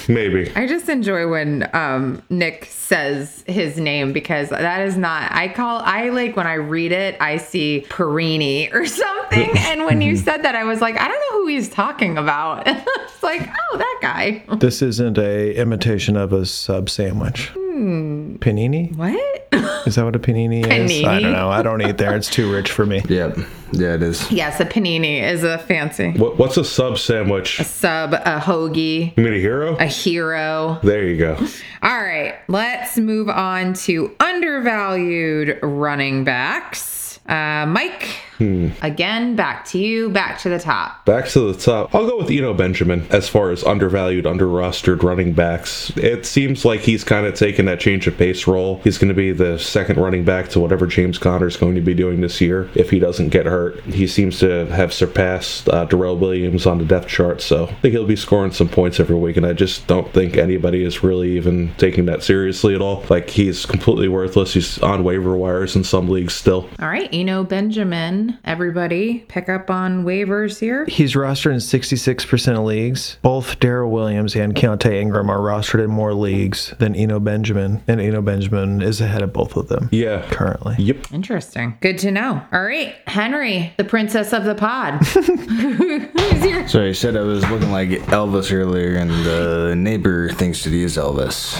Maybe. 0.08 0.50
I 0.54 0.66
just 0.66 0.88
enjoy 0.88 1.28
when 1.28 1.68
um, 1.74 2.22
Nick 2.30 2.66
says 2.66 3.44
his 3.46 3.78
name 3.78 4.12
because 4.12 4.50
that 4.50 4.82
is 4.82 4.96
not. 4.96 5.32
I 5.32 5.48
call. 5.48 5.80
I 5.80 6.10
like 6.10 6.36
when 6.36 6.46
I 6.46 6.54
read 6.54 6.92
it. 6.92 7.16
I 7.20 7.36
see 7.36 7.86
Perini 7.88 8.70
or 8.72 8.86
something, 8.86 9.50
and 9.58 9.84
when 9.84 10.00
you 10.00 10.16
said 10.16 10.42
that, 10.42 10.54
I 10.54 10.64
was 10.64 10.80
like, 10.80 10.98
I 10.98 11.08
don't 11.08 11.20
know 11.30 11.42
who 11.42 11.48
he's 11.48 11.68
talking 11.68 12.18
about. 12.18 12.64
it's 12.66 13.22
like, 13.22 13.48
oh, 13.72 13.78
that 13.78 13.98
guy. 14.02 14.42
This 14.56 14.82
isn't 14.82 15.18
a 15.18 15.54
imitation 15.54 16.16
of 16.16 16.32
a 16.32 16.46
sub 16.46 16.88
sandwich. 16.90 17.50
Panini? 17.76 18.94
What? 18.96 19.42
Is 19.86 19.94
that 19.94 20.04
what 20.04 20.16
a 20.16 20.18
panini, 20.18 20.66
is? 20.66 21.04
I 21.04 21.20
don't 21.20 21.32
know. 21.32 21.48
I 21.48 21.62
don't 21.62 21.80
eat 21.82 21.96
there. 21.98 22.16
It's 22.16 22.28
too 22.30 22.52
rich 22.52 22.70
for 22.72 22.84
me. 22.86 23.02
Yep. 23.08 23.38
Yeah, 23.72 23.94
it 23.94 24.02
is. 24.02 24.30
yes, 24.32 24.60
a 24.60 24.64
panini 24.64 25.20
is 25.22 25.42
a 25.42 25.58
fancy 25.58 26.12
What, 26.12 26.38
what's 26.38 26.56
a 26.56 26.64
sub 26.64 26.98
sandwich? 26.98 27.58
A 27.58 27.64
sub, 27.64 28.14
a 28.14 28.38
hoagie, 28.40 29.16
You 29.16 29.22
mean 29.24 29.34
a 29.34 29.38
hero? 29.40 29.76
a 29.76 29.86
hero. 29.86 30.78
There 30.84 31.04
you 31.04 31.18
go. 31.18 31.34
All 31.82 31.98
right, 32.00 32.36
let's 32.48 32.96
move 32.96 33.28
on 33.28 33.74
to 33.74 34.14
undervalued 34.20 35.58
running 35.62 36.24
backs. 36.24 37.18
Uh, 37.28 37.66
Mike, 37.66 38.08
Again, 38.38 39.36
back 39.36 39.64
to 39.66 39.78
you, 39.78 40.10
back 40.10 40.38
to 40.40 40.48
the 40.48 40.58
top. 40.58 41.04
Back 41.04 41.28
to 41.28 41.52
the 41.52 41.58
top. 41.58 41.94
I'll 41.94 42.06
go 42.06 42.18
with 42.18 42.30
Eno 42.30 42.54
Benjamin 42.54 43.06
as 43.10 43.28
far 43.28 43.50
as 43.50 43.64
undervalued, 43.64 44.26
under 44.26 44.46
rostered 44.46 45.02
running 45.02 45.32
backs. 45.32 45.90
It 45.96 46.26
seems 46.26 46.64
like 46.64 46.80
he's 46.80 47.04
kind 47.04 47.26
of 47.26 47.34
taken 47.34 47.66
that 47.66 47.80
change 47.80 48.06
of 48.06 48.16
pace 48.16 48.46
role. 48.46 48.80
He's 48.84 48.98
going 48.98 49.08
to 49.08 49.14
be 49.14 49.32
the 49.32 49.58
second 49.58 49.98
running 49.98 50.24
back 50.24 50.48
to 50.50 50.60
whatever 50.60 50.86
James 50.86 51.18
Conner 51.18 51.46
is 51.46 51.56
going 51.56 51.74
to 51.74 51.80
be 51.80 51.94
doing 51.94 52.20
this 52.20 52.40
year 52.40 52.68
if 52.74 52.90
he 52.90 52.98
doesn't 52.98 53.28
get 53.28 53.46
hurt. 53.46 53.80
He 53.84 54.06
seems 54.06 54.38
to 54.40 54.66
have 54.66 54.92
surpassed 54.92 55.68
uh, 55.68 55.84
Darrel 55.86 56.16
Williams 56.18 56.66
on 56.66 56.78
the 56.78 56.84
depth 56.84 57.08
chart, 57.08 57.40
so 57.40 57.64
I 57.66 57.74
think 57.74 57.92
he'll 57.92 58.06
be 58.06 58.16
scoring 58.16 58.52
some 58.52 58.68
points 58.68 59.00
every 59.00 59.16
week. 59.16 59.36
And 59.36 59.46
I 59.46 59.52
just 59.52 59.86
don't 59.86 60.12
think 60.12 60.36
anybody 60.36 60.84
is 60.84 61.02
really 61.02 61.36
even 61.36 61.74
taking 61.76 62.06
that 62.06 62.22
seriously 62.22 62.74
at 62.74 62.80
all. 62.80 63.04
Like 63.08 63.30
he's 63.30 63.66
completely 63.66 64.08
worthless. 64.08 64.54
He's 64.54 64.78
on 64.82 65.04
waiver 65.04 65.36
wires 65.36 65.76
in 65.76 65.84
some 65.84 66.08
leagues 66.08 66.34
still. 66.34 66.68
All 66.80 66.88
right, 66.88 67.08
Eno 67.12 67.44
Benjamin, 67.44 68.25
everybody 68.44 69.20
pick 69.28 69.48
up 69.48 69.70
on 69.70 70.04
waivers 70.04 70.58
here. 70.58 70.84
He's 70.86 71.14
rostered 71.14 71.52
in 71.52 71.58
66% 71.58 72.58
of 72.58 72.64
leagues. 72.64 73.18
Both 73.22 73.58
Darrel 73.60 73.90
Williams 73.90 74.34
and 74.36 74.54
Keaontay 74.54 75.00
Ingram 75.00 75.30
are 75.30 75.38
rostered 75.38 75.82
in 75.84 75.90
more 75.90 76.14
leagues 76.14 76.74
than 76.78 76.94
Eno 76.94 77.20
Benjamin, 77.20 77.82
and 77.86 78.00
Eno 78.00 78.22
Benjamin 78.22 78.82
is 78.82 79.00
ahead 79.00 79.22
of 79.22 79.32
both 79.32 79.56
of 79.56 79.68
them. 79.68 79.88
Yeah. 79.92 80.26
Currently. 80.30 80.76
Yep. 80.78 81.12
Interesting. 81.12 81.76
Good 81.80 81.98
to 81.98 82.10
know. 82.10 82.42
All 82.52 82.62
right, 82.64 82.94
Henry, 83.06 83.72
the 83.76 83.84
princess 83.84 84.32
of 84.32 84.44
the 84.44 84.54
pod. 84.54 84.94
Who's 85.04 86.44
your 86.44 86.68
So 86.68 86.84
I 86.84 86.92
said 86.92 87.16
I 87.16 87.20
was 87.22 87.48
looking 87.50 87.72
like 87.72 87.88
Elvis 87.88 88.52
earlier, 88.52 88.96
and 88.96 89.10
the 89.10 89.74
neighbor 89.76 90.30
thinks 90.30 90.64
that 90.64 90.70
he 90.70 90.82
is 90.82 90.96
Elvis. 90.96 91.56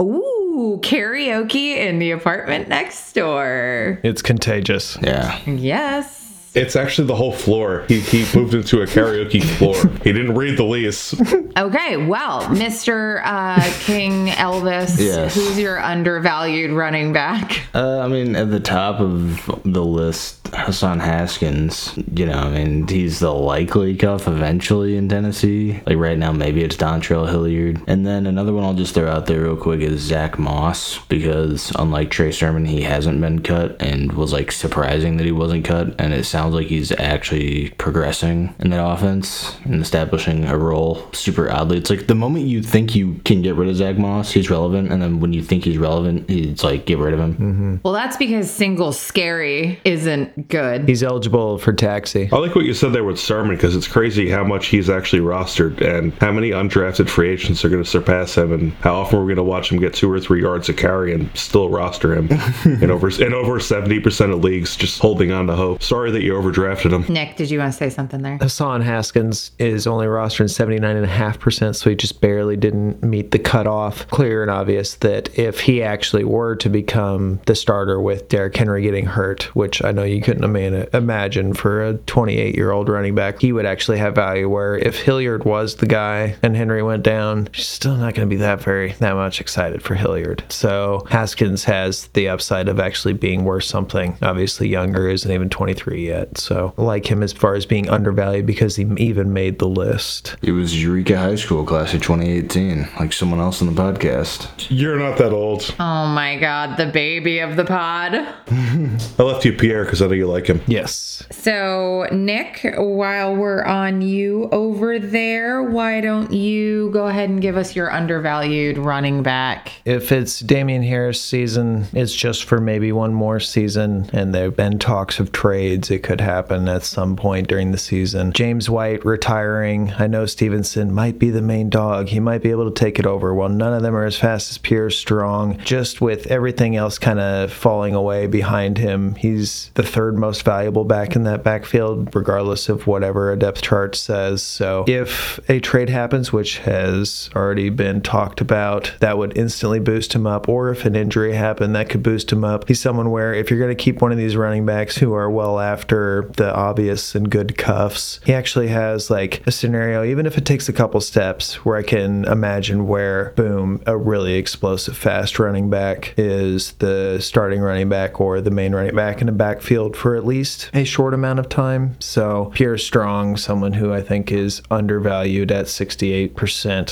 Ooh, 0.00 0.39
karaoke 0.82 1.76
in 1.76 1.98
the 1.98 2.10
apartment 2.10 2.68
next 2.68 3.12
door. 3.12 3.98
It's 4.02 4.22
contagious. 4.22 4.96
Yeah. 5.02 5.38
Yes. 5.46 6.29
It's 6.54 6.74
actually 6.74 7.06
the 7.06 7.14
whole 7.14 7.32
floor. 7.32 7.84
He, 7.88 8.00
he 8.00 8.26
moved 8.36 8.54
into 8.54 8.82
a 8.82 8.86
karaoke 8.86 9.42
floor. 9.58 9.76
He 10.02 10.12
didn't 10.12 10.34
read 10.34 10.56
the 10.56 10.64
lease. 10.64 11.14
Okay, 11.56 11.96
well, 11.96 12.42
Mr. 12.46 13.20
Uh, 13.24 13.62
King 13.80 14.26
Elvis, 14.28 14.98
Yes. 14.98 15.34
who's 15.34 15.58
your 15.58 15.78
undervalued 15.80 16.72
running 16.72 17.12
back? 17.12 17.60
Uh, 17.74 18.00
I 18.00 18.08
mean, 18.08 18.34
at 18.34 18.50
the 18.50 18.58
top 18.60 18.98
of 19.00 19.44
the 19.64 19.84
list, 19.84 20.38
Hassan 20.52 20.98
Haskins. 20.98 21.96
You 22.14 22.26
know, 22.26 22.38
I 22.38 22.50
mean, 22.50 22.88
he's 22.88 23.20
the 23.20 23.32
likely 23.32 23.94
cuff 23.96 24.26
eventually 24.26 24.96
in 24.96 25.08
Tennessee. 25.08 25.80
Like 25.86 25.98
right 25.98 26.18
now, 26.18 26.32
maybe 26.32 26.62
it's 26.64 26.76
Dontrell 26.76 27.28
Hilliard. 27.28 27.80
And 27.86 28.04
then 28.04 28.26
another 28.26 28.52
one 28.52 28.64
I'll 28.64 28.74
just 28.74 28.94
throw 28.94 29.08
out 29.08 29.26
there 29.26 29.42
real 29.42 29.56
quick 29.56 29.80
is 29.80 30.00
Zach 30.00 30.38
Moss 30.38 30.98
because 31.06 31.70
unlike 31.78 32.10
Trey 32.10 32.32
Sermon, 32.32 32.64
he 32.64 32.82
hasn't 32.82 33.20
been 33.20 33.40
cut 33.42 33.80
and 33.80 34.12
was 34.12 34.32
like 34.32 34.50
surprising 34.50 35.16
that 35.18 35.24
he 35.26 35.32
wasn't 35.32 35.64
cut. 35.64 35.94
And 36.00 36.12
it 36.12 36.24
sounds 36.24 36.39
like 36.48 36.66
he's 36.66 36.92
actually 36.92 37.70
progressing 37.70 38.54
in 38.58 38.70
that 38.70 38.84
offense 38.84 39.56
and 39.64 39.80
establishing 39.80 40.44
a 40.44 40.56
role 40.56 41.06
super 41.12 41.50
oddly. 41.50 41.78
It's 41.78 41.90
like 41.90 42.06
the 42.06 42.14
moment 42.14 42.46
you 42.46 42.62
think 42.62 42.94
you 42.94 43.14
can 43.24 43.42
get 43.42 43.54
rid 43.54 43.68
of 43.68 43.76
Zach 43.76 43.98
Moss, 43.98 44.30
he's 44.32 44.50
relevant, 44.50 44.92
and 44.92 45.02
then 45.02 45.20
when 45.20 45.32
you 45.32 45.42
think 45.42 45.64
he's 45.64 45.78
relevant, 45.78 46.28
it's 46.30 46.64
like 46.64 46.86
get 46.86 46.98
rid 46.98 47.14
of 47.14 47.20
him. 47.20 47.34
Mm-hmm. 47.34 47.76
Well, 47.82 47.92
that's 47.92 48.16
because 48.16 48.50
Singletary 48.50 49.80
isn't 49.84 50.48
good. 50.48 50.88
He's 50.88 51.02
eligible 51.02 51.58
for 51.58 51.72
taxi. 51.72 52.28
I 52.32 52.36
like 52.36 52.54
what 52.54 52.64
you 52.64 52.74
said 52.74 52.92
there 52.92 53.04
with 53.04 53.18
Sermon 53.18 53.56
because 53.56 53.76
it's 53.76 53.88
crazy 53.88 54.28
how 54.28 54.44
much 54.44 54.66
he's 54.66 54.88
actually 54.90 55.22
rostered 55.22 55.80
and 55.80 56.12
how 56.14 56.32
many 56.32 56.50
undrafted 56.50 57.08
free 57.08 57.30
agents 57.30 57.64
are 57.64 57.68
going 57.68 57.82
to 57.82 57.88
surpass 57.88 58.36
him 58.36 58.52
and 58.52 58.72
how 58.74 58.94
often 58.94 59.18
we're 59.18 59.26
going 59.26 59.36
to 59.36 59.42
watch 59.42 59.70
him 59.70 59.78
get 59.78 59.94
two 59.94 60.10
or 60.10 60.20
three 60.20 60.40
yards 60.40 60.68
a 60.68 60.74
carry 60.74 61.12
and 61.12 61.30
still 61.36 61.68
roster 61.68 62.14
him 62.14 62.28
in 62.82 62.90
over 62.90 63.08
in 63.08 63.34
over 63.34 63.58
70% 63.58 64.32
of 64.32 64.44
leagues 64.44 64.76
just 64.76 65.00
holding 65.00 65.32
on 65.32 65.46
to 65.46 65.56
hope. 65.56 65.82
Sorry 65.82 66.10
that 66.10 66.22
you 66.22 66.29
overdrafted 66.30 66.92
him. 66.92 67.12
Nick, 67.12 67.36
did 67.36 67.50
you 67.50 67.58
want 67.58 67.72
to 67.72 67.78
say 67.78 67.90
something 67.90 68.22
there? 68.22 68.38
Hassan 68.38 68.80
Haskins 68.82 69.52
is 69.58 69.86
only 69.86 70.06
rostered 70.06 70.40
in 70.40 70.46
79.5%, 70.46 71.76
so 71.76 71.90
he 71.90 71.96
just 71.96 72.20
barely 72.20 72.56
didn't 72.56 73.02
meet 73.02 73.30
the 73.30 73.38
cutoff. 73.38 74.06
Clear 74.08 74.42
and 74.42 74.50
obvious 74.50 74.94
that 74.96 75.36
if 75.38 75.60
he 75.60 75.82
actually 75.82 76.24
were 76.24 76.56
to 76.56 76.68
become 76.68 77.40
the 77.46 77.54
starter 77.54 78.00
with 78.00 78.28
Derrick 78.28 78.56
Henry 78.56 78.82
getting 78.82 79.06
hurt, 79.06 79.44
which 79.54 79.84
I 79.84 79.92
know 79.92 80.02
you 80.02 80.20
couldn't 80.20 80.44
ima- 80.44 80.86
imagine 80.92 81.54
for 81.54 81.84
a 81.84 81.94
28 81.94 82.54
year 82.54 82.70
old 82.70 82.88
running 82.88 83.14
back, 83.14 83.40
he 83.40 83.52
would 83.52 83.66
actually 83.66 83.98
have 83.98 84.14
value. 84.14 84.48
Where 84.48 84.76
if 84.78 85.00
Hilliard 85.00 85.44
was 85.44 85.76
the 85.76 85.86
guy 85.86 86.36
and 86.42 86.56
Henry 86.56 86.82
went 86.82 87.02
down, 87.02 87.48
you're 87.54 87.64
still 87.64 87.96
not 87.96 88.14
going 88.14 88.28
to 88.28 88.34
be 88.34 88.40
that 88.40 88.60
very, 88.60 88.92
that 88.94 89.14
much 89.14 89.40
excited 89.40 89.82
for 89.82 89.94
Hilliard. 89.94 90.44
So 90.48 91.06
Haskins 91.10 91.64
has 91.64 92.08
the 92.08 92.28
upside 92.28 92.68
of 92.68 92.80
actually 92.80 93.14
being 93.14 93.44
worth 93.44 93.64
something. 93.64 94.16
Obviously, 94.22 94.68
younger, 94.68 95.08
isn't 95.08 95.30
even 95.30 95.48
23 95.48 96.06
yet. 96.06 96.19
So 96.38 96.74
I 96.76 96.82
like 96.82 97.10
him 97.10 97.22
as 97.22 97.32
far 97.32 97.54
as 97.54 97.66
being 97.66 97.88
undervalued 97.88 98.46
because 98.46 98.76
he 98.76 98.86
even 98.96 99.32
made 99.32 99.58
the 99.58 99.68
list. 99.68 100.36
It 100.42 100.52
was 100.52 100.82
Eureka 100.82 101.18
High 101.18 101.36
School 101.36 101.64
class 101.64 101.94
of 101.94 102.02
2018, 102.02 102.88
like 102.98 103.12
someone 103.12 103.40
else 103.40 103.62
on 103.62 103.72
the 103.72 103.80
podcast. 103.80 104.66
You're 104.68 104.98
not 104.98 105.18
that 105.18 105.32
old. 105.32 105.74
Oh 105.78 106.06
my 106.06 106.38
god, 106.38 106.76
the 106.76 106.86
baby 106.86 107.38
of 107.40 107.56
the 107.56 107.64
pod. 107.64 108.14
I 108.14 109.22
left 109.22 109.44
you 109.44 109.52
Pierre 109.52 109.84
because 109.84 110.02
I 110.02 110.06
know 110.06 110.12
you 110.12 110.26
like 110.26 110.46
him. 110.46 110.60
Yes. 110.66 111.24
So, 111.30 112.06
Nick, 112.12 112.74
while 112.76 113.34
we're 113.34 113.64
on 113.64 114.02
you 114.02 114.48
over 114.52 114.98
there, 114.98 115.62
why 115.62 116.00
don't 116.00 116.32
you 116.32 116.90
go 116.92 117.06
ahead 117.06 117.30
and 117.30 117.40
give 117.40 117.56
us 117.56 117.76
your 117.76 117.90
undervalued 117.90 118.78
running 118.78 119.22
back? 119.22 119.72
If 119.84 120.12
it's 120.12 120.40
Damien 120.40 120.82
Harris 120.82 121.20
season, 121.20 121.86
it's 121.92 122.14
just 122.14 122.44
for 122.44 122.60
maybe 122.60 122.92
one 122.92 123.14
more 123.14 123.40
season, 123.40 124.10
and 124.12 124.34
there 124.34 124.44
have 124.44 124.56
been 124.56 124.78
talks 124.78 125.20
of 125.20 125.32
trades. 125.32 125.90
It 125.90 126.02
could 126.10 126.20
happen 126.20 126.68
at 126.68 126.82
some 126.82 127.14
point 127.14 127.46
during 127.46 127.70
the 127.70 127.78
season. 127.78 128.32
James 128.32 128.68
White 128.68 129.04
retiring. 129.04 129.92
I 129.96 130.08
know 130.08 130.26
Stevenson 130.26 130.92
might 130.92 131.20
be 131.20 131.30
the 131.30 131.40
main 131.40 131.70
dog. 131.70 132.08
He 132.08 132.18
might 132.18 132.42
be 132.42 132.50
able 132.50 132.68
to 132.68 132.74
take 132.74 132.98
it 132.98 133.06
over. 133.06 133.32
Well, 133.32 133.48
none 133.48 133.72
of 133.72 133.82
them 133.82 133.94
are 133.94 134.04
as 134.04 134.16
fast 134.16 134.50
as 134.50 134.58
Pierre 134.58 134.90
Strong. 134.90 135.58
Just 135.58 136.00
with 136.00 136.26
everything 136.26 136.74
else 136.74 136.98
kind 136.98 137.20
of 137.20 137.52
falling 137.52 137.94
away 137.94 138.26
behind 138.26 138.76
him, 138.76 139.14
he's 139.14 139.70
the 139.74 139.84
third 139.84 140.18
most 140.18 140.42
valuable 140.42 140.82
back 140.82 141.14
in 141.14 141.22
that 141.22 141.44
backfield, 141.44 142.12
regardless 142.12 142.68
of 142.68 142.88
whatever 142.88 143.30
a 143.30 143.38
depth 143.38 143.62
chart 143.62 143.94
says. 143.94 144.42
So 144.42 144.84
if 144.88 145.38
a 145.48 145.60
trade 145.60 145.90
happens, 145.90 146.32
which 146.32 146.58
has 146.58 147.30
already 147.36 147.70
been 147.70 148.00
talked 148.00 148.40
about, 148.40 148.92
that 148.98 149.16
would 149.16 149.38
instantly 149.38 149.78
boost 149.78 150.12
him 150.12 150.26
up. 150.26 150.48
Or 150.48 150.70
if 150.70 150.84
an 150.84 150.96
injury 150.96 151.34
happened, 151.34 151.76
that 151.76 151.88
could 151.88 152.02
boost 152.02 152.32
him 152.32 152.42
up. 152.42 152.66
He's 152.66 152.80
someone 152.80 153.12
where 153.12 153.32
if 153.32 153.48
you're 153.48 153.60
going 153.60 153.76
to 153.76 153.80
keep 153.80 154.02
one 154.02 154.10
of 154.10 154.18
these 154.18 154.34
running 154.34 154.66
backs 154.66 154.96
who 154.96 155.14
are 155.14 155.30
well 155.30 155.60
after 155.60 155.99
the 156.36 156.54
obvious 156.54 157.14
and 157.14 157.30
good 157.30 157.56
cuffs, 157.56 158.20
he 158.24 158.32
actually 158.32 158.68
has 158.68 159.10
like 159.10 159.46
a 159.46 159.52
scenario, 159.52 160.04
even 160.04 160.26
if 160.26 160.36
it 160.38 160.44
takes 160.44 160.68
a 160.68 160.72
couple 160.72 161.00
steps, 161.00 161.64
where 161.64 161.76
I 161.76 161.82
can 161.82 162.24
imagine 162.24 162.86
where, 162.86 163.32
boom, 163.36 163.82
a 163.86 163.96
really 163.96 164.34
explosive, 164.34 164.96
fast 164.96 165.38
running 165.38 165.70
back 165.70 166.14
is 166.16 166.72
the 166.72 167.18
starting 167.20 167.60
running 167.60 167.88
back 167.88 168.20
or 168.20 168.40
the 168.40 168.50
main 168.50 168.74
running 168.74 168.94
back 168.94 169.20
in 169.20 169.26
the 169.26 169.32
backfield 169.32 169.96
for 169.96 170.16
at 170.16 170.26
least 170.26 170.70
a 170.74 170.84
short 170.84 171.14
amount 171.14 171.38
of 171.38 171.48
time. 171.48 171.96
So 172.00 172.50
Pierre 172.54 172.78
Strong, 172.78 173.36
someone 173.36 173.72
who 173.74 173.92
I 173.92 174.02
think 174.02 174.30
is 174.32 174.62
undervalued 174.70 175.50
at 175.52 175.66
68% 175.66 176.30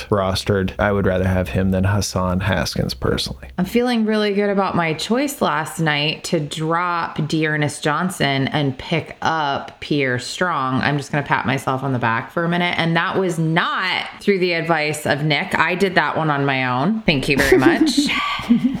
rostered. 0.07 0.73
I 0.79 0.91
would 0.91 1.05
rather 1.05 1.27
have 1.27 1.49
him 1.49 1.71
than 1.71 1.83
Hassan 1.83 2.41
Haskins 2.41 2.93
personally. 2.93 3.47
I'm 3.57 3.65
feeling 3.65 4.05
really 4.05 4.33
good 4.33 4.49
about 4.49 4.75
my 4.75 4.93
choice 4.93 5.41
last 5.41 5.79
night 5.79 6.23
to 6.25 6.39
drop 6.39 7.27
D'Ernest 7.27 7.83
Johnson 7.83 8.47
and 8.49 8.77
pick 8.77 8.98
up 9.21 9.79
Pierre 9.79 10.19
Strong. 10.19 10.81
I'm 10.81 10.97
just 10.97 11.11
going 11.11 11.23
to 11.23 11.27
pat 11.27 11.45
myself 11.45 11.83
on 11.83 11.93
the 11.93 11.99
back 11.99 12.31
for 12.31 12.43
a 12.43 12.49
minute. 12.49 12.77
And 12.77 12.95
that 12.95 13.17
was 13.17 13.37
not 13.37 14.07
through 14.21 14.39
the 14.39 14.53
advice 14.53 15.05
of 15.05 15.23
Nick. 15.23 15.55
I 15.55 15.75
did 15.75 15.95
that 15.95 16.17
one 16.17 16.29
on 16.29 16.45
my 16.45 16.65
own. 16.65 17.01
Thank 17.01 17.29
you 17.29 17.37
very 17.37 17.57
much. 17.57 17.99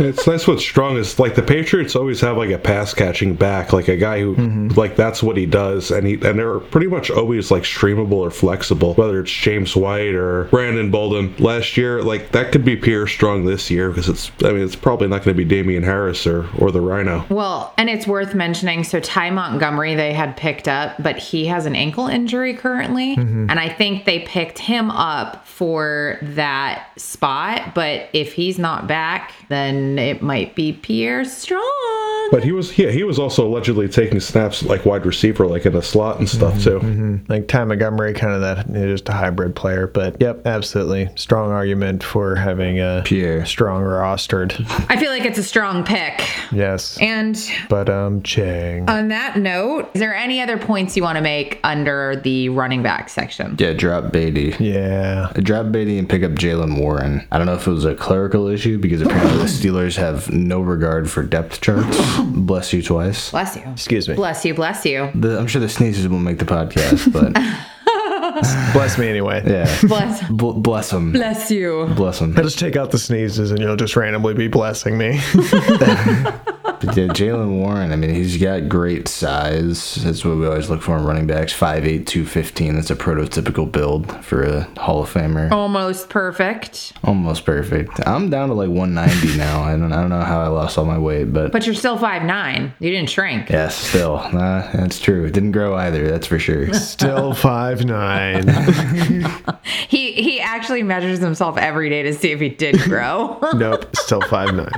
It's 0.00 0.26
nice 0.26 0.46
what's 0.46 0.62
strong 0.62 0.96
is 0.96 1.18
like 1.18 1.34
the 1.34 1.42
Patriots 1.42 1.96
always 1.96 2.20
have 2.20 2.36
like 2.36 2.50
a 2.50 2.58
pass 2.58 2.94
catching 2.94 3.34
back, 3.34 3.72
like 3.72 3.88
a 3.88 3.96
guy 3.96 4.20
who 4.20 4.36
mm-hmm. 4.36 4.68
like 4.78 4.96
that's 4.96 5.22
what 5.22 5.36
he 5.36 5.46
does, 5.46 5.90
and 5.90 6.06
he 6.06 6.14
and 6.14 6.38
they're 6.38 6.60
pretty 6.60 6.86
much 6.86 7.10
always 7.10 7.50
like 7.50 7.64
streamable 7.64 8.12
or 8.12 8.30
flexible, 8.30 8.94
whether 8.94 9.20
it's 9.20 9.30
James 9.30 9.74
White 9.74 10.14
or 10.14 10.44
Brandon 10.44 10.90
Bolden. 10.90 11.34
Last 11.38 11.76
year, 11.76 12.02
like 12.02 12.32
that 12.32 12.52
could 12.52 12.64
be 12.64 12.76
Pierre 12.76 13.06
Strong 13.06 13.44
this 13.44 13.70
year 13.70 13.90
because 13.90 14.08
it's 14.08 14.30
I 14.44 14.52
mean 14.52 14.62
it's 14.62 14.76
probably 14.76 15.08
not 15.08 15.24
going 15.24 15.36
to 15.36 15.44
be 15.44 15.44
Damien 15.44 15.82
Harris 15.82 16.26
or 16.26 16.48
or 16.58 16.70
the 16.70 16.80
Rhino. 16.80 17.24
Well, 17.28 17.74
and 17.76 17.90
it's 17.90 18.06
worth 18.06 18.34
mentioning. 18.34 18.84
So 18.84 19.00
Ty 19.00 19.30
Montgomery 19.30 19.94
they 19.94 20.12
had 20.12 20.36
picked 20.36 20.68
up, 20.68 21.02
but 21.02 21.18
he 21.18 21.46
has 21.46 21.66
an 21.66 21.74
ankle 21.74 22.06
injury 22.06 22.54
currently, 22.54 23.16
mm-hmm. 23.16 23.50
and 23.50 23.58
I 23.58 23.68
think 23.68 24.04
they 24.04 24.20
picked 24.20 24.58
him 24.58 24.90
up 24.90 25.46
for 25.46 26.18
that 26.22 26.88
spot. 26.96 27.74
But 27.74 28.08
if 28.12 28.32
he's 28.32 28.58
not 28.58 28.86
back, 28.86 29.32
then 29.48 29.87
it 29.96 30.22
might 30.22 30.56
be 30.56 30.72
Pierre 30.72 31.24
Strong. 31.24 32.28
But 32.30 32.44
he 32.44 32.52
was 32.52 32.76
yeah, 32.76 32.90
he 32.90 33.04
was 33.04 33.18
also 33.18 33.46
allegedly 33.46 33.88
taking 33.88 34.20
snaps 34.20 34.62
like 34.64 34.84
wide 34.84 35.06
receiver, 35.06 35.46
like 35.46 35.64
in 35.64 35.74
a 35.76 35.80
slot 35.82 36.18
and 36.18 36.28
stuff 36.28 36.62
too. 36.62 37.20
Like 37.28 37.46
Ty 37.48 37.64
Montgomery, 37.64 38.12
kind 38.12 38.34
of 38.34 38.40
that, 38.42 38.70
just 38.70 39.08
a 39.08 39.12
hybrid 39.12 39.54
player. 39.56 39.86
But 39.86 40.16
yep, 40.20 40.46
absolutely. 40.46 41.08
Strong 41.14 41.52
argument 41.52 42.02
for 42.02 42.34
having 42.34 42.80
a 42.80 43.02
Pierre. 43.06 43.46
strong 43.46 43.82
rostered. 43.82 44.52
I 44.90 44.98
feel 44.98 45.10
like 45.10 45.24
it's 45.24 45.38
a 45.38 45.42
strong 45.42 45.84
pick. 45.84 46.20
Yes. 46.52 46.98
And 47.00 47.38
But 47.70 47.88
um, 47.88 48.22
Chang. 48.22 48.90
on 48.90 49.08
that 49.08 49.38
note, 49.38 49.90
is 49.94 50.00
there 50.00 50.14
any 50.14 50.42
other 50.42 50.58
points 50.58 50.96
you 50.98 51.02
want 51.02 51.16
to 51.16 51.22
make 51.22 51.58
under 51.64 52.16
the 52.16 52.50
running 52.50 52.82
back 52.82 53.08
section? 53.08 53.56
Yeah, 53.58 53.72
drop 53.72 54.12
Beatty. 54.12 54.54
yeah. 54.62 55.32
Drop 55.36 55.72
Beatty 55.72 55.98
and 55.98 56.06
pick 56.08 56.22
up 56.22 56.32
Jaylen 56.32 56.78
Warren. 56.78 57.26
I 57.32 57.38
don't 57.38 57.46
know 57.46 57.54
if 57.54 57.66
it 57.66 57.70
was 57.70 57.84
a 57.86 57.94
clerical 57.94 58.48
issue 58.48 58.76
because 58.78 59.00
apparently 59.00 59.38
the 59.38 59.44
Steelers 59.44 59.77
have 59.96 60.30
no 60.30 60.60
regard 60.60 61.10
for 61.10 61.22
depth 61.22 61.60
charts. 61.60 61.98
Bless 62.24 62.72
you 62.72 62.82
twice. 62.82 63.30
Bless 63.30 63.56
you. 63.56 63.62
Excuse 63.72 64.08
me. 64.08 64.14
Bless 64.14 64.44
you. 64.44 64.54
Bless 64.54 64.84
you. 64.84 65.10
The, 65.14 65.38
I'm 65.38 65.46
sure 65.46 65.60
the 65.60 65.68
sneezes 65.68 66.08
will 66.08 66.18
make 66.18 66.38
the 66.38 66.44
podcast, 66.44 67.12
but 67.12 67.32
Bless 68.72 68.98
me 68.98 69.08
anyway. 69.08 69.42
yeah. 69.46 69.64
Bless. 69.82 70.22
Bl- 70.28 70.52
bless 70.52 70.90
them. 70.90 71.12
Bless 71.12 71.50
you. 71.50 71.90
Bless 71.96 72.18
them. 72.20 72.34
I'll 72.36 72.44
just 72.44 72.58
take 72.58 72.76
out 72.76 72.90
the 72.90 72.98
sneezes 72.98 73.50
and 73.50 73.58
you'll 73.60 73.76
just 73.76 73.96
randomly 73.96 74.34
be 74.34 74.48
blessing 74.48 74.96
me. 74.98 75.18
Yeah, 76.82 77.08
Jaylen 77.08 77.58
Warren, 77.58 77.92
I 77.92 77.96
mean, 77.96 78.14
he's 78.14 78.36
got 78.36 78.68
great 78.68 79.08
size. 79.08 79.96
That's 79.96 80.24
what 80.24 80.36
we 80.36 80.46
always 80.46 80.70
look 80.70 80.80
for 80.82 80.96
in 80.96 81.04
running 81.04 81.26
backs 81.26 81.52
5'8, 81.52 82.06
215. 82.06 82.74
That's 82.76 82.90
a 82.90 82.96
prototypical 82.96 83.70
build 83.70 84.24
for 84.24 84.42
a 84.44 84.62
Hall 84.78 85.02
of 85.02 85.12
Famer. 85.12 85.50
Almost 85.50 86.08
perfect. 86.08 86.92
Almost 87.04 87.44
perfect. 87.44 88.00
I'm 88.06 88.30
down 88.30 88.48
to 88.48 88.54
like 88.54 88.68
190 88.70 89.36
now. 89.38 89.62
I 89.62 89.72
don't, 89.72 89.92
I 89.92 90.00
don't 90.00 90.10
know 90.10 90.20
how 90.20 90.40
I 90.40 90.48
lost 90.48 90.78
all 90.78 90.84
my 90.84 90.98
weight, 90.98 91.32
but. 91.32 91.50
But 91.52 91.66
you're 91.66 91.74
still 91.74 91.98
five 91.98 92.22
nine. 92.22 92.72
You 92.78 92.90
didn't 92.90 93.10
shrink. 93.10 93.50
Yes, 93.50 93.74
still. 93.76 94.16
Nah, 94.32 94.70
that's 94.72 95.00
true. 95.00 95.24
It 95.24 95.32
didn't 95.32 95.52
grow 95.52 95.74
either, 95.74 96.08
that's 96.08 96.26
for 96.26 96.38
sure. 96.38 96.72
Still 96.88 97.34
five 97.34 97.84
nine. 97.84 98.44
He 99.88 100.12
he 100.12 100.40
actually 100.40 100.82
measures 100.82 101.18
himself 101.18 101.56
every 101.56 101.88
day 101.88 102.02
to 102.02 102.12
see 102.14 102.30
if 102.32 102.40
he 102.40 102.48
did 102.50 102.78
grow. 102.80 103.38
nope. 103.54 103.94
Still 103.96 104.20
five 104.22 104.54
nine. 104.54 104.70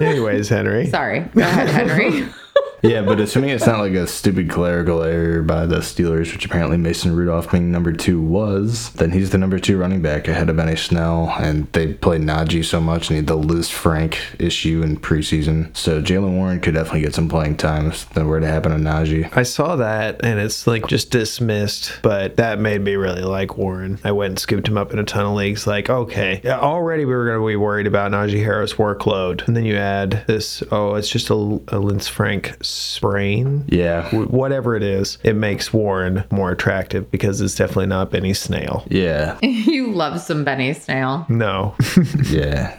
Anyways, 0.00 0.48
Henry. 0.48 0.86
Sorry. 0.86 1.20
Go 1.20 1.40
ahead, 1.40 1.68
Henry. 1.68 2.28
Yeah, 2.82 3.02
but 3.02 3.20
assuming 3.20 3.50
it's 3.50 3.66
not 3.66 3.80
like 3.80 3.92
a 3.92 4.06
stupid 4.06 4.50
clerical 4.50 5.02
error 5.02 5.42
by 5.42 5.66
the 5.66 5.78
Steelers, 5.78 6.32
which 6.32 6.44
apparently 6.44 6.76
Mason 6.76 7.14
Rudolph 7.14 7.50
being 7.50 7.72
number 7.72 7.92
two 7.92 8.20
was, 8.20 8.90
then 8.92 9.10
he's 9.10 9.30
the 9.30 9.38
number 9.38 9.58
two 9.58 9.78
running 9.78 10.00
back 10.00 10.28
ahead 10.28 10.48
of 10.48 10.56
Benny 10.56 10.76
Snell, 10.76 11.34
and 11.40 11.70
they 11.72 11.94
played 11.94 12.22
Najee 12.22 12.64
so 12.64 12.80
much 12.80 13.08
and 13.08 13.10
he 13.10 13.16
had 13.16 13.26
the 13.26 13.38
Lisfranc 13.38 14.16
issue 14.38 14.82
in 14.82 14.98
preseason. 14.98 15.76
So 15.76 16.00
Jaylen 16.00 16.36
Warren 16.36 16.60
could 16.60 16.74
definitely 16.74 17.00
get 17.00 17.14
some 17.14 17.28
playing 17.28 17.56
time 17.56 17.88
if 17.88 18.08
that 18.10 18.24
were 18.24 18.40
to 18.40 18.46
happen 18.46 18.72
to 18.72 18.78
Najee. 18.78 19.36
I 19.36 19.42
saw 19.42 19.76
that 19.76 20.24
and 20.24 20.38
it's 20.38 20.66
like 20.66 20.86
just 20.86 21.10
dismissed, 21.10 21.98
but 22.02 22.36
that 22.36 22.60
made 22.60 22.80
me 22.80 22.94
really 22.94 23.22
like 23.22 23.56
Warren. 23.56 23.98
I 24.04 24.12
went 24.12 24.32
and 24.32 24.38
scooped 24.38 24.68
him 24.68 24.78
up 24.78 24.92
in 24.92 24.98
a 24.98 25.04
ton 25.04 25.26
of 25.26 25.32
leagues. 25.32 25.66
Like, 25.66 25.90
okay, 25.90 26.40
already 26.46 27.04
we 27.04 27.14
were 27.14 27.26
going 27.26 27.40
to 27.40 27.46
be 27.46 27.56
worried 27.56 27.86
about 27.86 28.12
Najee 28.12 28.42
Harris' 28.42 28.74
workload. 28.74 29.46
And 29.46 29.56
then 29.56 29.64
you 29.64 29.76
add 29.76 30.24
this, 30.26 30.62
oh, 30.70 30.94
it's 30.94 31.08
just 31.08 31.30
a, 31.30 31.60
a 31.68 31.98
Frank 31.98 32.64
sprain. 32.68 33.64
Yeah. 33.68 34.08
Whatever 34.14 34.76
it 34.76 34.82
is, 34.82 35.18
it 35.22 35.34
makes 35.34 35.72
Warren 35.72 36.24
more 36.30 36.50
attractive 36.50 37.10
because 37.10 37.40
it's 37.40 37.54
definitely 37.54 37.86
not 37.86 38.10
Benny 38.10 38.34
Snail. 38.34 38.84
Yeah. 38.88 39.38
you 39.42 39.92
love 39.92 40.20
some 40.20 40.44
Benny 40.44 40.72
Snail. 40.74 41.26
No. 41.28 41.74
Yeah. 42.28 42.76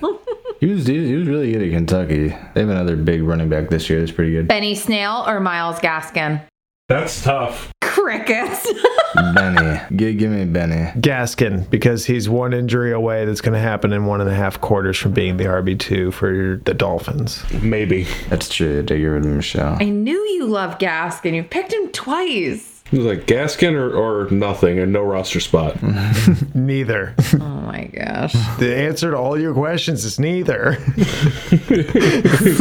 He 0.60 0.66
was, 0.68 0.86
he 0.86 0.98
was 1.00 1.08
he 1.08 1.16
was 1.16 1.28
really 1.28 1.52
good 1.52 1.62
at 1.62 1.72
Kentucky. 1.72 2.28
They 2.28 2.62
have 2.62 2.70
another 2.70 2.98
big 2.98 3.24
running 3.24 3.48
back 3.48 3.70
this 3.70 3.90
year 3.90 4.00
that's 4.00 4.12
pretty 4.12 4.34
good. 4.34 4.48
Benny 4.48 4.76
Snail 4.76 5.24
or 5.26 5.40
Myles 5.40 5.80
Gaskin? 5.80 6.42
That's 6.90 7.24
tough. 7.24 7.72
Crickets. 8.10 8.68
Benny. 9.36 9.80
Give, 9.96 10.18
give 10.18 10.32
me 10.32 10.46
Benny. 10.46 10.92
Gaskin, 11.00 11.70
because 11.70 12.06
he's 12.08 12.28
one 12.28 12.54
injury 12.54 12.92
away 12.92 13.26
that's 13.26 13.40
going 13.42 13.54
to 13.54 13.60
happen 13.60 13.94
in 13.94 14.08
one 14.08 14.20
and 14.20 14.28
a 14.28 14.34
half 14.34 14.60
quarters 14.60 14.98
from 14.98 15.12
being 15.12 15.38
the 15.38 15.44
RB2 15.44 16.12
for 16.12 16.60
the 16.66 16.74
Dolphins. 16.74 17.44
Maybe. 17.62 18.08
That's 18.30 18.50
true. 18.50 18.82
They 18.82 18.98
get 18.98 19.06
rid 19.06 19.26
of 19.26 19.32
Michel. 19.32 19.78
I 19.80 19.86
knew 19.90 20.18
you 20.30 20.48
love 20.48 20.80
Gaskin. 20.80 21.36
You 21.36 21.44
picked 21.44 21.72
him 21.72 21.90
twice. 21.92 22.82
It 22.92 22.98
was 22.98 23.06
like 23.06 23.28
Gaskin 23.28 23.74
or, 23.74 23.94
or 23.94 24.28
nothing 24.32 24.80
and 24.80 24.92
no 24.92 25.04
roster 25.04 25.40
spot. 25.40 25.78
Neither. 26.56 27.14
Oh 27.36 27.38
my 27.38 27.92
gosh. 27.94 28.34
the 28.58 28.76
answer 28.76 29.12
to 29.12 29.18
all 29.18 29.40
your 29.40 29.54
questions 29.54 30.04
is 30.04 30.18
neither. 30.18 30.80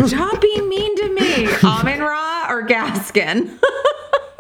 Stop 0.07 0.43
being 0.43 0.69
mean 0.69 0.97
to 0.97 1.15
me. 1.15 1.49
Amon 1.65 2.01
Ra 2.01 2.47
or 2.51 2.67
Gaskin? 2.69 3.59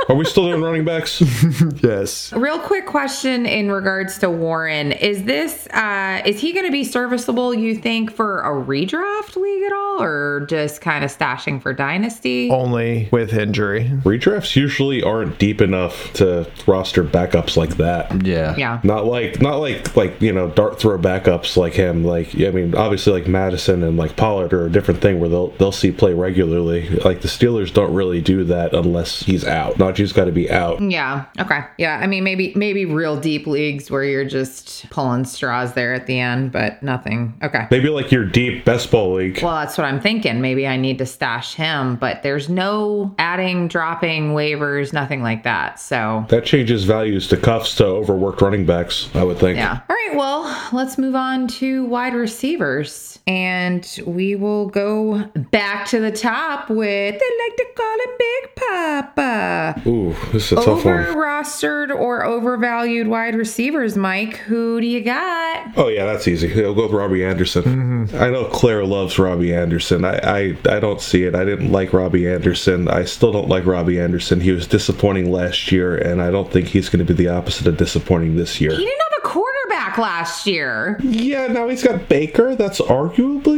Are 0.08 0.14
we 0.14 0.24
still 0.24 0.48
doing 0.48 0.62
running 0.62 0.84
backs? 0.86 1.20
yes. 1.82 2.32
Real 2.32 2.58
quick 2.58 2.86
question 2.86 3.44
in 3.44 3.70
regards 3.70 4.16
to 4.18 4.30
Warren. 4.30 4.92
Is 4.92 5.24
this 5.24 5.66
uh 5.68 6.22
is 6.24 6.40
he 6.40 6.54
gonna 6.54 6.70
be 6.70 6.82
serviceable, 6.84 7.52
you 7.52 7.74
think, 7.76 8.10
for 8.10 8.40
a 8.40 8.50
redraft 8.50 9.36
league 9.36 9.64
at 9.64 9.72
all? 9.72 10.02
Or 10.02 10.46
just 10.48 10.80
kind 10.80 11.04
of 11.04 11.16
stashing 11.16 11.60
for 11.60 11.74
dynasty? 11.74 12.50
Only 12.50 13.10
with 13.12 13.34
injury. 13.34 13.90
Redrafts 14.02 14.56
usually 14.56 15.02
aren't 15.02 15.38
deep 15.38 15.60
enough 15.60 16.10
to 16.14 16.50
roster 16.66 17.04
backups 17.04 17.58
like 17.58 17.76
that. 17.76 18.26
Yeah. 18.26 18.56
Yeah. 18.56 18.80
Not 18.84 19.04
like 19.04 19.42
not 19.42 19.56
like 19.56 19.94
like 19.94 20.22
you 20.22 20.32
know 20.32 20.48
dart 20.48 20.80
throw 20.80 20.96
backups 20.98 21.58
like 21.58 21.74
him. 21.74 22.04
Like 22.04 22.34
I 22.40 22.50
mean, 22.50 22.74
obviously 22.74 23.12
like 23.12 23.28
Madison 23.28 23.82
and 23.82 23.98
like 23.98 24.16
Pollard 24.16 24.54
are 24.54 24.64
a 24.64 24.70
different 24.70 25.02
thing 25.02 25.20
where 25.20 25.28
they'll 25.28 25.48
they'll 25.58 25.70
see 25.70 25.92
play 25.92 26.14
regularly. 26.14 26.88
Like 26.88 27.20
the 27.20 27.28
Steelers 27.28 27.74
don't 27.74 27.92
really 27.92 28.22
do 28.22 28.44
that 28.44 28.72
unless 28.72 29.24
he's 29.24 29.44
out. 29.44 29.78
Najee's 29.98 30.12
got 30.12 30.26
to 30.26 30.32
be 30.32 30.50
out. 30.50 30.80
Yeah. 30.80 31.26
Okay. 31.38 31.60
Yeah. 31.76 31.98
I 31.98 32.06
mean, 32.06 32.24
maybe 32.24 32.52
maybe 32.54 32.84
real 32.84 33.18
deep 33.18 33.46
leagues 33.46 33.90
where 33.90 34.04
you're 34.04 34.24
just 34.24 34.88
pulling 34.90 35.24
straws 35.24 35.74
there 35.74 35.92
at 35.94 36.06
the 36.06 36.18
end, 36.18 36.52
but 36.52 36.82
nothing. 36.82 37.38
Okay. 37.42 37.66
Maybe 37.70 37.88
like 37.88 38.12
your 38.12 38.24
deep 38.24 38.64
best 38.64 38.90
ball 38.90 39.14
league. 39.14 39.40
Well, 39.42 39.54
that's 39.54 39.76
what 39.76 39.84
I'm 39.84 40.00
thinking. 40.00 40.40
Maybe 40.40 40.66
I 40.66 40.76
need 40.76 40.98
to 40.98 41.06
stash 41.06 41.54
him, 41.54 41.96
but 41.96 42.22
there's 42.22 42.48
no 42.48 43.14
adding, 43.18 43.68
dropping 43.68 44.34
waivers, 44.34 44.92
nothing 44.92 45.22
like 45.22 45.42
that. 45.44 45.80
So 45.80 46.24
That 46.28 46.44
changes 46.44 46.84
values 46.84 47.28
to 47.28 47.36
cuffs 47.36 47.74
to 47.76 47.86
overworked 47.86 48.40
running 48.40 48.66
backs. 48.66 49.08
I 49.14 49.24
would 49.24 49.38
think. 49.38 49.56
Yeah. 49.56 49.80
All 49.88 49.96
right. 49.96 50.16
Well, 50.16 50.68
let's 50.72 50.98
move 50.98 51.14
on 51.14 51.48
to 51.48 51.84
wide 51.86 52.14
receivers. 52.14 53.18
And 53.26 54.00
we 54.06 54.36
will 54.36 54.68
go 54.68 55.24
back 55.50 55.86
to 55.88 56.00
the 56.00 56.10
top 56.10 56.70
with, 56.70 56.78
they 56.78 57.30
like 57.46 57.56
to 57.56 57.66
call 57.76 57.92
him 57.92 58.10
Big 58.18 58.56
Papa. 58.56 59.82
Ooh, 59.88 60.14
this 60.32 60.46
is 60.46 60.52
a 60.52 60.56
tough 60.56 60.68
Over 60.68 61.14
rostered 61.14 61.90
or 61.90 62.24
overvalued 62.24 63.08
wide 63.08 63.34
receivers, 63.34 63.96
Mike. 63.96 64.36
Who 64.36 64.80
do 64.80 64.86
you 64.86 65.00
got? 65.00 65.72
Oh 65.76 65.88
yeah, 65.88 66.04
that's 66.04 66.28
easy. 66.28 66.62
I'll 66.62 66.74
go 66.74 66.82
with 66.82 66.92
Robbie 66.92 67.24
Anderson. 67.24 67.62
Mm-hmm. 67.62 68.16
I 68.22 68.28
know 68.28 68.44
Claire 68.44 68.84
loves 68.84 69.18
Robbie 69.18 69.54
Anderson. 69.54 70.04
I, 70.04 70.18
I 70.18 70.56
I 70.68 70.78
don't 70.78 71.00
see 71.00 71.24
it. 71.24 71.34
I 71.34 71.44
didn't 71.44 71.72
like 71.72 71.94
Robbie 71.94 72.28
Anderson. 72.28 72.88
I 72.88 73.04
still 73.04 73.32
don't 73.32 73.48
like 73.48 73.64
Robbie 73.64 73.98
Anderson. 73.98 74.40
He 74.40 74.52
was 74.52 74.66
disappointing 74.66 75.32
last 75.32 75.72
year, 75.72 75.96
and 75.96 76.20
I 76.20 76.30
don't 76.30 76.52
think 76.52 76.68
he's 76.68 76.90
going 76.90 77.04
to 77.04 77.10
be 77.10 77.14
the 77.14 77.32
opposite 77.32 77.66
of 77.66 77.78
disappointing 77.78 78.36
this 78.36 78.60
year. 78.60 78.72
He 78.72 78.84
didn't 78.84 79.00
have 79.10 79.24
a 79.24 79.28
quarterback 79.28 79.96
last 79.96 80.46
year. 80.46 80.98
Yeah, 81.02 81.46
now 81.46 81.66
he's 81.68 81.82
got 81.82 82.08
Baker. 82.08 82.54
That's 82.54 82.80
arguably 82.80 83.48
better 83.48 83.48
for 83.48 83.57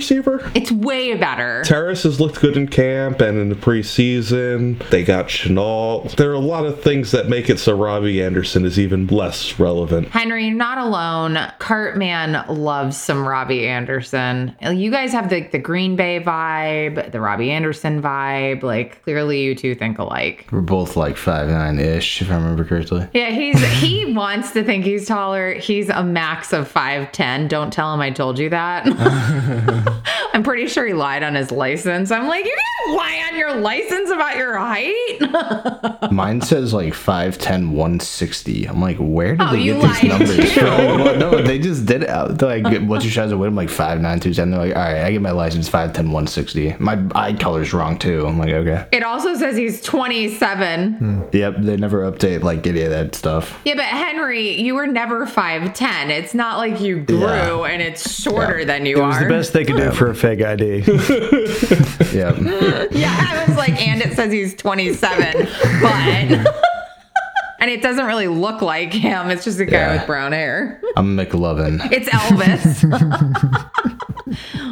receiver. 0.00 0.50
It's 0.54 0.72
way 0.72 1.14
better. 1.14 1.62
Terrace 1.62 2.04
has 2.04 2.18
looked 2.18 2.40
good 2.40 2.56
in 2.56 2.68
camp 2.68 3.20
and 3.20 3.36
in 3.36 3.50
the 3.50 3.54
preseason. 3.54 4.78
They 4.88 5.04
got 5.04 5.26
Shenault. 5.26 6.16
There 6.16 6.30
are 6.30 6.34
a 6.34 6.38
lot 6.38 6.64
of 6.64 6.82
things 6.82 7.10
that 7.10 7.28
make 7.28 7.50
it 7.50 7.58
so 7.58 7.76
Robbie 7.76 8.22
Anderson 8.22 8.64
is 8.64 8.78
even 8.78 9.06
less 9.08 9.58
relevant. 9.58 10.08
Henry, 10.08 10.48
not 10.48 10.78
alone. 10.78 11.36
Cartman 11.58 12.42
loves 12.48 12.96
some 12.96 13.28
Robbie 13.28 13.68
Anderson. 13.68 14.56
You 14.62 14.90
guys 14.90 15.12
have 15.12 15.28
the, 15.28 15.42
the 15.42 15.58
Green 15.58 15.96
Bay 15.96 16.18
vibe, 16.18 17.12
the 17.12 17.20
Robbie 17.20 17.50
Anderson 17.50 18.00
vibe. 18.00 18.62
Like, 18.62 19.02
clearly 19.02 19.42
you 19.42 19.54
two 19.54 19.74
think 19.74 19.98
alike. 19.98 20.46
We're 20.50 20.62
both 20.62 20.96
like 20.96 21.18
five 21.18 21.48
nine 21.48 21.78
ish, 21.78 22.22
if 22.22 22.30
I 22.30 22.36
remember 22.36 22.64
correctly. 22.64 23.06
Yeah, 23.12 23.30
he's 23.30 23.62
he 23.80 24.14
wants 24.14 24.52
to 24.52 24.64
think 24.64 24.84
he's 24.86 25.06
taller. 25.06 25.52
He's 25.54 25.90
a 25.90 26.02
max 26.02 26.54
of 26.54 26.72
5'10. 26.72 27.48
Don't 27.50 27.70
tell 27.70 27.92
him 27.92 28.00
I 28.00 28.10
told 28.10 28.38
you 28.38 28.48
that. 28.48 28.86
I'm 30.32 30.42
pretty 30.42 30.66
sure 30.68 30.86
he 30.86 30.92
lied 30.92 31.22
on 31.22 31.34
his 31.34 31.50
license. 31.50 32.10
I'm 32.10 32.26
like, 32.28 32.44
you 32.44 32.50
can 32.50 32.60
don't 32.86 32.96
lie 32.96 33.28
on 33.30 33.36
your 33.38 33.54
license 33.56 34.10
about 34.10 34.36
your 34.36 34.56
height. 34.56 36.10
Mine 36.12 36.40
says 36.40 36.72
like 36.72 36.92
5'10, 36.94 37.70
160. 37.72 38.64
I'm 38.68 38.80
like, 38.80 38.96
where 38.98 39.36
did 39.36 39.46
Oh, 39.46 39.52
they 39.52 39.60
you 39.60 39.74
get 39.80 40.00
these 40.00 40.10
numbers 40.10 40.52
from? 40.52 40.64
Well, 41.00 41.16
no, 41.18 41.42
they 41.42 41.58
just 41.58 41.86
did 41.86 42.02
it 42.04 42.08
out. 42.08 42.38
They're 42.38 42.60
like, 42.62 42.82
what's 42.88 43.04
your 43.04 43.12
size 43.12 43.32
of 43.32 43.38
weight? 43.38 43.48
I'm 43.48 43.54
like 43.56 43.68
5'9, 43.68 44.00
210. 44.00 44.50
They're 44.50 44.60
like, 44.60 44.76
all 44.76 44.82
right, 44.82 45.04
I 45.04 45.12
get 45.12 45.20
my 45.22 45.30
license 45.30 45.68
5'10, 45.68 45.96
160. 45.96 46.76
My 46.78 46.98
eye 47.14 47.32
color's 47.34 47.72
wrong 47.72 47.98
too. 47.98 48.26
I'm 48.26 48.38
like, 48.38 48.50
okay. 48.50 48.86
it 48.92 49.02
also 49.02 49.34
says 49.36 49.56
he's 49.56 49.80
27. 49.82 50.92
Hmm. 50.94 51.22
Yep, 51.32 51.56
they 51.60 51.76
never 51.76 52.10
update 52.10 52.42
like 52.42 52.66
any 52.66 52.82
of 52.82 52.90
that 52.90 53.14
stuff. 53.14 53.60
Yeah, 53.64 53.74
but 53.74 53.84
Henry, 53.84 54.60
you 54.60 54.74
were 54.74 54.86
never 54.86 55.26
5'10. 55.26 56.08
It's 56.10 56.34
not 56.34 56.58
like 56.58 56.80
you 56.80 57.00
grew 57.00 57.20
Yeah. 57.20 57.62
and 57.64 57.82
it's 57.82 58.20
shorter 58.20 58.64
than 58.64 58.86
you 58.86 58.98
It 59.02 59.06
was 59.06 59.18
the 59.18 59.26
best 59.28 59.52
they 59.52 59.64
could 59.64 59.76
do 59.84 59.90
for 59.92 60.10
a 60.10 60.14
fake 60.14 60.42
ID. 60.42 60.84
yeah. 62.12 62.36
Yeah, 62.90 63.14
I 63.18 63.44
was 63.46 63.56
like, 63.56 63.80
and 63.86 64.02
it 64.02 64.14
says 64.14 64.32
he's 64.32 64.54
27, 64.54 65.48
but. 65.80 66.66
And 67.60 67.70
it 67.70 67.82
doesn't 67.82 68.06
really 68.06 68.26
look 68.28 68.62
like 68.62 68.92
him. 68.92 69.30
It's 69.30 69.44
just 69.44 69.60
a 69.60 69.66
guy 69.66 69.72
Yeah. 69.72 69.92
with 69.98 70.06
brown 70.06 70.32
hair. 70.32 70.80
I'm 70.96 71.16
McLovin. 71.16 71.78
It's 71.92 72.08
Elvis, 72.08 72.80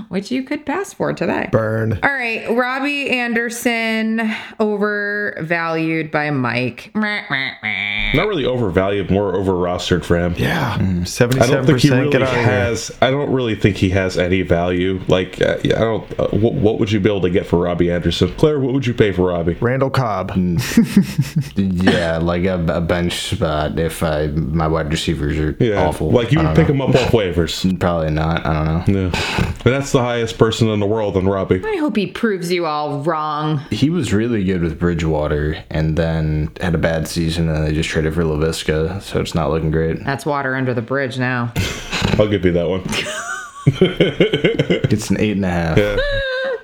which 0.09 0.31
you 0.31 0.43
could 0.43 0.65
pass 0.65 0.93
for 0.95 1.13
today. 1.13 1.49
Burn. 1.53 1.99
All 2.03 2.11
right, 2.11 2.47
Robbie 2.51 3.11
Anderson 3.11 4.23
overvalued 4.59 6.11
by 6.11 6.31
Mike. 6.31 6.91
Not 6.95 8.27
really 8.27 8.47
overvalued, 8.47 9.11
more 9.11 9.35
over 9.37 9.53
rostered 9.53 10.05
for 10.05 10.17
him. 10.19 10.35
Yeah. 10.39 10.77
seventy-seven 11.05 11.37
percent. 11.37 11.43
I 11.43 11.47
don't 11.47 11.65
77% 11.65 11.67
think 11.67 11.81
he 11.81 11.91
really 11.91 12.11
get 12.11 12.23
out 12.23 12.29
of 12.29 12.35
here. 12.35 12.45
has. 12.47 12.99
I 13.03 13.11
don't 13.11 13.31
really 13.31 13.55
think 13.55 13.77
he 13.77 13.91
has 13.91 14.17
any 14.17 14.43
value. 14.43 15.01
Like, 15.09 15.41
uh, 15.43 15.59
I 15.63 15.69
don't. 15.69 16.19
Uh, 16.19 16.29
what, 16.29 16.55
what 16.55 16.79
would 16.79 16.91
you 16.91 17.01
be 17.01 17.11
able 17.11 17.21
to 17.23 17.31
get 17.31 17.47
for 17.47 17.59
Robbie 17.59 17.91
Anderson? 17.93 18.35
Claire, 18.37 18.59
what 18.61 18.73
would 18.73 18.87
you 18.87 18.95
pay 18.95 19.13
for 19.13 19.29
Robbie? 19.29 19.55
Randall 19.61 19.91
Cobb. 19.91 20.33
yeah, 21.57 22.19
like 22.19 22.45
a, 22.45 22.65
a 22.69 22.78
bench 22.81 23.31
spot 23.35 23.79
if 23.79 24.03
I 24.03 24.29
my 24.29 24.67
wide 24.69 24.91
receivers 24.91 25.39
are 25.39 25.57
Yeah, 25.59 25.87
awful. 25.87 26.11
like 26.11 26.33
you 26.33 26.41
I 26.41 26.45
would 26.49 26.57
pick 26.57 26.69
know. 26.69 26.75
him 26.75 26.81
up 26.83 26.89
off 26.95 27.13
waivers. 27.13 27.79
Probably 27.81 28.11
not. 28.11 28.45
I 28.47 28.53
don't 28.53 28.65
know. 28.95 29.01
Yeah, 29.01 29.45
and 29.65 29.75
that's 29.75 29.93
the 29.93 30.01
highest 30.01 30.39
person 30.39 30.69
in 30.69 30.81
the 30.81 30.87
world 30.87 31.17
on 31.17 31.27
Robbie. 31.27 31.63
I 31.65 31.77
hope 31.77 31.97
he 31.97 32.07
proves 32.07 32.51
you 32.53 32.67
all 32.67 33.01
wrong. 33.03 33.59
He 33.71 33.91
was 33.91 34.13
really 34.13 34.45
good 34.45 34.63
with 34.63 34.79
Bridgewater 34.79 35.63
and 35.71 35.97
then 35.97 36.51
had 36.61 36.75
a 36.75 36.79
bad 36.79 37.09
season 37.09 37.49
and 37.49 37.67
they 37.67 37.73
just 37.73 37.89
traded 37.89 38.15
for 38.15 38.23
Laviska, 38.23 39.01
so 39.03 39.21
it's 39.21 39.35
not 39.35 39.51
looking 39.51 39.71
great. 39.71 40.05
That's 40.05 40.25
water 40.27 40.55
under 40.55 40.75
the 40.75 40.83
bridge 40.83 41.19
now. 41.19 41.53
I'll 42.19 42.29
give 42.29 42.45
you 42.45 42.53
that 42.53 42.69
one. 42.69 42.83
It's 44.91 45.11
an 45.11 45.21
eight 45.21 45.33
and 45.37 45.45
a 45.45 45.51
half. 45.51 45.77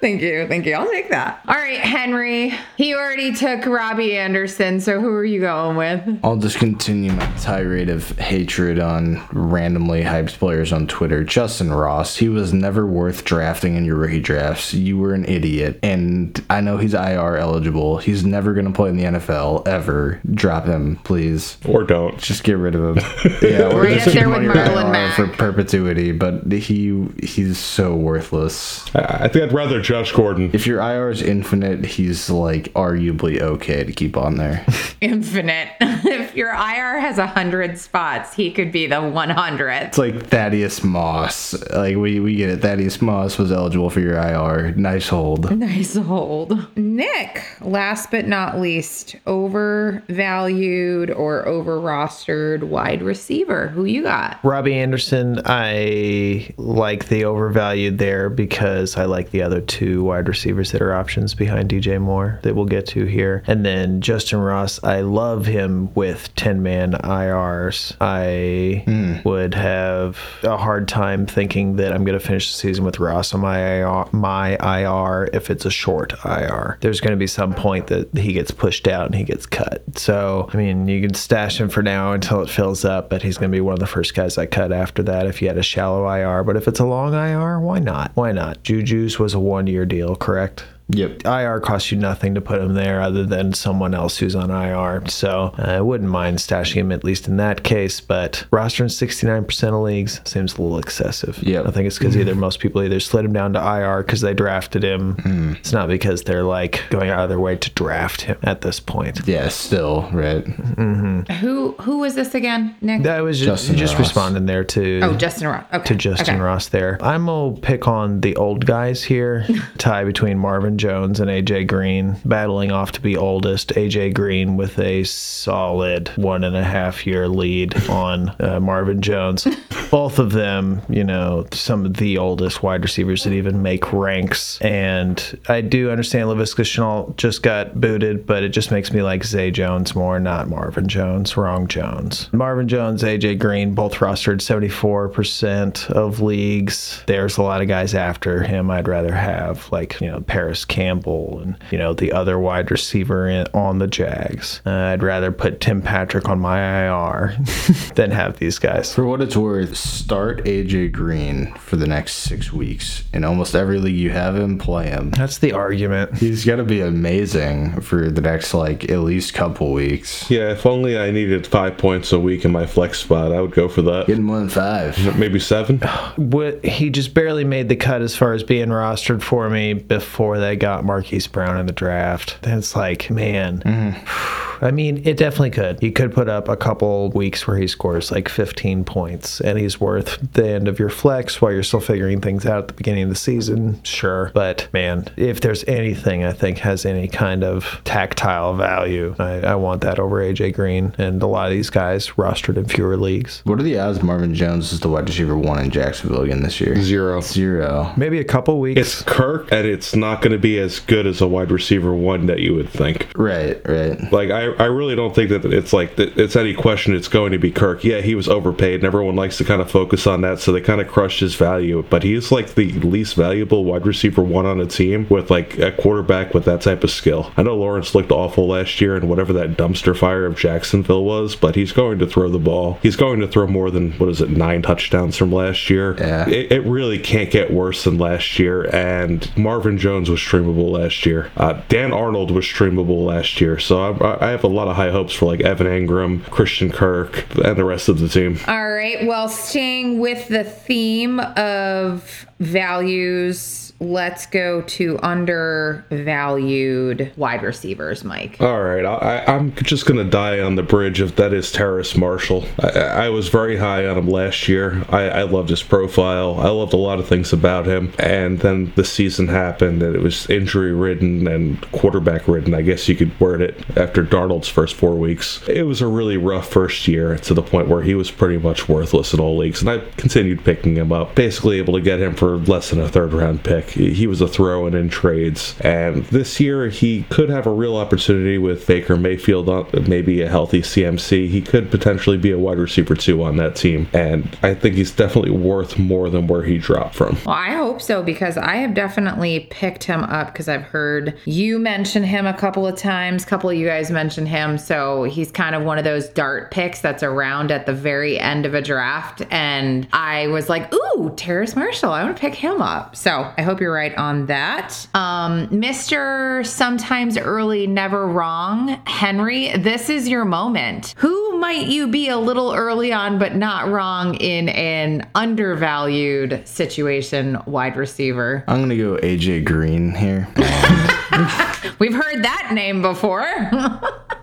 Thank 0.04 0.20
you. 0.20 0.46
Thank 0.46 0.66
you. 0.66 0.74
I'll 0.74 0.90
take 0.90 1.08
that. 1.08 1.40
All 1.48 1.54
right, 1.54 1.80
Henry. 1.80 2.52
He 2.76 2.94
already 2.94 3.32
took 3.32 3.64
Robbie 3.64 4.18
Anderson. 4.18 4.78
So 4.78 5.00
who 5.00 5.08
are 5.08 5.24
you 5.24 5.40
going 5.40 5.78
with? 5.78 6.20
I'll 6.22 6.36
just 6.36 6.58
continue 6.58 7.10
my 7.10 7.24
tirade 7.38 7.88
of 7.88 8.10
hatred 8.18 8.78
on 8.78 9.26
randomly 9.32 10.02
hyped 10.02 10.38
players 10.38 10.74
on 10.74 10.86
Twitter. 10.88 11.24
Justyn 11.24 11.74
Ross, 11.74 12.18
he 12.18 12.28
was 12.28 12.52
never 12.52 12.86
worth 12.86 13.24
drafting 13.24 13.76
in 13.76 13.86
your 13.86 13.96
rookie 13.96 14.20
drafts. 14.20 14.74
You 14.74 14.98
were 14.98 15.14
an 15.14 15.24
idiot. 15.24 15.78
And 15.82 16.38
I 16.50 16.60
know 16.60 16.76
he's 16.76 16.92
IR 16.92 17.38
eligible. 17.38 17.96
He's 17.96 18.26
never 18.26 18.52
going 18.52 18.66
to 18.66 18.72
play 18.72 18.90
in 18.90 18.98
the 18.98 19.04
NFL 19.04 19.66
ever. 19.66 20.20
Drop 20.34 20.66
him, 20.66 20.96
please. 21.04 21.56
Or 21.66 21.82
don't. 21.82 22.18
Just 22.18 22.44
get 22.44 22.58
rid 22.58 22.74
of 22.74 22.98
him. 22.98 23.04
Yeah, 23.40 23.72
or 23.72 23.82
Right 23.82 23.94
just 23.94 24.08
up 24.08 24.14
there 24.14 24.28
with 24.28 24.36
on 24.38 24.44
your 24.44 24.54
Marlon 24.54 24.84
IR 24.84 24.92
Mack. 24.92 25.16
for 25.16 25.26
perpetuity. 25.28 26.12
But 26.12 26.52
he 26.52 27.06
he's 27.22 27.56
so 27.56 27.94
worthless. 27.94 28.84
I, 28.94 29.24
I 29.24 29.28
think 29.28 29.44
I'd 29.44 29.52
rather 29.52 29.80
Josh 29.94 30.10
Gordon. 30.10 30.50
If 30.52 30.66
your 30.66 30.80
IR 30.80 31.08
is 31.10 31.22
infinite, 31.22 31.84
he's 31.84 32.28
like 32.28 32.64
arguably 32.72 33.40
okay 33.40 33.84
to 33.84 33.92
keep 33.92 34.16
on 34.16 34.38
there. 34.38 34.66
Infinite. 35.00 35.68
if 35.80 36.34
your 36.34 36.48
IR 36.48 36.98
has 36.98 37.18
a 37.18 37.28
hundred 37.28 37.78
spots, 37.78 38.34
he 38.34 38.50
could 38.50 38.72
be 38.72 38.88
the 38.88 39.00
one 39.00 39.30
hundredth. 39.30 39.86
It's 39.88 39.98
like 39.98 40.26
Thaddeus 40.26 40.82
Moss. 40.82 41.54
Like 41.70 41.96
we 41.96 42.18
we 42.18 42.34
get 42.34 42.48
it. 42.50 42.60
Thaddeus 42.60 43.00
Moss 43.00 43.38
was 43.38 43.52
eligible 43.52 43.88
for 43.88 44.00
your 44.00 44.16
IR. 44.16 44.72
Nice 44.72 45.08
hold. 45.08 45.48
Nice 45.64 45.94
hold. 45.96 46.76
Nick, 46.76 47.42
last 47.60 48.10
but 48.10 48.26
not 48.26 48.60
least, 48.60 49.16
overvalued 49.26 51.10
or 51.10 51.46
over 51.46 51.78
rostered 51.78 52.64
wide 52.64 53.02
receiver. 53.02 53.68
Who 53.68 53.84
you 53.84 54.02
got? 54.02 54.40
Robbie 54.44 54.74
Anderson, 54.74 55.40
I 55.44 56.52
like 56.58 57.08
the 57.08 57.24
overvalued 57.24 57.98
there 57.98 58.28
because 58.28 58.96
I 58.96 59.04
like 59.04 59.30
the 59.30 59.42
other 59.42 59.60
two 59.60 59.83
wide 59.84 60.28
receivers 60.28 60.72
that 60.72 60.82
are 60.82 60.94
options 60.94 61.34
behind 61.34 61.70
DJ 61.70 62.00
Moore 62.00 62.38
that 62.42 62.54
we'll 62.54 62.64
get 62.64 62.86
to 62.88 63.04
here. 63.04 63.42
And 63.46 63.64
then 63.64 64.00
Justyn 64.00 64.44
Ross, 64.44 64.82
I 64.82 65.00
love 65.00 65.46
him 65.46 65.92
with 65.94 66.34
10 66.36 66.62
man 66.62 66.92
IRs. 66.92 67.94
I 68.00 68.82
hmm. 68.84 69.28
would 69.28 69.54
have 69.54 70.18
a 70.42 70.56
hard 70.56 70.88
time 70.88 71.26
thinking 71.26 71.76
that 71.76 71.92
I'm 71.92 72.04
going 72.04 72.18
to 72.18 72.24
finish 72.24 72.50
the 72.52 72.58
season 72.58 72.84
with 72.84 72.98
Ross 72.98 73.34
on 73.34 73.40
my 73.40 73.58
IR, 73.58 74.06
my 74.12 74.56
IR 74.56 75.28
if 75.32 75.50
it's 75.50 75.64
a 75.64 75.70
short 75.70 76.12
IR. 76.24 76.78
There's 76.80 77.00
going 77.00 77.12
to 77.12 77.16
be 77.16 77.26
some 77.26 77.54
point 77.54 77.88
that 77.88 78.16
he 78.16 78.32
gets 78.32 78.50
pushed 78.50 78.88
out 78.88 79.06
and 79.06 79.14
he 79.14 79.24
gets 79.24 79.46
cut. 79.46 79.82
So, 79.96 80.48
I 80.52 80.56
mean, 80.56 80.88
you 80.88 81.00
can 81.00 81.14
stash 81.14 81.60
him 81.60 81.68
for 81.68 81.82
now 81.82 82.12
until 82.12 82.42
it 82.42 82.50
fills 82.50 82.84
up, 82.84 83.10
but 83.10 83.22
he's 83.22 83.38
going 83.38 83.50
to 83.50 83.56
be 83.56 83.60
one 83.60 83.74
of 83.74 83.80
the 83.80 83.86
first 83.86 84.14
guys 84.14 84.38
I 84.38 84.46
cut 84.46 84.72
after 84.72 85.02
that 85.04 85.26
if 85.26 85.42
you 85.42 85.48
had 85.48 85.58
a 85.58 85.62
shallow 85.62 86.08
IR. 86.08 86.44
But 86.44 86.56
if 86.56 86.68
it's 86.68 86.80
a 86.80 86.84
long 86.84 87.14
IR, 87.14 87.60
why 87.60 87.78
not? 87.78 88.12
Why 88.14 88.32
not? 88.32 88.62
Juju's 88.62 89.18
was 89.18 89.34
a 89.34 89.40
one 89.40 89.63
year 89.66 89.86
deal, 89.86 90.16
correct? 90.16 90.64
Yep. 90.88 91.24
IR 91.24 91.60
costs 91.60 91.90
you 91.90 91.98
nothing 91.98 92.34
to 92.34 92.40
put 92.40 92.60
him 92.60 92.74
there 92.74 93.00
other 93.00 93.24
than 93.24 93.54
someone 93.54 93.94
else 93.94 94.18
who's 94.18 94.34
on 94.34 94.50
IR. 94.50 95.08
So 95.08 95.54
uh, 95.58 95.62
I 95.62 95.80
wouldn't 95.80 96.10
mind 96.10 96.38
stashing 96.38 96.74
him 96.74 96.92
at 96.92 97.04
least 97.04 97.26
in 97.26 97.36
that 97.38 97.64
case. 97.64 98.00
But 98.00 98.46
rostering 98.52 98.90
69% 98.90 99.68
of 99.68 99.74
leagues 99.82 100.20
seems 100.24 100.54
a 100.54 100.62
little 100.62 100.78
excessive. 100.78 101.42
Yeah. 101.42 101.62
I 101.62 101.70
think 101.70 101.86
it's 101.86 101.98
because 101.98 102.16
either 102.16 102.34
most 102.34 102.60
people 102.60 102.82
either 102.82 103.00
slid 103.00 103.24
him 103.24 103.32
down 103.32 103.54
to 103.54 103.60
IR 103.60 104.02
because 104.02 104.20
they 104.20 104.34
drafted 104.34 104.84
him. 104.84 105.56
It's 105.58 105.72
not 105.72 105.88
because 105.88 106.24
they're 106.24 106.42
like 106.44 106.82
going 106.90 107.10
out 107.10 107.20
of 107.20 107.28
their 107.28 107.40
way 107.40 107.56
to 107.56 107.70
draft 107.70 108.22
him 108.22 108.36
at 108.42 108.60
this 108.60 108.78
point. 108.78 109.26
Yeah. 109.26 109.48
Still 109.48 110.10
right. 110.12 110.44
Who 110.44 111.72
who 111.80 111.98
was 111.98 112.14
this 112.14 112.34
again, 112.34 112.76
Nick? 112.80 113.02
That 113.04 113.20
was 113.20 113.40
just, 113.40 113.70
Justyn 113.70 113.76
just 113.76 113.94
Ross. 113.94 114.00
responding 114.08 114.46
there 114.46 114.64
to 114.64 115.00
oh, 115.02 115.14
Justyn 115.14 115.50
Ross. 115.50 115.64
Okay. 115.72 115.96
to 115.96 116.08
Justyn 116.08 116.20
okay. 116.22 116.38
Ross 116.38 116.68
there. 116.68 116.98
I'm 117.00 117.26
gonna 117.26 117.56
pick 117.56 117.88
on 117.88 118.20
the 118.20 118.36
old 118.36 118.66
guys 118.66 119.02
here. 119.02 119.46
tie 119.78 120.04
between 120.04 120.38
Marvin 120.38 120.73
Jones 120.78 121.20
and 121.20 121.30
AJ 121.30 121.66
Green, 121.66 122.16
battling 122.24 122.72
off 122.72 122.92
to 122.92 123.00
be 123.00 123.16
oldest. 123.16 123.70
AJ 123.70 124.14
Green 124.14 124.56
with 124.56 124.78
a 124.78 125.04
solid 125.04 126.08
one 126.16 126.44
and 126.44 126.56
a 126.56 126.64
half 126.64 127.06
year 127.06 127.28
lead 127.28 127.88
on 127.88 128.34
uh, 128.40 128.60
Marvin 128.60 129.00
Jones. 129.02 129.46
Both 129.90 130.18
of 130.18 130.32
them, 130.32 130.82
you 130.88 131.04
know, 131.04 131.46
some 131.52 131.84
of 131.84 131.94
the 131.98 132.18
oldest 132.18 132.62
wide 132.62 132.82
receivers 132.82 133.24
that 133.24 133.32
even 133.32 133.62
make 133.62 133.92
ranks. 133.92 134.60
And 134.60 135.38
I 135.48 135.60
do 135.60 135.90
understand 135.90 136.28
Laviska 136.28 136.64
Shenault 136.64 137.16
just 137.16 137.42
got 137.42 137.80
booted, 137.80 138.26
but 138.26 138.42
it 138.42 138.48
just 138.48 138.70
makes 138.70 138.92
me 138.92 139.02
like 139.02 139.24
Zay 139.24 139.50
Jones 139.50 139.94
more, 139.94 140.18
not 140.18 140.48
Marvin 140.48 140.88
Jones. 140.88 141.36
Wrong 141.36 141.68
Jones. 141.68 142.32
Marvin 142.32 142.68
Jones, 142.68 143.02
AJ 143.02 143.38
Green, 143.38 143.74
both 143.74 143.94
rostered 143.94 144.38
74% 144.38 145.90
of 145.90 146.20
leagues. 146.20 147.02
There's 147.06 147.36
a 147.36 147.42
lot 147.42 147.60
of 147.60 147.68
guys 147.68 147.94
after 147.94 148.42
him 148.42 148.70
I'd 148.70 148.88
rather 148.88 149.14
have, 149.14 149.70
like, 149.70 150.00
you 150.00 150.08
know, 150.08 150.20
Parris 150.20 150.63
Campbell 150.64 151.40
and, 151.40 151.56
you 151.70 151.78
know, 151.78 151.94
the 151.94 152.12
other 152.12 152.38
wide 152.38 152.70
receiver 152.70 153.28
in, 153.28 153.46
on 153.54 153.78
the 153.78 153.86
Jags. 153.86 154.60
Uh, 154.66 154.70
I'd 154.70 155.02
rather 155.02 155.32
put 155.32 155.60
Tim 155.60 155.82
Patrick 155.82 156.28
on 156.28 156.40
my 156.40 156.84
IR 156.84 157.36
than 157.94 158.10
have 158.10 158.38
these 158.38 158.58
guys. 158.58 158.94
For 158.94 159.04
what 159.04 159.20
it's 159.20 159.36
worth, 159.36 159.76
start 159.76 160.44
AJ 160.44 160.92
Green 160.92 161.54
for 161.54 161.76
the 161.76 161.86
next 161.86 162.14
six 162.14 162.52
weeks. 162.52 163.04
In 163.12 163.24
almost 163.24 163.54
every 163.54 163.78
league 163.78 163.96
you 163.96 164.10
have 164.10 164.36
him, 164.36 164.58
play 164.58 164.88
him. 164.88 165.10
That's 165.10 165.38
the 165.38 165.52
argument. 165.52 166.18
He's 166.18 166.44
got 166.44 166.56
to 166.56 166.64
be 166.64 166.80
amazing 166.80 167.80
for 167.80 168.10
the 168.10 168.20
next 168.20 168.54
like 168.54 168.90
at 168.90 169.00
least 169.00 169.34
couple 169.34 169.72
weeks. 169.72 170.30
Yeah, 170.30 170.50
if 170.50 170.66
only 170.66 170.98
I 170.98 171.10
needed 171.10 171.46
five 171.46 171.78
points 171.78 172.12
a 172.12 172.18
week 172.18 172.44
in 172.44 172.52
my 172.52 172.66
flex 172.66 173.00
spot, 173.00 173.32
I 173.32 173.40
would 173.40 173.52
go 173.52 173.68
for 173.68 173.82
that. 173.82 174.06
Getting 174.06 174.24
more 174.24 174.38
than 174.38 174.48
five. 174.48 175.18
Maybe 175.18 175.38
seven. 175.38 175.78
What 176.16 176.64
he 176.64 176.90
just 176.90 177.14
barely 177.14 177.44
made 177.44 177.68
the 177.68 177.76
cut 177.76 178.02
as 178.02 178.16
far 178.16 178.32
as 178.32 178.42
being 178.42 178.68
rostered 178.68 179.22
for 179.22 179.48
me 179.50 179.74
before 179.74 180.38
they 180.54 180.58
got 180.58 180.84
Marquise 180.84 181.26
Brown 181.26 181.58
in 181.58 181.66
the 181.66 181.72
draft. 181.72 182.40
Then 182.42 182.58
it's 182.58 182.76
like, 182.76 183.10
man, 183.10 183.58
mm-hmm. 183.58 184.53
I 184.60 184.70
mean, 184.70 185.02
it 185.04 185.16
definitely 185.16 185.50
could. 185.50 185.80
He 185.80 185.90
could 185.90 186.12
put 186.12 186.28
up 186.28 186.48
a 186.48 186.56
couple 186.56 187.10
weeks 187.10 187.46
where 187.46 187.56
he 187.56 187.66
scores 187.66 188.10
like 188.10 188.28
15 188.28 188.84
points 188.84 189.40
and 189.40 189.58
he's 189.58 189.80
worth 189.80 190.18
the 190.32 190.48
end 190.48 190.68
of 190.68 190.78
your 190.78 190.88
flex 190.88 191.40
while 191.40 191.52
you're 191.52 191.62
still 191.62 191.80
figuring 191.80 192.20
things 192.20 192.46
out 192.46 192.58
at 192.58 192.68
the 192.68 192.74
beginning 192.74 193.04
of 193.04 193.08
the 193.08 193.14
season. 193.14 193.82
Sure. 193.84 194.30
But 194.34 194.68
man, 194.72 195.06
if 195.16 195.40
there's 195.40 195.64
anything 195.64 196.24
I 196.24 196.32
think 196.32 196.58
has 196.58 196.84
any 196.84 197.08
kind 197.08 197.44
of 197.44 197.80
tactile 197.84 198.54
value, 198.54 199.14
I, 199.18 199.40
I 199.40 199.54
want 199.56 199.82
that 199.82 199.98
over 199.98 200.20
AJ 200.20 200.54
Green 200.54 200.94
and 200.98 201.22
a 201.22 201.26
lot 201.26 201.46
of 201.46 201.52
these 201.52 201.70
guys 201.70 202.08
rostered 202.10 202.56
in 202.56 202.66
fewer 202.66 202.96
leagues. 202.96 203.42
What 203.44 203.58
are 203.58 203.62
the 203.62 203.78
odds 203.78 204.02
Marvin 204.02 204.34
Jones 204.34 204.72
is 204.72 204.80
the 204.80 204.88
wide 204.88 205.08
receiver 205.08 205.36
one 205.36 205.62
in 205.62 205.70
Jacksonville 205.70 206.22
again 206.22 206.42
this 206.42 206.60
year? 206.60 206.80
Zero. 206.80 207.20
Zero. 207.20 207.92
Maybe 207.96 208.18
a 208.18 208.24
couple 208.24 208.60
weeks. 208.60 208.80
It's 208.80 209.02
Kirk, 209.02 209.50
and 209.52 209.66
it's 209.66 209.94
not 209.94 210.22
going 210.22 210.32
to 210.32 210.38
be 210.38 210.58
as 210.58 210.80
good 210.80 211.06
as 211.06 211.20
a 211.20 211.28
wide 211.28 211.50
receiver 211.50 211.94
one 211.94 212.26
that 212.26 212.40
you 212.40 212.54
would 212.54 212.68
think. 212.68 213.08
Right, 213.16 213.60
right. 213.66 214.12
Like 214.12 214.30
I, 214.30 214.43
I 214.58 214.66
really 214.66 214.94
don't 214.94 215.14
think 215.14 215.30
that 215.30 215.44
it's 215.44 215.72
like 215.72 215.98
it's 215.98 216.36
any 216.36 216.54
question 216.54 216.94
it's 216.94 217.08
going 217.08 217.32
to 217.32 217.38
be 217.38 217.50
Kirk. 217.50 217.84
Yeah, 217.84 218.00
he 218.00 218.14
was 218.14 218.28
overpaid, 218.28 218.76
and 218.76 218.84
everyone 218.84 219.16
likes 219.16 219.38
to 219.38 219.44
kind 219.44 219.60
of 219.60 219.70
focus 219.70 220.06
on 220.06 220.20
that, 220.22 220.40
so 220.40 220.52
they 220.52 220.60
kind 220.60 220.80
of 220.80 220.88
crushed 220.88 221.20
his 221.20 221.34
value. 221.34 221.84
But 221.88 222.02
he's 222.02 222.30
like 222.32 222.54
the 222.54 222.72
least 222.72 223.14
valuable 223.14 223.64
wide 223.64 223.86
receiver 223.86 224.22
one 224.22 224.46
on 224.46 224.60
a 224.60 224.66
team 224.66 225.06
with 225.08 225.30
like 225.30 225.58
a 225.58 225.72
quarterback 225.72 226.34
with 226.34 226.44
that 226.44 226.60
type 226.60 226.84
of 226.84 226.90
skill. 226.90 227.32
I 227.36 227.42
know 227.42 227.56
Lawrence 227.56 227.94
looked 227.94 228.12
awful 228.12 228.48
last 228.48 228.80
year 228.80 228.96
and 228.96 229.08
whatever 229.08 229.32
that 229.34 229.56
dumpster 229.56 229.96
fire 229.96 230.26
of 230.26 230.36
Jacksonville 230.36 231.04
was, 231.04 231.36
but 231.36 231.54
he's 231.54 231.72
going 231.72 231.98
to 231.98 232.06
throw 232.06 232.28
the 232.28 232.38
ball. 232.38 232.78
He's 232.82 232.96
going 232.96 233.20
to 233.20 233.28
throw 233.28 233.46
more 233.46 233.70
than 233.70 233.92
what 233.92 234.08
is 234.08 234.20
it 234.20 234.30
nine 234.30 234.62
touchdowns 234.62 235.16
from 235.16 235.32
last 235.32 235.70
year. 235.70 235.96
Yeah. 235.98 236.28
It, 236.28 236.52
it 236.52 236.60
really 236.64 236.98
can't 236.98 237.30
get 237.30 237.52
worse 237.52 237.84
than 237.84 237.98
last 237.98 238.38
year. 238.38 238.64
And 238.74 239.30
Marvin 239.36 239.78
Jones 239.78 240.10
was 240.10 240.20
streamable 240.20 240.70
last 240.70 241.06
year. 241.06 241.30
Uh, 241.36 241.60
Dan 241.68 241.92
Arnold 241.92 242.30
was 242.30 242.44
streamable 242.44 243.04
last 243.04 243.40
year. 243.40 243.58
So 243.58 243.94
I, 243.94 244.30
I 244.30 244.33
have 244.34 244.44
a 244.44 244.48
lot 244.48 244.68
of 244.68 244.76
high 244.76 244.90
hopes 244.90 245.14
for 245.14 245.26
like 245.26 245.40
Evan 245.40 245.66
Engram, 245.66 246.22
Christian 246.30 246.70
Kirk, 246.70 247.24
and 247.36 247.56
the 247.56 247.64
rest 247.64 247.88
of 247.88 247.98
the 247.98 248.08
team. 248.08 248.38
All 248.46 248.70
right. 248.70 249.06
Well, 249.06 249.28
staying 249.28 250.00
with 250.00 250.28
the 250.28 250.44
theme 250.44 251.20
of 251.20 252.26
values, 252.40 253.72
let's 253.84 254.26
go 254.26 254.62
to 254.62 254.98
undervalued 255.02 257.12
wide 257.16 257.42
receivers, 257.42 258.04
Mike. 258.04 258.36
All 258.40 258.62
right, 258.62 258.84
I, 258.84 259.24
I'm 259.26 259.54
just 259.56 259.86
gonna 259.86 260.04
die 260.04 260.40
on 260.40 260.56
the 260.56 260.62
bridge 260.62 261.00
of 261.00 261.16
that 261.16 261.32
is 261.32 261.50
Terrace 261.52 261.96
Marshall. 261.96 262.44
I, 262.60 262.80
I 262.80 263.08
was 263.10 263.28
very 263.28 263.56
high 263.56 263.86
on 263.86 263.98
him 263.98 264.08
last 264.08 264.48
year. 264.48 264.84
I, 264.88 265.08
I 265.08 265.22
loved 265.22 265.50
his 265.50 265.62
profile. 265.62 266.40
I 266.40 266.48
loved 266.48 266.72
a 266.72 266.78
lot 266.78 266.98
of 266.98 267.06
things 267.06 267.32
about 267.32 267.66
him. 267.66 267.92
And 267.98 268.40
then 268.40 268.72
the 268.76 268.84
season 268.84 269.28
happened, 269.28 269.82
and 269.82 269.94
it 269.94 270.00
was 270.00 270.28
injury 270.30 270.72
ridden 270.72 271.28
and 271.28 271.60
quarterback 271.72 272.26
ridden. 272.26 272.54
I 272.54 272.62
guess 272.62 272.88
you 272.88 272.96
could 272.96 273.18
word 273.20 273.42
it 273.42 273.62
after 273.76 274.02
Darnold's 274.04 274.48
first 274.48 274.74
four 274.74 274.94
weeks. 274.94 275.46
It 275.48 275.64
was 275.64 275.82
a 275.82 275.86
really 275.86 276.16
rough 276.16 276.48
first 276.48 276.88
year 276.88 277.18
to 277.18 277.34
the 277.34 277.42
point 277.42 277.68
where 277.68 277.82
he 277.82 277.94
was 277.94 278.10
pretty 278.10 278.38
much 278.38 278.68
worthless 278.68 279.12
in 279.12 279.20
all 279.20 279.36
leagues. 279.36 279.60
And 279.60 279.70
I 279.70 279.78
continued 279.96 280.44
picking 280.44 280.76
him 280.76 280.92
up, 280.92 281.14
basically 281.14 281.58
able 281.58 281.74
to 281.74 281.80
get 281.80 282.00
him 282.00 282.14
for 282.14 282.36
less 282.36 282.70
than 282.70 282.80
a 282.80 282.88
third 282.88 283.12
round 283.12 283.44
pick. 283.44 283.73
He 283.74 284.06
was 284.06 284.20
a 284.20 284.28
throw 284.28 284.66
in 284.66 284.74
in 284.74 284.88
trades. 284.88 285.54
And 285.60 286.04
this 286.06 286.40
year, 286.40 286.68
he 286.68 287.04
could 287.10 287.28
have 287.28 287.46
a 287.46 287.50
real 287.50 287.76
opportunity 287.76 288.38
with 288.38 288.66
Baker 288.66 288.96
Mayfield, 288.96 289.48
uh, 289.48 289.64
maybe 289.86 290.22
a 290.22 290.28
healthy 290.28 290.62
CMC. 290.62 291.28
He 291.28 291.40
could 291.40 291.70
potentially 291.70 292.16
be 292.16 292.30
a 292.30 292.38
wide 292.38 292.58
receiver 292.58 292.94
two 292.94 293.22
on 293.22 293.36
that 293.36 293.56
team. 293.56 293.88
And 293.92 294.36
I 294.42 294.54
think 294.54 294.76
he's 294.76 294.92
definitely 294.92 295.30
worth 295.30 295.78
more 295.78 296.08
than 296.10 296.26
where 296.26 296.42
he 296.42 296.58
dropped 296.58 296.94
from. 296.94 297.18
Well, 297.26 297.34
I 297.34 297.52
hope 297.52 297.80
so 297.82 298.02
because 298.02 298.36
I 298.36 298.56
have 298.56 298.74
definitely 298.74 299.48
picked 299.50 299.84
him 299.84 300.04
up 300.04 300.32
because 300.32 300.48
I've 300.48 300.62
heard 300.62 301.18
you 301.24 301.58
mention 301.58 302.02
him 302.04 302.26
a 302.26 302.34
couple 302.34 302.66
of 302.66 302.76
times. 302.76 303.24
A 303.24 303.26
couple 303.26 303.50
of 303.50 303.56
you 303.56 303.66
guys 303.66 303.90
mentioned 303.90 304.28
him. 304.28 304.58
So 304.58 305.04
he's 305.04 305.30
kind 305.30 305.54
of 305.54 305.62
one 305.62 305.78
of 305.78 305.84
those 305.84 306.08
dart 306.08 306.50
picks 306.50 306.80
that's 306.80 307.02
around 307.02 307.50
at 307.50 307.66
the 307.66 307.72
very 307.72 308.18
end 308.18 308.46
of 308.46 308.54
a 308.54 308.62
draft. 308.62 309.22
And 309.30 309.88
I 309.92 310.28
was 310.28 310.48
like, 310.48 310.72
ooh, 310.72 311.12
Terrace 311.16 311.56
Marshall, 311.56 311.90
I 311.90 312.04
want 312.04 312.16
to 312.16 312.20
pick 312.20 312.34
him 312.34 312.62
up. 312.62 312.96
So 312.96 313.32
I 313.36 313.42
hope 313.42 313.53
you're 313.60 313.72
right 313.72 313.94
on 313.96 314.26
that. 314.26 314.86
Um, 314.94 315.48
Mr. 315.48 316.46
Sometimes 316.46 317.16
Early, 317.16 317.66
Never 317.66 318.06
Wrong, 318.06 318.80
Henry, 318.86 319.50
this 319.56 319.88
is 319.88 320.08
your 320.08 320.24
moment. 320.24 320.94
Who 320.98 321.38
might 321.38 321.66
you 321.66 321.88
be 321.88 322.08
a 322.08 322.18
little 322.18 322.52
early 322.52 322.92
on, 322.92 323.18
but 323.18 323.34
not 323.34 323.68
wrong 323.68 324.14
in 324.16 324.48
an 324.50 325.08
undervalued 325.14 326.46
situation, 326.46 327.38
wide 327.46 327.76
receiver? 327.76 328.44
I'm 328.46 328.60
gonna 328.60 328.76
go 328.76 328.96
AJ 328.96 329.44
Green 329.44 329.94
here. 329.94 330.28
We've 331.78 331.94
heard 331.94 332.22
that 332.24 332.50
name 332.52 332.82
before. 332.82 333.24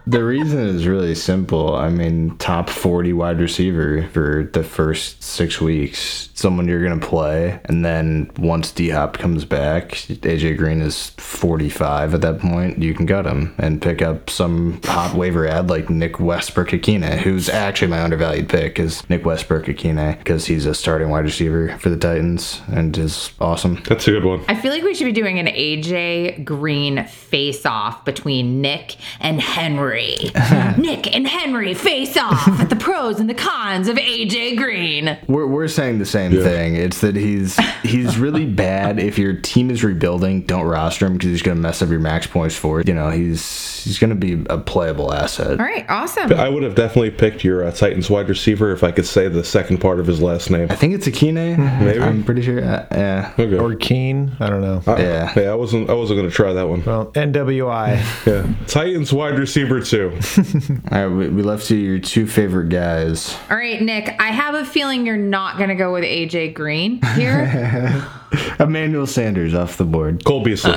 the 0.08 0.24
reason 0.24 0.60
is 0.60 0.88
really 0.88 1.16
simple. 1.16 1.76
I 1.76 1.90
mean, 1.90 2.38
top 2.38 2.70
40 2.70 3.14
wide 3.14 3.40
receiver 3.40 4.08
for 4.10 4.50
the 4.54 4.64
first 4.64 5.22
six 5.22 5.62
weeks. 5.62 6.30
Someone 6.34 6.68
you're 6.68 6.84
going 6.84 7.00
to 7.00 7.06
play. 7.06 7.60
And 7.66 7.86
then 7.86 8.32
once 8.38 8.72
D 8.72 8.90
Hop 8.90 9.18
comes 9.18 9.46
back, 9.46 9.92
AJ 9.92 10.58
Green 10.58 10.82
is 10.82 11.12
45 11.18 12.16
at 12.16 12.22
that 12.22 12.40
point. 12.40 12.82
You 12.82 12.94
can 12.96 13.06
cut 13.06 13.26
him 13.26 13.54
and 13.58 13.82
pick 13.82 14.02
up 14.02 14.30
some 14.30 14.82
hot 14.84 15.14
waiver 15.16 15.48
ad 15.48 15.70
like 15.70 15.90
Nick 15.90 16.20
Westbrook-Ikhine, 16.20 17.20
who's 17.20 17.48
actually 17.48 17.90
my 17.90 18.02
undervalued 18.02 18.50
pick, 18.50 18.80
is 18.80 19.08
Nick 19.10 19.24
Westbrook-Ikhine, 19.26 20.18
because 20.18 20.46
he's 20.46 20.66
a 20.66 20.74
starting 20.74 21.10
wide 21.10 21.26
receiver 21.26 21.78
for 21.78 21.90
the 21.90 21.98
Titans 21.98 22.62
and 22.68 22.98
is 22.98 23.32
awesome. 23.40 23.84
That's 23.88 24.08
a 24.08 24.12
good 24.12 24.26
one. 24.26 24.44
I 24.48 24.56
feel 24.56 24.72
like 24.72 24.84
we 24.84 24.96
should 24.96 25.06
be 25.06 25.12
doing 25.12 25.38
an 25.38 25.48
AJ 25.48 26.44
Green 26.44 26.71
face 27.08 27.66
off 27.66 28.06
between 28.06 28.62
Nick 28.62 28.96
and 29.20 29.42
Henry. 29.42 30.16
Nick 30.78 31.14
and 31.16 31.28
Henry 31.28 31.74
face 31.74 32.18
off 32.18 32.48
at 32.60 32.70
the 32.70 32.76
pros 32.76 33.20
and 33.20 33.30
the 33.30 33.34
cons 33.34 33.88
of 33.88 33.98
AJ 33.98 34.58
Green. 34.58 35.18
We're, 35.28 35.48
we're 35.48 35.68
saying 35.68 36.00
the 36.00 36.06
same 36.06 36.32
thing. 36.32 36.76
It's 36.76 37.02
that 37.02 37.16
he's 37.16 37.58
he's 37.84 38.18
really 38.18 38.46
bad. 38.52 39.00
If 39.00 39.18
your 39.18 39.34
team 39.34 39.70
is 39.70 39.84
rebuilding, 39.84 40.44
don't 40.44 40.66
roster 40.66 41.06
him 41.06 41.14
because 41.14 41.30
he's 41.30 41.42
going 41.42 41.58
to 41.58 41.62
mess 41.62 41.82
up 41.82 41.90
your 41.90 42.00
max 42.00 42.28
points 42.28 42.56
for 42.56 42.80
it. 42.80 42.88
You 42.88 42.94
know, 42.94 43.10
he's 43.10 43.84
he's 43.84 44.00
going 44.00 44.10
to 44.12 44.16
be 44.16 44.44
a 44.50 44.58
playable 44.58 45.14
asset. 45.14 45.60
All 45.60 45.66
right, 45.66 45.86
awesome. 45.90 46.32
I 46.34 46.50
would 46.50 46.64
have 46.64 46.76
definitely 46.76 47.12
picked 47.12 47.44
your 47.44 47.66
uh, 47.66 47.72
Titans 47.72 48.10
wide 48.10 48.30
receiver 48.30 48.72
if 48.72 48.84
I 48.84 48.92
could 48.92 49.06
say 49.06 49.28
the 49.28 49.44
second 49.44 49.80
part 49.80 50.00
of 50.00 50.08
his 50.08 50.22
last 50.22 50.50
name. 50.50 50.68
I 50.70 50.76
think 50.76 50.94
it's 50.94 51.08
Ikhine. 51.08 51.58
Maybe. 51.82 52.00
I'm 52.00 52.24
pretty 52.24 52.42
sure. 52.42 52.64
Uh, 52.64 52.86
yeah. 52.92 53.34
Okay. 53.38 53.58
or 53.58 53.76
Keen. 53.76 54.36
I 54.40 54.50
don't 54.50 54.62
know. 54.62 54.82
Yeah. 54.88 55.34
Yeah, 55.36 55.52
I 55.52 55.56
wasn't. 55.56 55.90
I 55.90 55.94
wasn't 55.94 56.20
going 56.20 56.30
to 56.30 56.36
try 56.36 56.54
that 56.54 56.61
one. 56.68 56.84
Well, 56.84 57.12
NWI. 57.14 58.02
Yeah, 58.32 58.46
Titans 58.68 59.12
wide 59.12 59.38
receiver 59.40 59.82
two. 59.82 60.12
All 60.92 61.08
right, 61.08 61.08
we, 61.08 61.30
we 61.30 61.42
left 61.42 61.70
you 61.72 61.78
your 61.78 62.00
two 62.00 62.28
favorite 62.28 62.70
guys. 62.70 63.36
All 63.50 63.58
right, 63.58 63.82
Nick, 63.82 64.16
I 64.20 64.28
have 64.28 64.54
a 64.54 64.64
feeling 64.64 65.06
you're 65.06 65.18
not 65.18 65.58
going 65.58 65.70
to 65.70 65.76
go 65.76 65.92
with 65.92 66.04
AJ 66.04 66.54
Green 66.54 67.02
here. 67.16 68.06
Emmanuel 68.60 69.08
Sanders 69.08 69.56
off 69.56 69.78
the 69.78 69.86
board. 69.86 70.24
Cole 70.24 70.44
Beasley. 70.44 70.74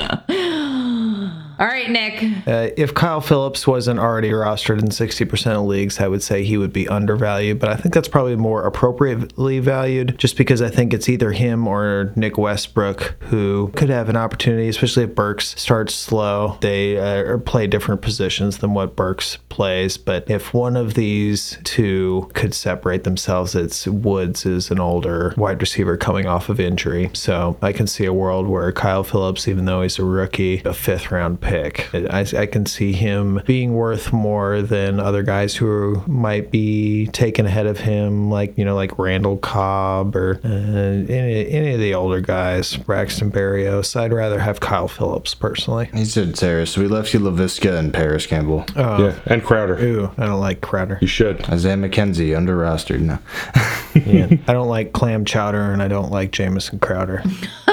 All 1.58 1.66
right, 1.66 1.88
Nick. 1.88 2.22
Uh, 2.46 2.70
if 2.76 2.94
Kyle 2.94 3.20
Phillips 3.20 3.66
wasn't 3.66 4.00
already 4.00 4.30
rostered 4.30 4.80
in 4.80 4.88
60% 4.88 5.46
of 5.52 5.66
leagues, 5.66 6.00
I 6.00 6.08
would 6.08 6.22
say 6.22 6.42
he 6.42 6.56
would 6.56 6.72
be 6.72 6.88
undervalued, 6.88 7.60
but 7.60 7.68
I 7.68 7.76
think 7.76 7.94
that's 7.94 8.08
probably 8.08 8.34
more 8.34 8.64
appropriately 8.66 9.60
valued 9.60 10.18
just 10.18 10.36
because 10.36 10.60
I 10.60 10.68
think 10.68 10.92
it's 10.92 11.08
either 11.08 11.30
him 11.30 11.68
or 11.68 12.12
Nick 12.16 12.38
Westbrook 12.38 13.14
who 13.20 13.70
could 13.76 13.88
have 13.88 14.08
an 14.08 14.16
opportunity, 14.16 14.68
especially 14.68 15.04
if 15.04 15.14
Burks 15.14 15.54
starts 15.60 15.94
slow. 15.94 16.58
They 16.60 16.98
uh, 16.98 17.38
play 17.38 17.68
different 17.68 18.02
positions 18.02 18.58
than 18.58 18.74
what 18.74 18.96
Burks 18.96 19.36
plays, 19.48 19.96
but 19.96 20.28
if 20.28 20.52
one 20.52 20.76
of 20.76 20.94
these 20.94 21.58
two 21.62 22.30
could 22.34 22.54
separate 22.54 23.04
themselves, 23.04 23.54
it's 23.54 23.86
Woods 23.86 24.44
is 24.44 24.72
an 24.72 24.80
older 24.80 25.34
wide 25.36 25.60
receiver 25.60 25.96
coming 25.96 26.26
off 26.26 26.48
of 26.48 26.58
injury. 26.58 27.10
So 27.12 27.56
I 27.62 27.72
can 27.72 27.86
see 27.86 28.06
a 28.06 28.12
world 28.12 28.48
where 28.48 28.72
Kyle 28.72 29.04
Phillips, 29.04 29.46
even 29.46 29.66
though 29.66 29.82
he's 29.82 30.00
a 30.00 30.04
rookie, 30.04 30.62
a 30.64 30.74
fifth 30.74 31.12
round 31.12 31.40
pick. 31.44 31.88
I, 31.94 32.26
I 32.36 32.46
can 32.46 32.66
see 32.66 32.92
him 32.92 33.40
being 33.46 33.74
worth 33.74 34.12
more 34.12 34.62
than 34.62 34.98
other 34.98 35.22
guys 35.22 35.54
who 35.54 36.02
might 36.06 36.50
be 36.50 37.06
taken 37.08 37.46
ahead 37.46 37.66
of 37.66 37.78
him, 37.78 38.30
like 38.30 38.56
you 38.58 38.64
know, 38.64 38.74
like 38.74 38.98
Randall 38.98 39.36
Cobb 39.36 40.16
or 40.16 40.40
uh, 40.44 40.48
any, 40.48 41.48
any 41.50 41.74
of 41.74 41.80
the 41.80 41.94
older 41.94 42.20
guys, 42.20 42.76
Braxton 42.76 43.30
Berrios. 43.30 43.94
I'd 43.94 44.12
rather 44.12 44.38
have 44.40 44.60
Kyle 44.60 44.88
Phillips 44.88 45.34
personally. 45.34 45.90
He 45.94 46.04
said 46.04 46.36
Sarah, 46.36 46.66
so 46.66 46.80
we 46.80 46.88
left 46.88 47.12
you 47.14 47.20
Laviska 47.20 47.78
and 47.78 47.92
Parris 47.92 48.26
Campbell. 48.26 48.64
yeah, 48.74 49.14
and 49.26 49.44
Crowder. 49.44 49.78
Ooh, 49.78 50.10
I 50.16 50.26
don't 50.26 50.40
like 50.40 50.60
Crowder. 50.62 50.98
You 51.00 51.06
should. 51.06 51.48
Isaiah 51.48 51.76
McKenzie, 51.76 52.36
under 52.36 52.56
rostered. 52.56 53.00
No. 53.00 53.18
Yeah, 53.94 54.26
I 54.48 54.52
don't 54.52 54.66
like 54.66 54.92
clam 54.92 55.24
chowder, 55.24 55.72
and 55.72 55.80
I 55.80 55.86
don't 55.86 56.10
like 56.10 56.32
Jamison 56.32 56.80
Crowder. 56.80 57.22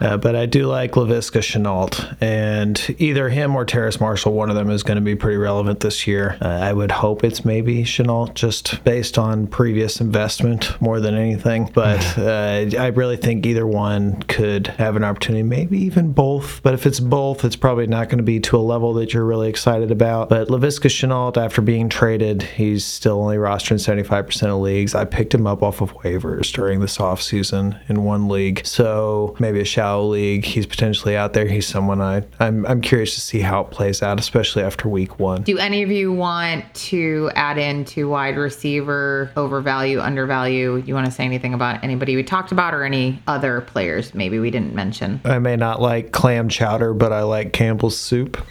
Uh, 0.00 0.16
but 0.16 0.36
I 0.36 0.46
do 0.46 0.66
like 0.66 0.92
Laviska 0.92 1.40
Shenault, 1.40 2.16
and 2.20 2.94
either 2.98 3.28
him 3.28 3.56
or 3.56 3.64
Terrace 3.64 4.00
Marshall, 4.00 4.32
one 4.32 4.50
of 4.50 4.56
them 4.56 4.70
is 4.70 4.82
going 4.82 4.96
to 4.96 5.02
be 5.02 5.14
pretty 5.14 5.36
relevant 5.36 5.80
this 5.80 6.06
year. 6.06 6.36
Uh, 6.40 6.48
I 6.48 6.72
would 6.72 6.90
hope 6.90 7.24
it's 7.24 7.44
maybe 7.44 7.84
Shenault, 7.84 8.34
just 8.34 8.82
based 8.84 9.18
on 9.18 9.46
previous 9.46 10.00
investment 10.00 10.80
more 10.80 11.00
than 11.00 11.14
anything. 11.14 11.70
But 11.72 12.18
uh, 12.18 12.66
I 12.78 12.88
really 12.88 13.16
think 13.16 13.46
either 13.46 13.66
one 13.66 14.22
could 14.24 14.66
have 14.68 14.96
an 14.96 15.04
opportunity, 15.04 15.42
maybe 15.42 15.78
even 15.78 16.12
both. 16.12 16.62
But 16.62 16.74
if 16.74 16.86
it's 16.86 17.00
both, 17.00 17.44
it's 17.44 17.56
probably 17.56 17.86
not 17.86 18.08
going 18.08 18.18
to 18.18 18.24
be 18.24 18.40
to 18.40 18.56
a 18.56 18.58
level 18.58 18.94
that 18.94 19.12
you're 19.12 19.24
really 19.24 19.48
excited 19.48 19.90
about. 19.90 20.28
But 20.28 20.48
Laviska 20.48 20.88
Shenault, 20.88 21.36
after 21.36 21.60
being 21.62 21.88
traded, 21.88 22.42
he's 22.42 22.84
still 22.84 23.20
only 23.20 23.36
rostered 23.36 23.72
in 23.72 23.76
75% 23.76 24.48
of 24.48 24.60
leagues. 24.60 24.94
I 24.94 25.04
picked 25.04 25.34
him 25.34 25.46
up 25.46 25.62
off 25.62 25.80
of 25.80 25.94
waivers 25.98 26.52
during 26.52 26.80
this 26.80 26.98
offseason 26.98 27.78
in 27.88 28.04
one 28.04 28.28
league. 28.28 28.66
So 28.66 29.36
maybe 29.38 29.60
a 29.60 29.64
shallow 29.84 30.08
league, 30.08 30.46
he's 30.46 30.64
potentially 30.64 31.14
out 31.14 31.34
there. 31.34 31.46
He's 31.46 31.66
someone 31.66 32.00
I, 32.00 32.22
I'm, 32.40 32.64
I'm 32.64 32.80
curious 32.80 33.14
to 33.16 33.20
see 33.20 33.40
how 33.40 33.60
it 33.62 33.70
plays 33.70 34.02
out, 34.02 34.18
especially 34.18 34.62
after 34.62 34.88
week 34.88 35.18
one. 35.18 35.42
Do 35.42 35.58
any 35.58 35.82
of 35.82 35.90
you 35.90 36.10
want 36.10 36.64
to 36.74 37.30
add 37.34 37.58
in 37.58 37.84
to 37.86 38.08
wide 38.08 38.38
receiver, 38.38 39.30
overvalue, 39.36 40.00
undervalue? 40.00 40.76
You 40.76 40.94
want 40.94 41.04
to 41.04 41.12
say 41.12 41.24
anything 41.24 41.52
about 41.52 41.84
anybody 41.84 42.16
we 42.16 42.22
talked 42.22 42.50
about 42.50 42.72
or 42.72 42.82
any 42.82 43.22
other 43.26 43.60
players 43.60 44.14
maybe 44.14 44.38
we 44.38 44.50
didn't 44.50 44.74
mention? 44.74 45.20
I 45.24 45.38
may 45.38 45.56
not 45.56 45.82
like 45.82 46.12
clam 46.12 46.48
chowder, 46.48 46.94
but 46.94 47.12
I 47.12 47.22
like 47.22 47.52
Campbell's 47.52 47.98
soup. 47.98 48.40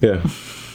Yeah. 0.00 0.20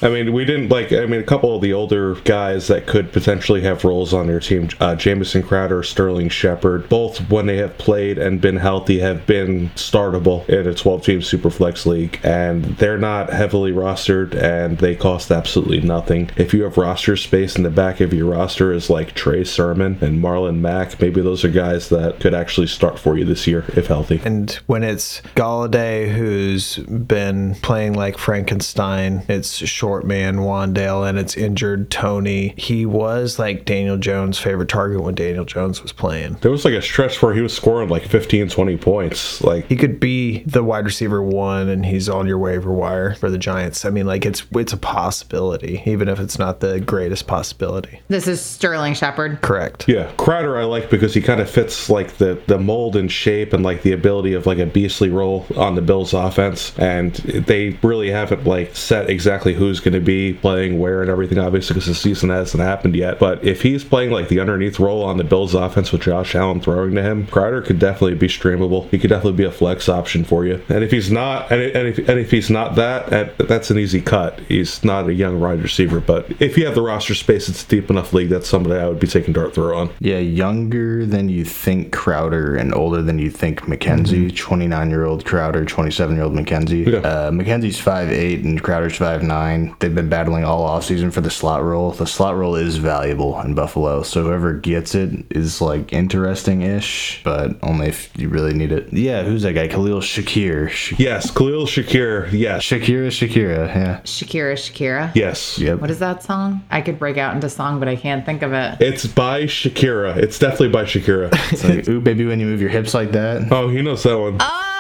I 0.02 0.10
mean, 0.10 0.34
we 0.34 0.46
didn't 0.46 0.70
like. 0.70 0.92
I 0.92 1.06
mean, 1.06 1.20
a 1.20 1.24
couple 1.24 1.56
of 1.56 1.62
the 1.62 1.74
older 1.74 2.16
guys 2.16 2.68
that 2.68 2.88
could 2.88 3.12
potentially 3.12 3.62
have 3.62 3.84
roles 3.84 4.14
on 4.14 4.28
their 4.28 4.40
team, 4.40 4.70
uh, 4.80 4.96
Jamison 4.96 5.44
Crowder, 5.44 5.84
Sterling 5.84 6.30
Shepard, 6.30 6.90
both 6.90 7.30
when 7.30 7.46
they 7.46 7.58
have 7.58 7.78
played 7.78 8.18
and 8.18 8.42
been 8.42 8.58
healthy, 8.58 9.00
have 9.00 9.26
been 9.28 9.70
startable 9.72 10.48
in 10.50 10.68
a 10.68 10.74
12-team 10.74 11.20
Superflex 11.20 11.86
league, 11.86 12.20
and 12.24 12.64
they're 12.78 12.98
not 12.98 13.32
heavily 13.32 13.72
rostered, 13.72 14.34
and 14.36 14.78
they 14.80 14.96
cost 14.96 15.32
absolutely 15.32 15.82
nothing. 15.82 16.32
If 16.36 16.54
you 16.54 16.64
have 16.64 16.78
roster 16.78 17.16
space 17.16 17.56
in 17.56 17.64
the 17.64 17.70
back 17.70 18.02
of 18.02 18.14
your 18.14 18.32
roster, 18.32 18.72
is 18.72 18.90
like 18.90 19.14
Trey 19.14 19.44
Sermon 19.44 19.98
and 20.02 20.22
Marlon 20.22 20.60
Mack, 20.60 21.00
maybe 21.00 21.22
those 21.22 21.46
are 21.46 21.50
guys 21.50 21.90
that 21.90 22.20
could 22.20 22.34
actually 22.34 22.68
start 22.68 22.98
for 22.98 23.18
you 23.18 23.26
this 23.26 23.46
year 23.46 23.66
if 23.76 23.88
healthy. 23.88 24.22
And 24.24 24.52
when 24.66 24.84
it's 24.84 25.22
Golladay 25.36 26.12
who's 26.14 26.78
been 26.78 27.56
playing 27.56 27.94
like 27.94 28.18
Frankenstein, 28.18 29.24
it's 29.28 29.56
short 29.56 29.91
man 30.00 30.38
Wan'Dale, 30.38 31.08
and 31.08 31.20
it's 31.20 31.36
injured 31.36 31.92
Tony. 31.92 32.54
He 32.58 32.86
was 32.86 33.38
like 33.38 33.66
Daniel 33.66 33.98
Jones' 33.98 34.40
favorite 34.40 34.70
target 34.70 35.02
when 35.02 35.16
Daniel 35.16 35.46
Jones 35.46 35.82
was 35.82 35.92
playing. 35.92 36.38
There 36.42 36.52
was 36.52 36.66
like 36.66 36.74
a 36.74 36.82
stretch 36.82 37.22
where 37.22 37.34
he 37.34 37.42
was 37.42 37.54
scoring 37.54 37.90
like 37.90 38.04
15, 38.04 38.50
20 38.50 38.78
points. 38.78 39.42
Like 39.42 39.68
He 39.68 39.76
could 39.76 40.00
be 40.00 40.40
the 40.44 40.64
wide 40.64 40.86
receiver 40.86 41.22
one, 41.22 41.70
and 41.70 41.86
he's 41.86 42.10
on 42.10 42.28
your 42.28 42.38
waiver 42.38 42.72
wire 42.72 43.16
for 43.16 43.30
the 43.30 43.38
Giants. 43.38 43.86
I 43.86 43.90
mean, 43.90 44.06
like 44.06 44.26
it's 44.26 44.44
it's 44.54 44.74
a 44.74 44.78
possibility, 44.78 45.84
even 45.86 46.08
if 46.08 46.20
it's 46.20 46.40
not 46.40 46.60
the 46.62 46.80
greatest 46.80 47.28
possibility. 47.28 48.00
This 48.08 48.28
is 48.28 48.42
Sterling 48.42 48.94
Shepard. 48.94 49.42
Correct. 49.42 49.88
Yeah, 49.88 50.12
Crowder 50.18 50.58
I 50.58 50.64
like 50.64 50.90
because 50.90 51.14
he 51.14 51.22
kind 51.22 51.42
of 51.42 51.50
fits 51.50 51.90
like 51.90 52.18
the 52.18 52.42
the 52.48 52.58
mold 52.58 52.96
and 52.96 53.12
shape 53.12 53.54
and 53.54 53.64
like 53.64 53.82
the 53.82 53.92
ability 53.92 54.34
of 54.34 54.46
like 54.46 54.60
a 54.60 54.66
beastly 54.66 55.10
role 55.10 55.46
on 55.58 55.76
the 55.76 55.82
Bills 55.82 56.14
offense, 56.14 56.78
and 56.80 57.16
they 57.16 57.78
really 57.84 58.10
haven't 58.10 58.46
like 58.46 58.76
set 58.76 59.10
exactly 59.10 59.54
who's 59.54 59.80
going 59.82 59.94
to 59.94 60.00
be 60.00 60.34
playing 60.34 60.80
where 60.80 61.02
and 61.02 61.10
everything. 61.10 61.38
Obviously, 61.38 61.74
because 61.74 61.88
the 61.88 61.96
season 61.96 62.30
hasn't 62.30 62.62
happened 62.62 62.96
yet. 62.96 63.20
But 63.20 63.44
if 63.44 63.62
he's 63.62 63.84
playing 63.84 64.12
like 64.12 64.30
the 64.30 64.40
underneath 64.40 64.80
role 64.80 65.04
on 65.04 65.18
the 65.18 65.24
Bills 65.24 65.54
offense 65.54 65.92
with 65.92 66.02
Josh 66.02 66.36
Allen 66.36 66.62
throwing 66.62 66.96
to 66.96 67.02
him, 67.02 67.28
Crowder 67.28 67.62
could 67.62 67.80
definitely 67.80 68.16
be 68.16 68.28
streamable. 68.28 68.90
He 68.90 69.00
could 69.00 69.10
definitely 69.10 69.38
be 69.38 69.44
a 69.44 69.52
flex 69.52 69.90
option 69.90 70.24
for 70.24 70.46
you. 70.46 70.62
And 70.70 70.84
if 70.84 70.92
he's 70.92 71.12
not, 71.12 71.52
and 71.52 71.62
and 71.62 71.88
if, 71.88 71.98
and 71.98 72.20
if 72.20 72.32
he's 72.32 72.50
not 72.50 72.76
that, 72.76 73.10
that, 73.10 73.38
that's 73.48 73.70
an 73.70 73.78
easy 73.78 74.02
cut. 74.02 74.40
He's 74.42 74.84
not 74.84 75.08
a 75.08 75.14
young 75.14 75.40
wide 75.40 75.62
receiver, 75.62 76.00
but 76.00 76.30
if 76.42 76.58
you 76.58 76.66
have 76.66 76.76
the 76.76 76.82
roster 76.82 77.16
space, 77.16 77.50
it's 77.50 77.64
a 77.64 77.68
deep 77.68 77.90
enough 77.90 78.14
league. 78.14 78.30
That's 78.30 78.48
somebody 78.48 78.80
I 78.80 78.88
would 78.88 79.00
be 79.00 79.08
taking 79.08 79.34
dart 79.34 79.54
throw 79.54 79.78
on. 79.78 79.90
Yeah, 80.00 80.20
younger 80.20 81.06
than 81.06 81.30
you 81.30 81.46
think 81.46 81.92
Crowder 81.92 82.56
and 82.56 82.74
older 82.74 83.02
than 83.02 83.20
you 83.20 83.30
think 83.30 83.62
McKenzie. 83.62 84.36
29 84.36 84.90
year 84.90 85.06
old 85.06 85.26
Crowder, 85.26 85.66
27 85.66 86.16
year 86.16 86.26
old 86.26 86.34
McKenzie. 86.34 86.86
Yeah. 86.88 87.00
Uh, 87.00 87.32
McKenzie's 87.32 87.80
5'8 87.80 88.44
and 88.44 88.62
Crowder's 88.62 88.98
5'9. 88.98 89.71
They've 89.80 89.94
been 89.94 90.10
battling 90.10 90.44
all 90.44 90.68
offseason 90.68 91.12
for 91.14 91.22
the 91.22 91.30
slot 91.30 91.64
role. 91.64 91.92
The 91.92 92.06
slot 92.08 92.36
role 92.36 92.56
is 92.56 92.78
valuable 92.78 93.40
in 93.42 93.54
Buffalo, 93.56 94.04
so 94.04 94.24
whoever 94.24 94.54
gets 94.54 94.96
it 94.96 95.26
is 95.32 95.62
like 95.62 95.92
interesting 95.94 96.62
ish, 96.62 97.22
but 97.24 97.58
only 97.64 97.88
if 97.88 98.10
you 98.18 98.30
really 98.30 98.54
need 98.54 98.72
it. 98.72 98.92
Yeah, 98.94 99.24
who's 99.24 99.44
that 99.44 99.54
guy? 99.54 99.68
Khalil 99.68 100.02
Shakir. 100.02 100.70
Sh- 100.70 100.94
Yes, 101.00 101.32
Khalil 101.32 101.66
Shakir. 101.66 102.32
Yes. 102.32 102.64
Shakira, 102.64 103.08
Shakira, 103.08 103.68
yeah. 103.68 104.00
Shakira, 104.02 104.54
Shakira. 104.54 105.16
Yes. 105.16 105.58
Yep. 105.58 105.80
What 105.82 105.90
is 105.90 106.00
that 106.00 106.24
song? 106.24 106.64
I 106.70 106.82
could 106.82 107.00
break 107.00 107.18
out 107.18 107.34
into 107.36 107.50
song, 107.50 107.80
but 107.80 107.88
I 107.88 107.96
can't 107.96 108.26
think 108.26 108.42
of 108.42 108.54
it. 108.54 108.78
It's 108.82 109.06
by 109.06 109.44
Shakira. 109.44 110.16
It's 110.18 110.38
definitely 110.40 110.70
by 110.70 110.84
Shakira. 110.84 111.30
It's 111.52 111.64
like, 111.64 111.88
ooh, 111.90 112.00
baby, 112.00 112.26
when 112.26 112.40
you 112.40 112.46
move 112.46 112.62
your 112.62 112.70
hips 112.70 112.94
like 112.94 113.12
that. 113.12 113.52
oh, 113.52 113.68
he 113.70 113.82
knows 113.82 114.04
that 114.04 114.18
one. 114.18 114.38
Oh, 114.40 114.71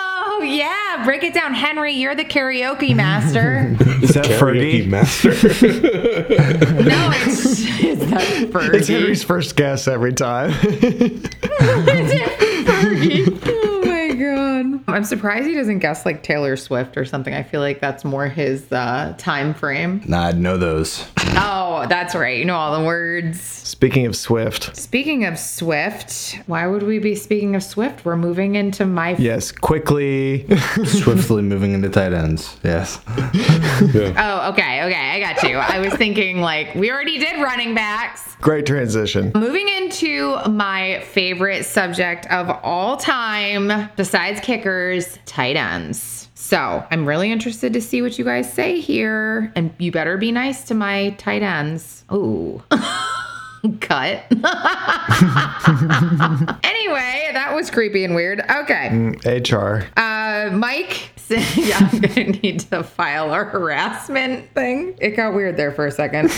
yeah. 0.41 1.03
Break 1.05 1.23
it 1.23 1.33
down. 1.33 1.53
Henry, 1.53 1.93
you're 1.93 2.15
the 2.15 2.25
karaoke 2.25 2.95
master. 2.95 3.75
Is 4.01 4.13
that 4.13 4.25
Karaoke 4.25 4.85
Fergie? 4.85 4.87
master. 4.87 5.29
no, 6.83 7.11
it's, 7.15 7.61
it's 7.81 8.11
not 8.11 8.21
Fergie. 8.21 8.73
It's 8.75 8.87
Henry's 8.87 9.23
first 9.23 9.55
guess 9.55 9.87
every 9.87 10.13
time. 10.13 10.51
Fergie. 12.71 13.27
Oh 13.27 13.39
my 13.39 13.51
god. 13.51 13.70
I'm 14.87 15.03
surprised 15.03 15.47
he 15.47 15.53
doesn't 15.53 15.79
guess 15.79 16.05
like 16.05 16.23
Taylor 16.23 16.55
Swift 16.55 16.97
or 16.97 17.05
something. 17.05 17.33
I 17.33 17.43
feel 17.43 17.61
like 17.61 17.79
that's 17.79 18.03
more 18.03 18.27
his 18.27 18.71
uh, 18.71 19.13
time 19.17 19.53
frame. 19.53 20.01
Nah, 20.07 20.27
I'd 20.27 20.37
know 20.39 20.57
those. 20.57 21.05
Oh, 21.35 21.85
that's 21.87 22.13
right. 22.15 22.37
You 22.37 22.45
know 22.45 22.55
all 22.55 22.79
the 22.79 22.85
words. 22.85 23.41
Speaking 23.41 24.05
of 24.05 24.15
Swift, 24.15 24.75
Speaking 24.75 25.25
of 25.25 25.39
Swift, 25.39 26.37
why 26.47 26.67
would 26.67 26.83
we 26.83 26.99
be 26.99 27.15
speaking 27.15 27.55
of 27.55 27.63
Swift? 27.63 28.03
We're 28.03 28.17
moving 28.17 28.55
into 28.55 28.85
my 28.85 29.15
yes, 29.17 29.51
quickly. 29.51 30.45
Swiftly 30.85 31.41
moving 31.41 31.71
into 31.73 31.89
tight 31.89 32.13
ends. 32.13 32.57
Yes. 32.63 32.99
Oh, 33.07 34.49
okay, 34.51 34.83
okay, 34.83 35.11
I 35.11 35.19
got 35.19 35.43
you. 35.43 35.57
I 35.57 35.79
was 35.79 35.93
thinking 35.93 36.41
like 36.41 36.75
we 36.75 36.91
already 36.91 37.17
did 37.17 37.41
running 37.41 37.73
backs. 37.73 38.35
Great 38.41 38.65
transition. 38.65 39.31
Moving 39.35 39.67
into 39.69 40.35
my 40.49 41.01
favorite 41.11 41.63
subject 41.63 42.25
of 42.27 42.49
all 42.63 42.97
time, 42.97 43.89
besides 43.95 44.39
kickers, 44.41 44.71
tight 45.25 45.55
ends. 45.55 46.29
So 46.33 46.85
I'm 46.91 47.07
really 47.07 47.31
interested 47.31 47.73
to 47.73 47.81
see 47.81 48.01
what 48.01 48.17
you 48.17 48.25
guys 48.25 48.51
say 48.51 48.79
here. 48.79 49.51
And 49.55 49.71
you 49.77 49.91
better 49.91 50.17
be 50.17 50.31
nice 50.31 50.63
to 50.65 50.73
my 50.73 51.11
tight 51.11 51.43
ends. 51.43 52.03
Ooh. 52.11 52.63
Cut. 53.79 54.23
anyway, 56.63 57.29
that 57.33 57.51
was 57.55 57.69
creepy 57.69 58.03
and 58.03 58.15
weird. 58.15 58.41
Okay. 58.49 59.13
HR. 59.23 59.83
Uh, 59.95 60.49
Mike, 60.51 61.11
yeah, 61.55 61.77
I'm 61.79 61.99
gonna 62.01 62.23
need 62.41 62.61
to 62.71 62.81
file 62.83 63.29
our 63.31 63.45
harassment 63.45 64.51
thing. 64.53 64.95
It 64.99 65.11
got 65.11 65.35
weird 65.35 65.57
there 65.57 65.71
for 65.71 65.85
a 65.85 65.91
second. 65.91 66.31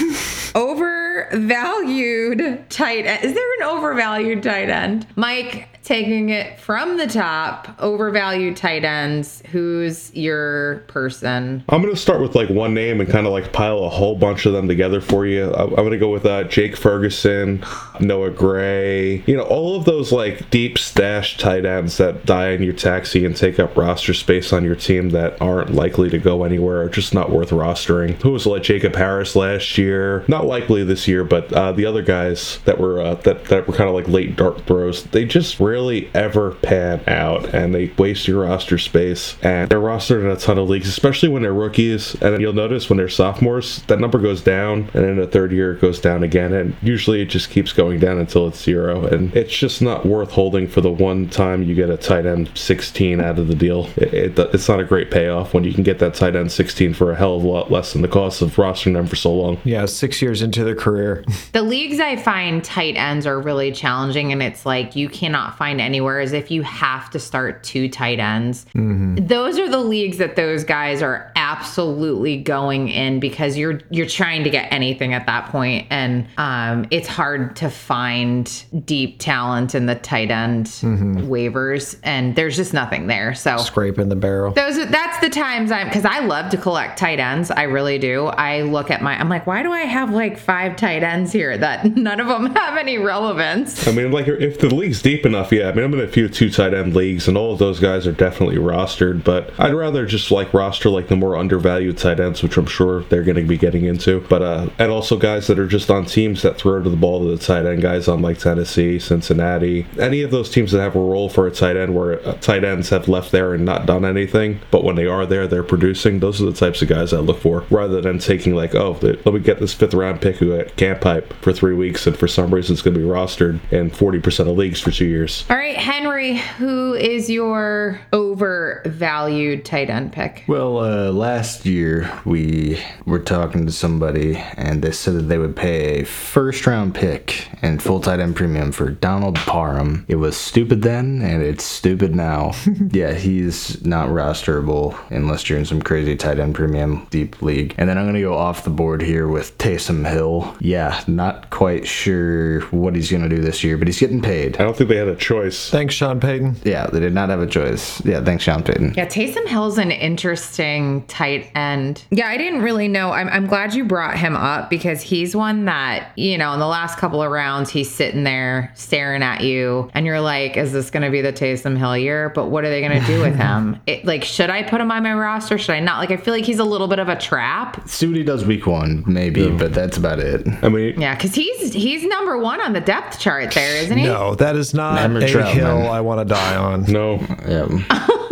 overvalued 0.54 2.70
tight 2.70 3.06
end. 3.06 3.24
Is 3.24 3.34
there 3.34 3.54
an 3.56 3.64
overvalued 3.64 4.44
tight 4.44 4.70
end? 4.70 5.08
Mike, 5.16 5.70
taking 5.84 6.30
it 6.30 6.60
from 6.60 6.98
the 6.98 7.08
top, 7.08 7.68
overvalued 7.80 8.56
tight 8.56 8.86
ends. 8.86 9.44
Who's 9.52 10.14
your 10.16 10.80
person? 10.88 11.64
I'm 11.70 11.82
gonna 11.82 11.96
start 11.96 12.22
with 12.22 12.36
like 12.36 12.50
one 12.50 12.74
name 12.74 13.02
and 13.02 13.10
kind 13.10 13.28
of 13.28 13.34
like 13.34 13.52
pile 13.52 13.84
a 13.84 13.90
whole 13.90 14.16
bunch 14.16 14.46
of 14.46 14.54
them 14.54 14.68
together 14.68 15.02
for 15.02 15.26
you. 15.26 15.54
I'm 15.54 15.76
gonna 15.76 15.98
go 15.98 16.12
with 16.12 16.26
uh, 16.26 16.46
Jake 16.46 16.78
Ferguson, 16.78 17.64
Noah 18.00 18.32
Gray. 18.32 19.24
You 19.26 19.38
know, 19.38 19.44
all 19.44 19.76
of 19.76 19.86
those 19.86 20.12
like 20.12 20.50
deep 20.50 20.78
stash 20.78 21.38
tight 21.38 21.66
ends 21.66 21.98
that 21.98 22.26
die 22.26 22.52
in 22.52 22.64
your 22.64 22.74
taxi 22.74 23.26
and 23.26 23.36
take 23.36 23.60
up 23.60 23.76
roster 23.76 24.14
space 24.14 24.54
on 24.54 24.64
your 24.64 24.76
team 24.76 25.10
that 25.10 25.42
aren't 25.42 25.74
likely 25.74 26.10
to 26.10 26.18
go 26.18 26.44
anywhere, 26.44 26.82
are 26.82 26.90
just 26.90 27.14
not 27.14 27.30
worth 27.30 27.50
rostering. 27.50 28.22
Who 28.22 28.32
was 28.32 28.46
like 28.46 28.64
Jacob 28.64 28.96
Harris 28.96 29.36
last 29.36 29.78
year? 29.78 30.24
Not 30.28 30.46
likely 30.46 30.84
this 30.84 31.08
year, 31.08 31.24
but 31.24 31.52
uh, 31.52 31.74
the 31.74 31.86
other 31.86 32.02
guys 32.02 32.60
that 32.66 32.80
were 32.80 33.02
uh, 33.02 33.16
that 33.16 33.46
that 33.46 33.68
were 33.68 33.74
kind 33.74 33.90
of 33.90 33.96
like 33.96 34.08
late 34.08 34.38
dart 34.38 34.66
throws, 34.66 35.04
they 35.04 35.26
just 35.26 35.60
rarely 35.74 36.10
ever 36.14 36.52
pan 36.52 37.02
out 37.08 37.54
and 37.54 37.74
they 37.74 37.92
waste 37.98 38.28
your 38.28 38.44
roster 38.44 38.78
space. 38.78 39.36
And 39.42 39.70
they're 39.70 39.80
rostered 39.80 40.22
in 40.22 40.28
a 40.28 40.36
ton 40.36 40.58
of 40.58 40.70
leagues, 40.70 40.88
especially 40.88 41.30
when 41.30 41.42
they're 41.42 41.54
rookies. 41.54 42.16
And 42.22 42.40
you'll 42.42 42.54
notice 42.54 42.90
when 42.90 42.98
they're 42.98 43.10
sophomores, 43.10 43.82
that 43.84 44.00
number 44.00 44.20
goes 44.20 44.42
down, 44.42 44.90
and 44.94 45.06
in 45.06 45.18
the 45.18 45.28
third 45.28 45.52
year 45.52 45.74
it 45.74 45.82
goes 45.82 46.00
down 46.00 46.24
again. 46.24 46.54
And 46.54 46.76
usually 46.82 47.22
it 47.22 47.26
just 47.26 47.50
keeps 47.50 47.74
going 47.74 48.00
down 48.00 48.20
until 48.20 48.48
it's 48.48 48.62
zero. 48.62 49.06
And 49.06 49.36
it's 49.36 49.56
just 49.56 49.82
not 49.82 50.06
worth 50.06 50.32
holding 50.32 50.68
for 50.68 50.82
the 50.82 50.92
one 50.92 51.30
time 51.30 51.64
you 51.64 51.76
get 51.76 51.90
a 51.90 51.98
tight 51.98 52.26
end 52.26 52.52
16 52.56 53.20
out 53.20 53.40
of 53.40 53.48
the 53.48 53.56
deal. 53.56 53.90
It, 53.98 54.14
it, 54.14 54.40
it's 54.54 54.70
not 54.70 54.80
a 54.80 54.84
great 54.84 55.12
payoff 55.12 55.54
when 55.54 55.64
you 55.64 55.74
can 55.74 55.84
get 55.84 56.00
that 56.00 56.14
tight 56.14 56.36
end 56.36 56.52
16 56.52 56.94
for 56.94 57.12
a 57.12 57.16
hell 57.16 57.38
of 57.38 57.44
a 57.44 57.48
lot 57.48 57.72
less 57.72 57.94
than 57.94 58.02
the 58.02 58.08
cost 58.08 58.42
of 58.42 58.56
rostering 58.56 58.94
them 58.94 59.08
for 59.08 59.16
so 59.16 59.34
long. 59.34 59.60
Yeah, 59.64 59.86
six 59.86 60.22
years 60.22 60.42
into 60.42 60.64
their 60.64 60.76
career, 60.76 60.94
career. 60.94 61.26
The 61.54 61.62
leagues 61.62 62.00
I 62.00 62.16
find 62.16 62.64
tight 62.64 62.96
ends 62.96 63.28
are 63.28 63.40
really 63.40 63.72
challenging, 63.72 64.32
and 64.32 64.42
it's 64.42 64.66
like 64.66 64.96
you 64.96 65.08
cannot 65.08 65.56
find 65.56 65.63
anywhere 65.72 66.20
is 66.20 66.34
if 66.34 66.52
you 66.52 66.62
have 66.64 67.10
to 67.12 67.20
start 67.20 67.64
two 67.64 67.90
tight 67.90 68.20
ends. 68.20 68.66
Those 68.74 69.58
are 69.60 69.70
the 69.70 69.80
leagues 69.80 70.18
that 70.18 70.36
those 70.36 70.64
guys 70.64 71.02
are 71.02 71.32
absolutely 71.36 72.38
going 72.38 72.90
in 72.90 73.20
because 73.20 73.58
you're 73.58 73.82
you're 73.90 74.06
trying 74.08 74.44
to 74.44 74.50
get 74.50 74.72
anything 74.74 75.14
at 75.14 75.26
that 75.28 75.48
point, 75.50 75.88
and 75.90 76.28
um, 76.38 76.86
it's 76.92 77.08
hard 77.08 77.56
to 77.58 77.70
find 77.70 78.66
deep 78.86 79.20
talent 79.20 79.76
in 79.76 79.86
the 79.86 79.96
tight 79.96 80.32
end 80.32 80.66
waivers, 80.66 81.98
and 82.04 82.36
there's 82.36 82.56
just 82.56 82.74
nothing 82.74 83.08
there. 83.08 83.34
So 83.34 83.58
Scraping 83.58 84.10
the 84.10 84.16
barrel. 84.16 84.52
those 84.54 84.78
are, 84.78 84.86
that's 84.86 85.20
the 85.20 85.30
times 85.30 85.72
I'm 85.72 85.88
because 85.88 86.06
I 86.06 86.20
love 86.20 86.50
to 86.52 86.58
collect 86.58 86.98
tight 87.00 87.20
ends. 87.20 87.52
I 87.52 87.64
really 87.64 87.98
do. 88.00 88.26
I 88.28 88.62
look 88.62 88.92
at 88.92 89.02
my 89.02 89.14
I'm 89.20 89.30
like, 89.30 89.48
why 89.48 89.64
do 89.64 89.72
I 89.72 89.82
have 89.82 90.12
like 90.12 90.38
five 90.38 90.76
tight 90.76 91.04
ends 91.04 91.32
here 91.32 91.58
that 91.58 91.86
none 91.96 92.20
of 92.20 92.28
them 92.28 92.54
have 92.56 92.78
any 92.78 92.98
relevance? 92.98 93.88
I 93.88 93.92
mean, 93.92 94.12
like 94.12 94.28
if 94.28 94.60
the 94.60 94.74
league's 94.74 95.02
deep 95.02 95.26
enough, 95.26 95.53
yeah. 95.54 95.70
I 95.70 95.74
mean, 95.74 95.86
I'm 95.86 95.94
in 95.94 96.02
a 96.02 96.08
few 96.08 96.28
two 96.28 96.50
tight 96.50 96.74
end 96.74 96.96
leagues, 96.96 97.28
and 97.28 97.38
all 97.38 97.54
of 97.54 97.60
those 97.60 97.80
guys 97.80 98.08
are 98.08 98.12
definitely 98.12 98.58
rostered. 98.58 99.24
But 99.24 99.52
I'd 99.60 99.74
rather 99.74 100.06
just 100.06 100.32
like 100.32 100.54
roster 100.54 100.90
like 100.90 101.08
the 101.08 101.16
more 101.16 101.38
undervalued 101.38 101.98
tight 101.98 102.20
ends, 102.20 102.42
which 102.42 102.58
I'm 102.58 102.66
sure 102.66 103.04
they're 103.04 103.24
going 103.24 103.38
to 103.38 103.44
be 103.44 103.58
getting 103.58 103.86
into. 103.86 104.22
But 104.22 104.42
uh, 104.42 104.70
and 104.80 104.92
also 104.92 105.18
guys 105.18 105.48
that 105.48 105.60
are 105.60 105.68
just 105.68 105.92
on 105.92 106.06
teams 106.06 106.42
that 106.42 106.58
throw 106.58 106.82
to 106.82 106.90
the 106.90 106.96
ball 106.96 107.20
to 107.20 107.36
the 107.36 107.44
tight 107.44 107.66
end, 107.66 107.82
guys 107.82 108.08
on 108.08 108.22
like 108.22 108.40
Tennessee, 108.40 109.00
Cincinnati, 109.00 109.86
any 110.00 110.22
of 110.22 110.32
those 110.32 110.50
teams 110.50 110.72
that 110.72 110.82
have 110.82 110.96
a 110.96 111.00
role 111.00 111.30
for 111.30 111.48
a 111.48 111.52
tight 111.52 111.78
end 111.78 111.94
where 111.96 112.26
uh, 112.28 112.34
tight 112.34 112.64
ends 112.64 112.90
have 112.90 113.08
left 113.08 113.32
there 113.32 113.54
and 113.54 113.64
not 113.64 113.86
done 113.86 114.06
anything, 114.06 114.60
but 114.72 114.84
when 114.84 114.96
they 114.96 115.06
are 115.06 115.26
there, 115.26 115.48
they're 115.48 115.64
producing. 115.64 116.20
Those 116.20 116.42
are 116.42 116.46
the 116.46 116.54
types 116.54 116.82
of 116.82 116.88
guys 116.88 117.14
I 117.14 117.20
look 117.20 117.40
for, 117.40 117.66
rather 117.70 118.02
than 118.02 118.20
taking 118.20 118.56
like, 118.56 118.74
oh, 118.76 118.98
let 119.02 119.26
me 119.26 119.40
get 119.40 119.60
this 119.60 119.74
fifth 119.74 119.94
round 119.94 120.22
pick 120.22 120.38
who 120.38 120.56
at 120.56 120.76
camp 120.76 121.02
pipe 121.02 121.34
for 121.42 121.54
three 121.54 121.74
weeks, 121.74 122.08
and 122.08 122.18
for 122.18 122.28
some 122.28 122.54
reason 122.54 122.74
it's 122.74 122.82
going 122.82 122.94
to 122.94 123.00
be 123.00 123.06
rostered 123.06 123.60
in 123.72 123.92
40% 123.92 124.40
of 124.40 124.58
leagues 124.58 124.80
for 124.80 124.92
two 124.92 125.06
years. 125.06 125.43
All 125.50 125.58
right, 125.58 125.76
Henry, 125.76 126.38
who 126.38 126.94
is 126.94 127.30
your 127.30 128.00
overvalued 128.14 129.66
tight 129.66 129.90
end 129.90 130.14
pick? 130.14 130.46
Well, 130.48 130.80
uh, 130.80 131.12
last 131.12 131.66
year 131.66 132.10
we 132.24 132.82
were 133.06 133.20
talking 133.20 133.66
to 133.66 133.72
somebody 133.72 134.38
and 134.38 134.82
they 134.82 134.92
said 134.92 135.16
that 135.16 135.24
they 135.24 135.38
would 135.38 135.56
pay 135.56 136.00
a 136.00 136.06
first 136.06 136.66
round 136.66 136.96
pick 136.96 137.50
and 137.62 137.84
full 137.84 138.00
tight 138.00 138.22
end 138.22 138.38
premium 138.38 138.72
for 138.72 138.90
Donald 138.90 139.36
Parham. 139.36 140.06
It 140.08 140.16
was 140.16 140.38
stupid 140.38 140.82
then 140.82 141.22
and 141.22 141.44
it's 141.44 141.66
stupid 141.66 142.16
now. 142.16 142.54
yeah, 142.92 143.14
he's 143.14 143.86
not 143.86 144.10
rosterable 144.10 144.98
unless 145.10 145.50
you're 145.50 145.60
in 145.60 145.66
some 145.66 145.82
crazy 145.82 146.16
tight 146.16 146.40
end 146.40 146.56
premium 146.56 147.06
deep 147.12 147.42
league. 147.42 147.76
And 147.78 147.90
then 147.90 147.98
I'm 147.98 148.06
going 148.06 148.16
to 148.16 148.22
go 148.22 148.36
off 148.38 148.64
the 148.64 148.70
board 148.70 149.02
here 149.02 149.28
with 149.28 149.58
Taysom 149.58 150.10
Hill. 150.10 150.56
Yeah, 150.62 151.04
not 151.06 151.50
quite 151.50 151.86
sure 151.86 152.62
what 152.68 152.96
he's 152.96 153.12
going 153.12 153.24
to 153.24 153.36
do 153.36 153.42
this 153.42 153.64
year, 153.64 153.78
but 153.78 153.88
he's 153.88 154.00
getting 154.00 154.22
paid. 154.22 154.56
I 154.56 154.64
don't 154.64 154.76
think 154.76 154.90
they 154.90 154.96
had 154.96 155.10
a 155.10 155.16
choice. 155.24 155.70
Thanks, 155.70 155.96
Sean 155.96 156.20
Payton. 156.20 156.58
Yeah, 156.64 156.88
they 156.88 157.00
did 157.00 157.14
not 157.14 157.30
have 157.30 157.42
a 157.42 157.48
choice. 157.48 158.04
Yeah, 158.06 158.24
thanks, 158.24 158.44
Sean 158.44 158.62
Payton. 158.64 158.94
Yeah, 158.96 159.06
Taysom 159.08 159.48
Hill's 159.48 159.78
an 159.78 159.92
interesting 159.92 161.06
tight 161.08 161.50
end. 161.56 162.04
Yeah, 162.12 162.28
I 162.28 162.38
didn't 162.38 162.62
really 162.62 162.88
know. 162.88 163.12
I'm, 163.12 163.30
I'm 163.30 163.48
glad 163.48 163.74
you 163.74 163.86
brought 163.86 164.18
him 164.18 164.36
up 164.36 164.70
because 164.70 165.02
he's 165.02 165.36
one 165.36 165.66
that, 165.66 166.12
you 166.18 166.38
know, 166.38 166.54
in 166.54 166.60
the 166.60 166.68
last 166.68 166.98
couple 166.98 167.22
of 167.22 167.32
rounds, 167.32 167.70
he's 167.70 167.90
sitting 167.90 168.24
there 168.24 168.72
staring 168.76 169.24
at 169.24 169.42
you, 169.42 169.90
and 169.94 170.06
you're 170.06 170.22
like, 170.22 170.58
is 170.58 170.72
this 170.74 170.90
going 170.92 171.04
to 171.04 171.10
be 171.10 171.22
the 171.22 171.34
Taysom 171.34 171.78
Hill 171.78 171.98
year? 171.98 172.30
But 172.30 172.48
what 172.48 172.66
are 172.66 172.70
they 172.70 172.82
going 172.82 173.00
to 173.00 173.08
do 173.08 173.22
with 173.22 173.36
him? 173.36 173.80
It, 173.86 174.06
like, 174.06 174.24
should 174.24 174.50
I 174.50 174.64
put 174.64 174.80
him 174.80 174.92
on 174.92 175.04
my 175.04 175.14
roster? 175.14 175.58
Should 175.58 175.74
I 175.76 175.80
not? 175.82 175.98
Like, 176.00 176.10
I 176.12 176.18
feel 176.18 176.34
like 176.34 176.46
he's 176.46 176.60
a 176.60 176.64
little 176.64 176.88
bit 176.88 177.00
of 177.00 177.10
a 177.10 177.18
trap. 177.18 177.88
See 177.88 178.08
what 178.08 178.16
he 178.16 178.24
does 178.24 178.46
week 178.46 178.66
one, 178.66 179.04
maybe, 179.06 179.50
but 179.50 179.74
that's 179.74 179.98
about 179.98 180.20
it. 180.20 180.48
I 180.64 180.70
mean, 180.70 181.00
Yeah, 181.00 181.16
because 181.16 181.36
he's 181.36 181.74
he's 181.74 182.04
number 182.06 182.38
one 182.38 182.62
on 182.62 182.72
the 182.74 182.80
depth 182.82 183.20
chart 183.20 183.54
there, 183.54 183.76
isn't 183.84 183.98
he? 183.98 184.06
No, 184.06 184.36
that 184.36 184.56
is 184.56 184.74
not 184.74 185.00
Hammer 185.22 185.26
a 185.26 185.44
Trautman. 185.44 185.54
hill 185.54 185.92
I 185.92 186.02
want 186.02 186.20
to 186.28 186.34
die 186.34 186.56
on. 186.56 186.84
no. 186.84 187.20
Yeah. 187.48 188.18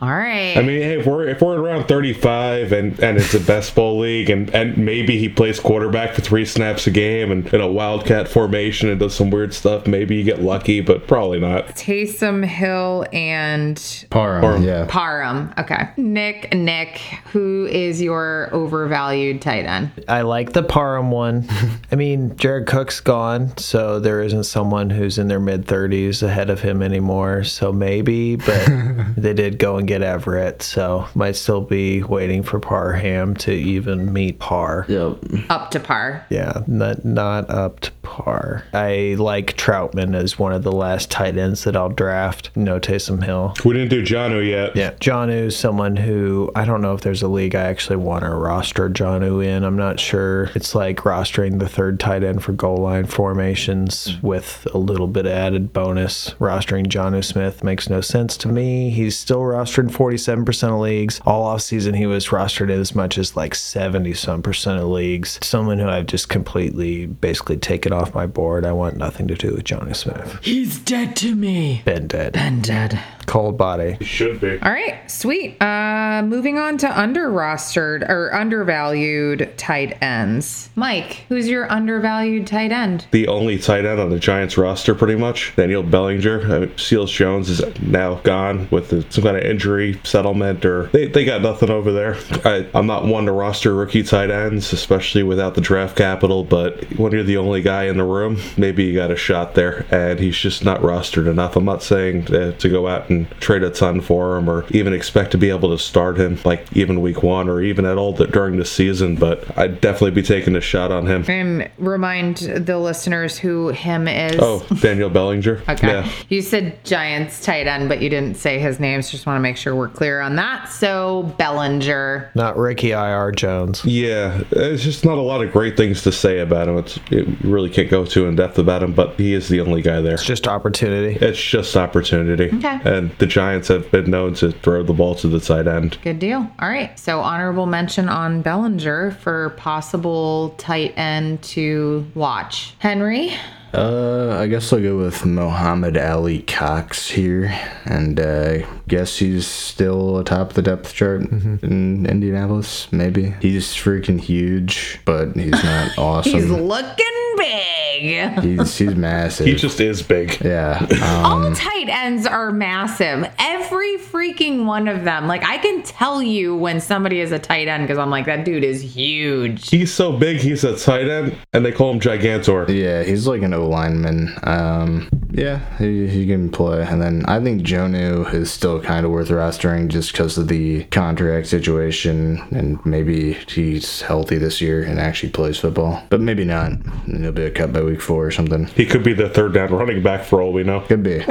All 0.00 0.08
right. 0.10 0.56
I 0.56 0.62
mean, 0.62 0.82
hey, 0.82 0.98
if 1.00 1.06
we're 1.06 1.26
if 1.28 1.40
we're 1.40 1.58
around 1.58 1.86
35 1.88 2.72
and 2.72 2.98
and 3.00 3.16
it's 3.18 3.34
a 3.34 3.40
best 3.40 3.74
ball 3.74 3.98
league 3.98 4.30
and 4.30 4.50
and 4.54 4.76
maybe 4.76 5.18
he 5.18 5.28
plays 5.28 5.60
quarterback 5.60 6.14
for 6.14 6.20
three 6.20 6.44
snaps 6.44 6.86
a 6.86 6.90
game 6.90 7.30
and 7.30 7.46
in 7.52 7.60
a 7.60 7.68
wildcat 7.68 8.28
formation 8.28 8.88
and 8.88 9.00
does 9.00 9.14
some 9.14 9.30
weird 9.30 9.54
stuff, 9.54 9.86
maybe 9.86 10.16
you 10.16 10.24
get 10.24 10.42
lucky, 10.42 10.80
but 10.80 11.06
probably 11.06 11.40
not. 11.40 11.68
Taysom 11.68 12.44
Hill 12.44 13.06
and 13.12 14.06
Parham, 14.10 14.42
Parham. 14.42 14.62
yeah. 14.62 14.86
Parham. 14.88 15.52
Okay. 15.58 15.88
Nick, 15.96 16.54
Nick, 16.54 16.98
who 17.32 17.66
is 17.66 18.00
your 18.00 18.48
overvalued 18.52 19.40
tight 19.42 19.64
end? 19.64 19.90
I 20.08 20.22
like 20.22 20.52
the 20.52 20.62
Parham 20.62 21.10
one. 21.10 21.46
I 21.92 21.96
mean, 21.96 22.36
Jared 22.36 22.66
Cook's 22.66 23.00
gone, 23.00 23.56
so 23.56 24.00
there 24.00 24.20
isn't 24.20 24.44
someone 24.44 24.90
who's 24.90 25.18
in 25.18 25.28
their 25.28 25.40
mid 25.40 25.66
30s 25.66 26.22
ahead 26.22 26.50
of 26.50 26.60
him 26.60 26.82
anymore. 26.82 27.44
So 27.44 27.72
maybe, 27.72 28.36
but 28.36 28.68
they 29.16 29.34
did 29.34 29.58
go 29.58 29.73
and 29.76 29.86
get 29.86 30.02
Everett, 30.02 30.62
so 30.62 31.06
might 31.14 31.36
still 31.36 31.60
be 31.60 32.02
waiting 32.02 32.42
for 32.42 32.60
Parham 32.60 33.34
to 33.36 33.52
even 33.52 34.12
meet 34.12 34.38
par. 34.38 34.86
Yep. 34.88 35.18
Up 35.50 35.70
to 35.72 35.80
par. 35.80 36.26
Yeah, 36.30 36.62
not 36.66 37.04
not 37.04 37.48
up 37.50 37.80
to 37.80 37.92
par. 38.02 38.64
I 38.72 39.16
like 39.18 39.56
Trautman 39.56 40.14
as 40.14 40.38
one 40.38 40.52
of 40.52 40.62
the 40.62 40.72
last 40.72 41.10
tight 41.10 41.36
ends 41.36 41.64
that 41.64 41.76
I'll 41.76 41.88
draft. 41.88 42.50
No 42.56 42.78
Taysom 42.78 43.22
Hill. 43.22 43.54
We 43.64 43.74
didn't 43.74 43.90
do 43.90 44.02
Jonnu 44.02 44.48
yet. 44.48 44.76
Yeah, 44.76 44.92
Jonnu 44.92 45.46
is 45.46 45.56
someone 45.56 45.96
who 45.96 46.50
I 46.54 46.64
don't 46.64 46.80
know 46.80 46.94
if 46.94 47.00
there's 47.02 47.22
a 47.22 47.28
league 47.28 47.54
I 47.54 47.62
actually 47.64 47.96
want 47.96 48.24
to 48.24 48.30
roster 48.30 48.88
Jonnu 48.88 49.44
in. 49.44 49.64
I'm 49.64 49.76
not 49.76 49.98
sure. 50.00 50.50
It's 50.54 50.74
like 50.74 50.98
rostering 50.98 51.58
the 51.58 51.68
third 51.68 52.00
tight 52.00 52.22
end 52.22 52.42
for 52.42 52.52
goal 52.52 52.78
line 52.78 53.06
formations 53.06 54.20
with 54.22 54.66
a 54.72 54.78
little 54.78 55.06
bit 55.06 55.26
of 55.26 55.32
added 55.32 55.72
bonus. 55.72 56.30
Rostering 56.40 56.86
Jonnu 56.86 57.24
Smith 57.24 57.64
makes 57.64 57.88
no 57.88 58.00
sense 58.00 58.36
to 58.38 58.48
me. 58.48 58.90
He's 58.90 59.18
still 59.18 59.40
rostered 59.64 59.84
in 59.84 59.88
47% 59.88 60.68
of 60.68 60.80
leagues. 60.80 61.20
All 61.24 61.44
off 61.44 61.62
season, 61.62 61.94
he 61.94 62.06
was 62.06 62.28
rostered 62.28 62.70
in 62.70 62.80
as 62.80 62.94
much 62.94 63.18
as 63.18 63.36
like 63.36 63.54
70 63.54 64.14
some 64.14 64.42
percent 64.42 64.78
of 64.78 64.86
leagues. 64.88 65.38
Someone 65.42 65.78
who 65.78 65.88
I've 65.88 66.06
just 66.06 66.28
completely 66.28 67.06
basically 67.06 67.56
taken 67.56 67.92
off 67.92 68.14
my 68.14 68.26
board. 68.26 68.64
I 68.64 68.72
want 68.72 68.96
nothing 68.96 69.28
to 69.28 69.34
do 69.34 69.52
with 69.54 69.64
Jonnu 69.64 69.96
Smith. 69.96 70.38
He's 70.42 70.78
dead 70.78 71.16
to 71.16 71.34
me. 71.34 71.82
Been 71.84 72.06
dead. 72.06 72.36
And 72.36 72.62
dead. 72.62 73.00
Cold 73.26 73.56
body. 73.56 73.96
Should 74.04 74.40
be. 74.40 74.58
All 74.60 74.70
right, 74.70 75.10
sweet. 75.10 75.60
Uh 75.62 76.22
moving 76.24 76.58
on 76.58 76.76
to 76.78 77.00
under 77.00 77.30
rostered 77.30 78.08
or 78.08 78.34
undervalued 78.34 79.52
tight 79.56 79.96
ends. 80.02 80.68
Mike, 80.74 81.24
who's 81.28 81.48
your 81.48 81.70
undervalued 81.72 82.46
tight 82.46 82.70
end? 82.70 83.06
The 83.10 83.28
only 83.28 83.58
tight 83.58 83.84
end 83.84 84.00
on 84.00 84.10
the 84.10 84.18
Giants 84.18 84.58
roster, 84.58 84.94
pretty 84.94 85.16
much. 85.16 85.52
Daniel 85.56 85.82
Bellinger. 85.82 86.42
I 86.42 86.58
mean, 86.60 86.78
Seals 86.78 87.10
Jones 87.10 87.48
is 87.48 87.62
now 87.80 88.16
gone 88.16 88.68
with 88.70 88.90
the, 88.90 89.04
some 89.10 89.24
kind 89.24 89.36
of 89.36 89.43
injury 89.48 90.00
settlement, 90.04 90.64
or 90.64 90.86
they, 90.86 91.06
they 91.06 91.24
got 91.24 91.42
nothing 91.42 91.70
over 91.70 91.92
there. 91.92 92.16
I, 92.44 92.66
I'm 92.74 92.86
not 92.86 93.04
one 93.06 93.26
to 93.26 93.32
roster 93.32 93.74
rookie 93.74 94.02
tight 94.02 94.30
ends, 94.30 94.72
especially 94.72 95.22
without 95.22 95.54
the 95.54 95.60
draft 95.60 95.96
capital, 95.96 96.44
but 96.44 96.84
when 96.98 97.12
you're 97.12 97.22
the 97.22 97.36
only 97.36 97.62
guy 97.62 97.84
in 97.84 97.96
the 97.96 98.04
room, 98.04 98.40
maybe 98.56 98.84
you 98.84 98.94
got 98.94 99.10
a 99.10 99.16
shot 99.16 99.54
there, 99.54 99.86
and 99.90 100.18
he's 100.18 100.36
just 100.36 100.64
not 100.64 100.80
rostered 100.80 101.28
enough. 101.28 101.56
I'm 101.56 101.64
not 101.64 101.82
saying 101.82 102.26
to, 102.26 102.52
to 102.52 102.68
go 102.68 102.88
out 102.88 103.10
and 103.10 103.30
trade 103.40 103.62
a 103.62 103.70
ton 103.70 104.00
for 104.00 104.36
him 104.36 104.48
or 104.48 104.64
even 104.70 104.92
expect 104.92 105.30
to 105.32 105.38
be 105.38 105.50
able 105.50 105.70
to 105.70 105.82
start 105.82 106.18
him 106.18 106.38
like 106.44 106.66
even 106.76 107.00
week 107.00 107.22
one 107.22 107.48
or 107.48 107.60
even 107.60 107.84
at 107.84 107.98
all 107.98 108.12
during 108.12 108.56
the 108.58 108.64
season, 108.64 109.16
but 109.16 109.56
I'd 109.58 109.80
definitely 109.80 110.12
be 110.12 110.22
taking 110.22 110.56
a 110.56 110.60
shot 110.60 110.90
on 110.90 111.06
him. 111.06 111.24
And 111.28 111.70
remind 111.78 112.38
the 112.38 112.78
listeners 112.78 113.38
who 113.38 113.68
him 113.68 114.08
is. 114.08 114.38
Oh, 114.40 114.66
Daniel 114.80 115.10
Bellinger. 115.10 115.62
Okay. 115.74 115.88
Yeah. 115.88 116.08
You 116.28 116.40
said 116.40 116.84
Giants 116.84 117.44
tight 117.44 117.66
end, 117.66 117.88
but 117.88 118.00
you 118.00 118.08
didn't 118.08 118.36
say 118.36 118.58
his 118.60 118.78
name. 118.78 119.02
So 119.02 119.10
just 119.12 119.26
want 119.26 119.33
to 119.36 119.40
make 119.40 119.56
sure 119.56 119.74
we're 119.74 119.88
clear 119.88 120.20
on 120.20 120.36
that. 120.36 120.70
So 120.70 121.34
Bellinger. 121.38 122.30
Not 122.34 122.56
Ricky 122.56 122.92
IR 122.92 123.32
Jones. 123.32 123.84
Yeah, 123.84 124.42
it's 124.50 124.82
just 124.82 125.04
not 125.04 125.18
a 125.18 125.22
lot 125.22 125.42
of 125.42 125.52
great 125.52 125.76
things 125.76 126.02
to 126.02 126.12
say 126.12 126.38
about 126.38 126.68
him. 126.68 126.78
It's 126.78 126.98
it 127.10 127.24
you 127.26 127.50
really 127.50 127.70
can't 127.70 127.90
go 127.90 128.04
too 128.04 128.26
in 128.26 128.36
depth 128.36 128.58
about 128.58 128.82
him, 128.82 128.92
but 128.92 129.14
he 129.14 129.34
is 129.34 129.48
the 129.48 129.60
only 129.60 129.82
guy 129.82 130.00
there. 130.00 130.14
It's 130.14 130.24
just 130.24 130.46
opportunity. 130.46 131.18
It's 131.24 131.40
just 131.40 131.76
opportunity. 131.76 132.50
Okay. 132.56 132.80
And 132.84 133.10
the 133.18 133.26
Giants 133.26 133.68
have 133.68 133.90
been 133.90 134.10
known 134.10 134.34
to 134.34 134.52
throw 134.52 134.82
the 134.82 134.92
ball 134.92 135.14
to 135.16 135.28
the 135.28 135.40
tight 135.40 135.66
end. 135.66 135.98
Good 136.02 136.18
deal. 136.18 136.50
All 136.58 136.68
right. 136.68 136.98
So 136.98 137.20
honorable 137.20 137.66
mention 137.66 138.08
on 138.08 138.42
Bellinger 138.42 139.12
for 139.12 139.50
possible 139.50 140.54
tight 140.58 140.94
end 140.96 141.42
to 141.42 142.06
watch. 142.14 142.74
Henry. 142.78 143.34
Uh, 143.74 144.36
I 144.40 144.46
guess 144.46 144.72
I'll 144.72 144.80
go 144.80 144.96
with 144.96 145.24
Mohammed 145.26 145.96
Ali 145.96 146.42
Cox 146.42 147.10
here, 147.10 147.52
and 147.84 148.20
uh, 148.20 148.58
guess 148.86 149.16
he's 149.18 149.46
still 149.48 150.18
atop 150.18 150.52
the 150.52 150.62
depth 150.62 150.94
chart 150.94 151.22
in 151.22 152.06
Indianapolis. 152.06 152.86
Maybe 152.92 153.34
he's 153.40 153.68
freaking 153.68 154.20
huge, 154.20 155.00
but 155.04 155.34
he's 155.34 155.50
not 155.64 155.90
awesome. 155.98 156.32
He's 156.32 156.48
looking 156.48 157.34
big. 157.36 157.73
Big. 158.00 158.40
He's 158.58 158.76
he's 158.78 158.94
massive. 158.96 159.46
He 159.46 159.54
just 159.54 159.80
is 159.80 160.02
big. 160.02 160.40
yeah. 160.44 160.86
All 161.24 161.44
Um, 161.46 161.54
tight 161.54 161.88
ends 161.88 162.26
are 162.26 162.50
massive. 162.52 163.30
Every 163.38 163.96
freaking 163.98 164.64
one 164.64 164.88
of 164.88 165.04
them. 165.04 165.26
Like 165.26 165.44
I 165.44 165.58
can 165.58 165.82
tell 165.82 166.22
you 166.22 166.56
when 166.56 166.80
somebody 166.80 167.20
is 167.20 167.32
a 167.32 167.38
tight 167.38 167.68
end 167.68 167.84
because 167.84 167.98
I'm 167.98 168.10
like 168.10 168.26
that 168.26 168.44
dude 168.44 168.64
is 168.64 168.82
huge. 168.96 169.68
He's 169.70 169.92
so 169.92 170.12
big, 170.12 170.38
he's 170.38 170.64
a 170.64 170.76
tight 170.76 171.08
end, 171.08 171.36
and 171.52 171.64
they 171.64 171.72
call 171.72 171.90
him 171.92 172.00
Gigantor. 172.00 172.68
yeah, 172.68 173.02
he's 173.02 173.26
like 173.26 173.42
an 173.42 173.54
O 173.54 173.66
lineman. 173.68 174.34
Um, 174.44 175.08
yeah, 175.32 175.60
he, 175.78 176.06
he 176.06 176.26
can 176.26 176.50
play. 176.50 176.82
And 176.86 177.02
then 177.02 177.24
I 177.26 177.40
think 177.40 177.62
Jonnu 177.62 178.32
is 178.32 178.52
still 178.52 178.80
kind 178.80 179.04
of 179.04 179.12
worth 179.12 179.28
rostering 179.28 179.88
just 179.88 180.12
because 180.12 180.38
of 180.38 180.48
the 180.48 180.84
contract 180.84 181.46
situation, 181.48 182.40
and 182.52 182.84
maybe 182.86 183.34
he's 183.48 184.02
healthy 184.02 184.38
this 184.38 184.60
year 184.60 184.82
and 184.82 184.98
actually 185.00 185.30
plays 185.30 185.58
football, 185.58 186.02
but 186.10 186.20
maybe 186.20 186.44
not. 186.44 186.72
He'll 187.06 187.32
be 187.32 187.42
a 187.44 187.50
cut 187.50 187.72
by 187.72 187.80
week 187.84 188.00
four 188.00 188.26
or 188.26 188.30
something. 188.30 188.66
He 188.66 188.86
could 188.86 189.02
be 189.02 189.12
the 189.12 189.28
third 189.28 189.54
down 189.54 189.72
running 189.72 190.02
back 190.02 190.24
for 190.24 190.40
all 190.42 190.52
we 190.52 190.64
know. 190.64 190.80
Could 190.80 191.02
be. 191.02 191.20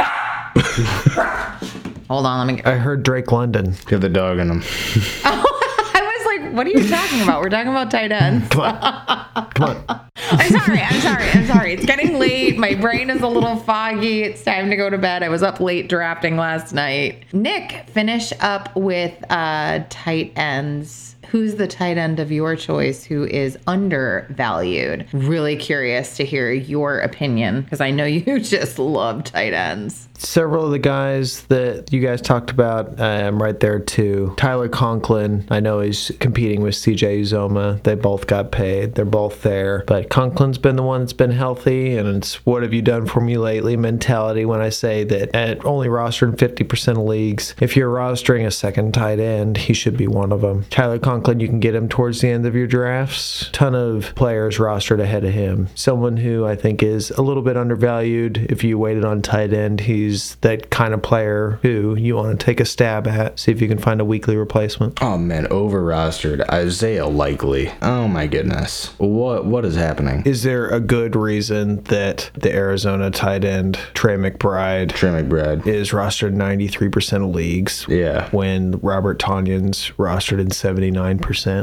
Hold 2.09 2.25
on, 2.25 2.47
let 2.47 2.55
me. 2.55 2.61
I 2.63 2.75
heard 2.75 3.03
Drake 3.03 3.31
London. 3.31 3.75
Get 3.87 4.01
the 4.01 4.09
dog 4.09 4.39
in 4.39 4.49
him. 4.49 4.63
I 5.23 6.17
was 6.17 6.25
like, 6.25 6.53
what 6.53 6.67
are 6.67 6.69
you 6.69 6.87
talking 6.87 7.21
about? 7.21 7.41
We're 7.41 7.49
talking 7.49 7.71
about 7.71 7.89
tight 7.91 8.11
ends. 8.11 8.47
Come 8.49 8.61
on. 8.61 9.51
Come 9.51 9.69
on. 9.87 10.09
I'm 10.31 10.51
sorry. 10.51 10.79
I'm 10.79 11.01
sorry. 11.01 11.29
I'm 11.29 11.45
sorry. 11.45 11.73
It's 11.73 11.85
getting 11.85 12.19
late. 12.19 12.57
My 12.57 12.75
brain 12.75 13.09
is 13.09 13.21
a 13.21 13.27
little 13.27 13.55
foggy. 13.57 14.23
It's 14.23 14.43
time 14.43 14.69
to 14.69 14.75
go 14.75 14.89
to 14.89 14.97
bed. 14.97 15.23
I 15.23 15.29
was 15.29 15.43
up 15.43 15.59
late 15.59 15.89
drafting 15.89 16.37
last 16.37 16.73
night. 16.73 17.23
Nick, 17.33 17.85
finish 17.89 18.31
up 18.39 18.75
with 18.75 19.13
uh, 19.29 19.83
tight 19.89 20.33
ends. 20.35 21.15
Who's 21.33 21.55
the 21.55 21.65
tight 21.65 21.97
end 21.97 22.19
of 22.19 22.31
your 22.31 22.55
choice 22.55 23.03
who 23.03 23.25
is 23.25 23.57
undervalued? 23.65 25.07
Really 25.13 25.55
curious 25.55 26.15
to 26.17 26.25
hear 26.25 26.51
your 26.51 26.99
opinion 26.99 27.63
because 27.63 27.81
I 27.81 27.89
know 27.89 28.05
you 28.05 28.39
just 28.39 28.77
love 28.77 29.23
tight 29.23 29.51
ends. 29.51 30.07
Several 30.15 30.67
of 30.67 30.71
the 30.71 30.79
guys 30.79 31.41
that 31.45 31.91
you 31.91 32.01
guys 32.01 32.21
talked 32.21 32.51
about, 32.51 32.99
I'm 33.01 33.41
right 33.41 33.59
there 33.59 33.79
too. 33.79 34.35
Tyler 34.37 34.69
Conklin, 34.69 35.47
I 35.49 35.59
know 35.59 35.79
he's 35.79 36.11
competing 36.19 36.61
with 36.61 36.75
CJ 36.75 37.21
Uzomah. 37.21 37.81
They 37.81 37.95
both 37.95 38.27
got 38.27 38.51
paid. 38.51 38.93
They're 38.93 39.03
both 39.03 39.41
there. 39.41 39.83
But 39.87 40.09
Conklin's 40.11 40.59
been 40.59 40.75
the 40.75 40.83
one 40.83 41.01
that's 41.01 41.13
been 41.13 41.31
healthy, 41.31 41.97
and 41.97 42.07
it's 42.17 42.45
what 42.45 42.61
have 42.61 42.73
you 42.73 42.83
done 42.83 43.07
for 43.07 43.21
me 43.21 43.37
lately 43.37 43.75
mentality 43.75 44.45
when 44.45 44.61
I 44.61 44.69
say 44.69 45.03
that 45.05 45.35
at 45.35 45.65
only 45.65 45.87
rostering 45.87 46.35
50% 46.35 46.91
of 46.91 46.97
leagues, 46.99 47.55
if 47.59 47.75
you're 47.75 47.93
rostering 47.93 48.45
a 48.45 48.51
second 48.51 48.93
tight 48.93 49.19
end, 49.19 49.57
he 49.57 49.73
should 49.73 49.97
be 49.97 50.07
one 50.07 50.31
of 50.31 50.41
them. 50.41 50.65
Tyler 50.69 50.99
Conklin, 50.99 51.22
you 51.39 51.47
can 51.47 51.59
get 51.59 51.75
him 51.75 51.87
towards 51.89 52.21
the 52.21 52.29
end 52.29 52.45
of 52.45 52.55
your 52.55 52.67
drafts. 52.67 53.49
Ton 53.53 53.75
of 53.75 54.13
players 54.15 54.57
rostered 54.57 54.99
ahead 55.01 55.23
of 55.23 55.33
him. 55.33 55.67
Someone 55.75 56.17
who 56.17 56.45
I 56.45 56.55
think 56.55 56.83
is 56.83 57.11
a 57.11 57.21
little 57.21 57.43
bit 57.43 57.57
undervalued 57.57 58.47
if 58.49 58.63
you 58.63 58.77
waited 58.77 59.05
on 59.05 59.21
tight 59.21 59.53
end. 59.53 59.81
He's 59.81 60.35
that 60.41 60.69
kind 60.69 60.93
of 60.93 61.01
player 61.01 61.59
who 61.61 61.95
you 61.95 62.15
want 62.15 62.39
to 62.39 62.45
take 62.45 62.59
a 62.59 62.65
stab 62.65 63.07
at, 63.07 63.39
see 63.39 63.51
if 63.51 63.61
you 63.61 63.67
can 63.67 63.77
find 63.77 64.01
a 64.01 64.05
weekly 64.05 64.35
replacement. 64.35 65.01
Oh 65.01 65.17
man, 65.17 65.47
over 65.51 65.81
rostered 65.81 66.47
Isaiah 66.49 67.07
Likely. 67.07 67.71
Oh 67.81 68.07
my 68.07 68.27
goodness, 68.27 68.87
what 68.97 69.45
what 69.45 69.65
is 69.65 69.75
happening? 69.75 70.23
Is 70.25 70.43
there 70.43 70.67
a 70.69 70.79
good 70.79 71.15
reason 71.15 71.83
that 71.85 72.29
the 72.33 72.53
Arizona 72.53 73.11
tight 73.11 73.43
end 73.43 73.79
Trey 73.93 74.15
McBride 74.17 74.93
Trey 74.93 75.09
McBride. 75.23 75.65
is 75.67 75.91
rostered 75.91 76.33
93% 76.33 77.23
of 77.23 77.35
leagues 77.35 77.85
Yeah. 77.89 78.29
when 78.31 78.79
Robert 78.81 79.19
Tonyan's 79.19 79.91
rostered 79.97 80.39
in 80.39 80.47
79%? 80.49 81.12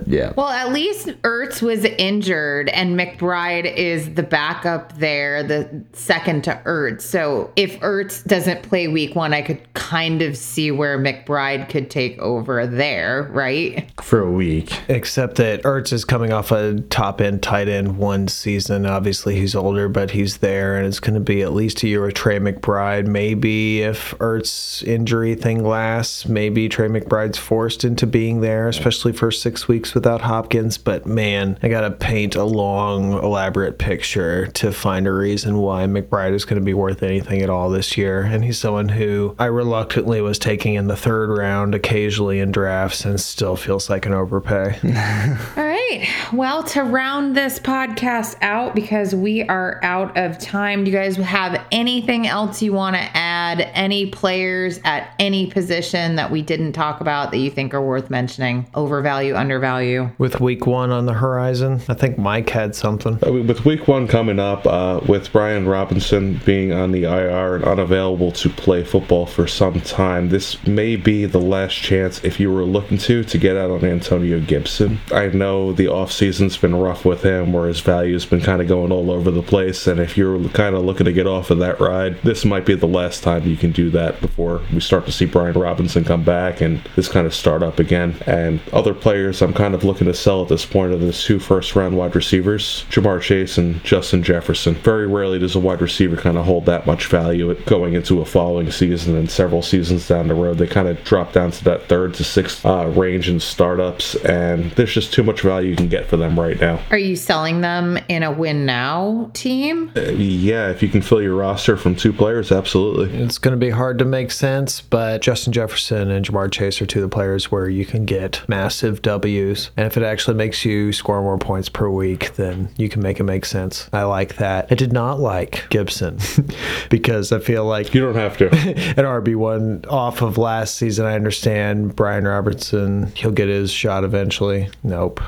Yeah. 0.06 0.32
Well, 0.36 0.48
at 0.48 0.72
least 0.72 1.08
Ertz 1.22 1.62
was 1.62 1.84
injured 1.84 2.68
and 2.70 2.98
McBride 2.98 3.72
is 3.74 4.14
the 4.14 4.22
backup 4.22 4.96
there, 4.98 5.42
the 5.42 5.84
second 5.92 6.44
to 6.44 6.60
Ertz. 6.64 7.02
So 7.02 7.52
if 7.56 7.78
Ertz 7.80 8.24
doesn't 8.24 8.62
play 8.62 8.88
week 8.88 9.14
one, 9.14 9.32
I 9.32 9.42
could 9.42 9.60
kind 9.74 10.22
of 10.22 10.36
see 10.36 10.70
where 10.70 10.98
McBride 10.98 11.68
could 11.68 11.90
take 11.90 12.18
over 12.18 12.66
there, 12.66 13.28
right? 13.32 13.90
For 14.02 14.20
a 14.20 14.30
week. 14.30 14.72
Except 14.88 15.36
that 15.36 15.62
Ertz 15.62 15.92
is 15.92 16.04
coming 16.04 16.32
off 16.32 16.52
a 16.52 16.80
top 16.90 17.20
end 17.20 17.42
tight 17.42 17.68
end 17.68 17.98
one 17.98 18.28
season. 18.28 18.86
Obviously, 18.86 19.36
he's 19.36 19.54
older, 19.54 19.88
but 19.88 20.10
he's 20.10 20.38
there, 20.38 20.76
and 20.76 20.86
it's 20.86 21.00
going 21.00 21.14
to 21.14 21.20
be 21.20 21.42
at 21.42 21.52
least 21.52 21.82
a 21.82 21.88
year 21.88 22.02
with 22.02 22.14
Trey 22.14 22.38
McBride. 22.38 23.06
Maybe 23.06 23.82
if 23.82 24.16
Ertz 24.18 24.82
injury 24.82 25.34
thing 25.34 25.64
lasts, 25.64 26.26
maybe 26.26 26.68
Trey 26.68 26.88
McBride's 26.88 27.38
forced 27.38 27.84
into 27.84 28.06
being 28.06 28.40
there, 28.40 28.68
especially 28.68 29.12
for 29.12 29.29
six 29.30 29.68
weeks 29.68 29.94
without 29.94 30.20
Hopkins. 30.22 30.78
But 30.78 31.06
man, 31.06 31.58
I 31.62 31.68
got 31.68 31.82
to 31.82 31.90
paint 31.90 32.36
a 32.36 32.44
long, 32.44 33.12
elaborate 33.12 33.78
picture 33.78 34.46
to 34.48 34.72
find 34.72 35.06
a 35.06 35.12
reason 35.12 35.58
why 35.58 35.84
McBride 35.84 36.32
is 36.32 36.44
going 36.44 36.60
to 36.60 36.64
be 36.64 36.74
worth 36.74 37.02
anything 37.02 37.42
at 37.42 37.50
all 37.50 37.70
this 37.70 37.96
year. 37.96 38.22
And 38.22 38.44
he's 38.44 38.58
someone 38.58 38.88
who 38.88 39.34
I 39.38 39.46
reluctantly 39.46 40.20
was 40.20 40.38
taking 40.38 40.74
in 40.74 40.86
the 40.86 40.96
third 40.96 41.30
round 41.36 41.74
occasionally 41.74 42.40
in 42.40 42.52
drafts 42.52 43.04
and 43.04 43.20
still 43.20 43.56
feels 43.56 43.88
like 43.90 44.06
an 44.06 44.12
overpay. 44.12 44.78
All 45.80 45.86
right. 45.98 46.08
Well, 46.32 46.62
to 46.64 46.82
round 46.82 47.34
this 47.36 47.58
podcast 47.58 48.36
out, 48.42 48.74
because 48.74 49.14
we 49.14 49.42
are 49.44 49.80
out 49.82 50.16
of 50.16 50.38
time, 50.38 50.84
do 50.84 50.90
you 50.90 50.96
guys 50.96 51.16
have 51.16 51.64
anything 51.72 52.26
else 52.26 52.60
you 52.60 52.72
want 52.72 52.96
to 52.96 53.02
add? 53.16 53.60
Any 53.72 54.06
players 54.06 54.78
at 54.84 55.14
any 55.18 55.46
position 55.46 56.16
that 56.16 56.30
we 56.30 56.42
didn't 56.42 56.72
talk 56.72 57.00
about 57.00 57.30
that 57.30 57.38
you 57.38 57.50
think 57.50 57.72
are 57.72 57.80
worth 57.80 58.10
mentioning? 58.10 58.66
Overvalue, 58.74 59.34
undervalue? 59.34 60.10
With 60.18 60.40
week 60.40 60.66
one 60.66 60.90
on 60.90 61.06
the 61.06 61.14
horizon, 61.14 61.80
I 61.88 61.94
think 61.94 62.18
Mike 62.18 62.50
had 62.50 62.74
something. 62.74 63.18
Uh, 63.26 63.32
With 63.32 63.64
week 63.64 63.88
one 63.88 64.06
coming 64.06 64.38
up, 64.38 64.66
uh, 64.66 65.00
with 65.08 65.32
Brian 65.32 65.66
Robinson 65.66 66.40
being 66.44 66.72
on 66.72 66.92
the 66.92 67.04
IR 67.04 67.56
and 67.56 67.64
unavailable 67.64 68.32
to 68.32 68.48
play 68.50 68.84
football 68.84 69.24
for 69.26 69.46
some 69.46 69.80
time, 69.80 70.28
this 70.28 70.64
may 70.66 70.96
be 70.96 71.24
the 71.24 71.40
last 71.40 71.74
chance, 71.74 72.22
if 72.22 72.38
you 72.38 72.52
were 72.52 72.64
looking 72.64 72.98
to, 72.98 73.24
to 73.24 73.38
get 73.38 73.56
out 73.56 73.70
on 73.70 73.84
Antonio 73.84 74.40
Gibson. 74.40 74.98
I 75.12 75.28
know 75.28 75.69
the 75.72 75.86
offseason's 75.86 76.56
been 76.56 76.76
rough 76.76 77.04
with 77.04 77.22
him, 77.22 77.52
where 77.52 77.68
his 77.68 77.80
value's 77.80 78.26
been 78.26 78.40
kind 78.40 78.60
of 78.60 78.68
going 78.68 78.92
all 78.92 79.10
over 79.10 79.30
the 79.30 79.42
place, 79.42 79.86
and 79.86 80.00
if 80.00 80.16
you're 80.16 80.48
kind 80.50 80.74
of 80.74 80.84
looking 80.84 81.06
to 81.06 81.12
get 81.12 81.26
off 81.26 81.50
of 81.50 81.58
that 81.58 81.80
ride, 81.80 82.20
this 82.22 82.44
might 82.44 82.66
be 82.66 82.74
the 82.74 82.86
last 82.86 83.22
time 83.22 83.46
you 83.46 83.56
can 83.56 83.72
do 83.72 83.90
that 83.90 84.20
before 84.20 84.62
we 84.72 84.80
start 84.80 85.06
to 85.06 85.12
see 85.12 85.26
Brian 85.26 85.54
Robinson 85.54 86.04
come 86.04 86.24
back 86.24 86.60
and 86.60 86.80
this 86.96 87.08
kind 87.08 87.26
of 87.26 87.34
start 87.34 87.62
up 87.62 87.78
again. 87.78 88.16
And 88.26 88.60
other 88.72 88.94
players 88.94 89.42
I'm 89.42 89.54
kind 89.54 89.74
of 89.74 89.84
looking 89.84 90.06
to 90.06 90.14
sell 90.14 90.42
at 90.42 90.48
this 90.48 90.66
point 90.66 90.92
are 90.92 90.98
the 90.98 91.12
two 91.12 91.38
first 91.38 91.76
round 91.76 91.96
wide 91.96 92.14
receivers, 92.14 92.84
Ja'Marr 92.90 93.20
Chase 93.20 93.58
and 93.58 93.82
Justin 93.84 94.22
Jefferson. 94.22 94.74
Very 94.74 95.06
rarely 95.06 95.38
does 95.38 95.56
a 95.56 95.60
wide 95.60 95.80
receiver 95.80 96.16
kind 96.16 96.38
of 96.38 96.44
hold 96.44 96.66
that 96.66 96.86
much 96.86 97.06
value 97.06 97.54
going 97.66 97.94
into 97.94 98.20
a 98.20 98.24
following 98.24 98.70
season 98.70 99.16
and 99.16 99.30
several 99.30 99.62
seasons 99.62 100.08
down 100.08 100.28
the 100.28 100.34
road. 100.34 100.58
They 100.58 100.66
kind 100.66 100.88
of 100.88 101.02
drop 101.04 101.32
down 101.32 101.50
to 101.52 101.64
that 101.64 101.88
third 101.88 102.14
to 102.14 102.24
sixth 102.24 102.64
uh, 102.64 102.86
range 102.88 103.28
in 103.28 103.40
startups, 103.40 104.14
and 104.16 104.70
there's 104.72 104.92
just 104.92 105.12
too 105.12 105.22
much 105.22 105.44
value 105.50 105.70
you 105.70 105.76
can 105.76 105.88
get 105.88 106.06
for 106.06 106.16
them 106.16 106.38
right 106.38 106.60
now. 106.60 106.80
Are 106.90 106.98
you 106.98 107.16
selling 107.16 107.60
them 107.60 107.98
in 108.08 108.22
a 108.22 108.30
win 108.30 108.66
now 108.66 109.30
team? 109.34 109.90
Uh, 109.96 110.02
yeah, 110.12 110.70
if 110.70 110.80
you 110.82 110.88
can 110.88 111.02
fill 111.02 111.20
your 111.20 111.34
roster 111.34 111.76
from 111.76 111.96
two 111.96 112.12
players, 112.12 112.52
absolutely. 112.52 113.12
It's 113.20 113.38
going 113.38 113.58
to 113.58 113.58
be 113.58 113.70
hard 113.70 113.98
to 113.98 114.04
make 114.04 114.30
sense, 114.30 114.80
but 114.80 115.22
Justin 115.22 115.52
Jefferson 115.52 116.10
and 116.10 116.24
Ja'Marr 116.24 116.52
Chase 116.52 116.80
are 116.80 116.86
two 116.86 117.00
of 117.02 117.10
the 117.10 117.14
players 117.14 117.50
where 117.50 117.68
you 117.68 117.84
can 117.84 118.04
get 118.04 118.48
massive 118.48 119.02
W's. 119.02 119.70
And 119.76 119.86
if 119.86 119.96
it 119.96 120.04
actually 120.04 120.36
makes 120.36 120.64
you 120.64 120.92
score 120.92 121.20
more 121.20 121.38
points 121.38 121.68
per 121.68 121.88
week, 121.90 122.34
then 122.36 122.68
you 122.76 122.88
can 122.88 123.02
make 123.02 123.18
it 123.18 123.24
make 123.24 123.44
sense. 123.44 123.88
I 123.92 124.04
like 124.04 124.36
that. 124.36 124.68
I 124.70 124.74
did 124.76 124.92
not 124.92 125.18
like 125.18 125.68
Gibson 125.70 126.18
because 126.90 127.32
I 127.32 127.40
feel 127.40 127.64
like 127.64 127.92
You 127.92 128.02
don't 128.02 128.14
have 128.14 128.36
to. 128.38 128.46
an 128.50 129.04
RB1 129.04 129.86
off 129.90 130.22
of 130.22 130.38
last 130.38 130.76
season. 130.76 131.06
I 131.06 131.14
understand 131.14 131.96
Brian 131.96 132.24
Robertson, 132.24 133.12
he'll 133.16 133.30
get 133.32 133.48
his 133.48 133.70
shot 133.72 134.04
eventually. 134.04 134.68
Nope. 134.84 135.20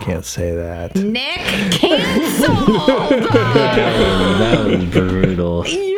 Can't 0.00 0.24
say 0.24 0.52
that. 0.54 0.94
Nick 0.96 1.38
canceled. 1.72 2.66
that 4.38 4.66
was 4.66 4.84
brutal. 4.86 5.66
You're 5.66 5.68
fired. 5.68 5.93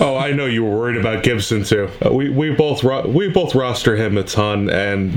Oh, 0.00 0.16
I 0.16 0.32
know 0.32 0.46
you 0.46 0.64
were 0.64 0.74
worried 0.78 0.96
about 0.96 1.22
Gibson 1.22 1.62
too. 1.62 1.90
Uh, 2.04 2.10
we 2.10 2.30
we 2.30 2.50
both 2.54 2.82
ro- 2.82 3.06
we 3.06 3.28
both 3.28 3.54
roster 3.54 3.96
him 3.96 4.16
a 4.16 4.22
ton, 4.22 4.70
and 4.70 5.12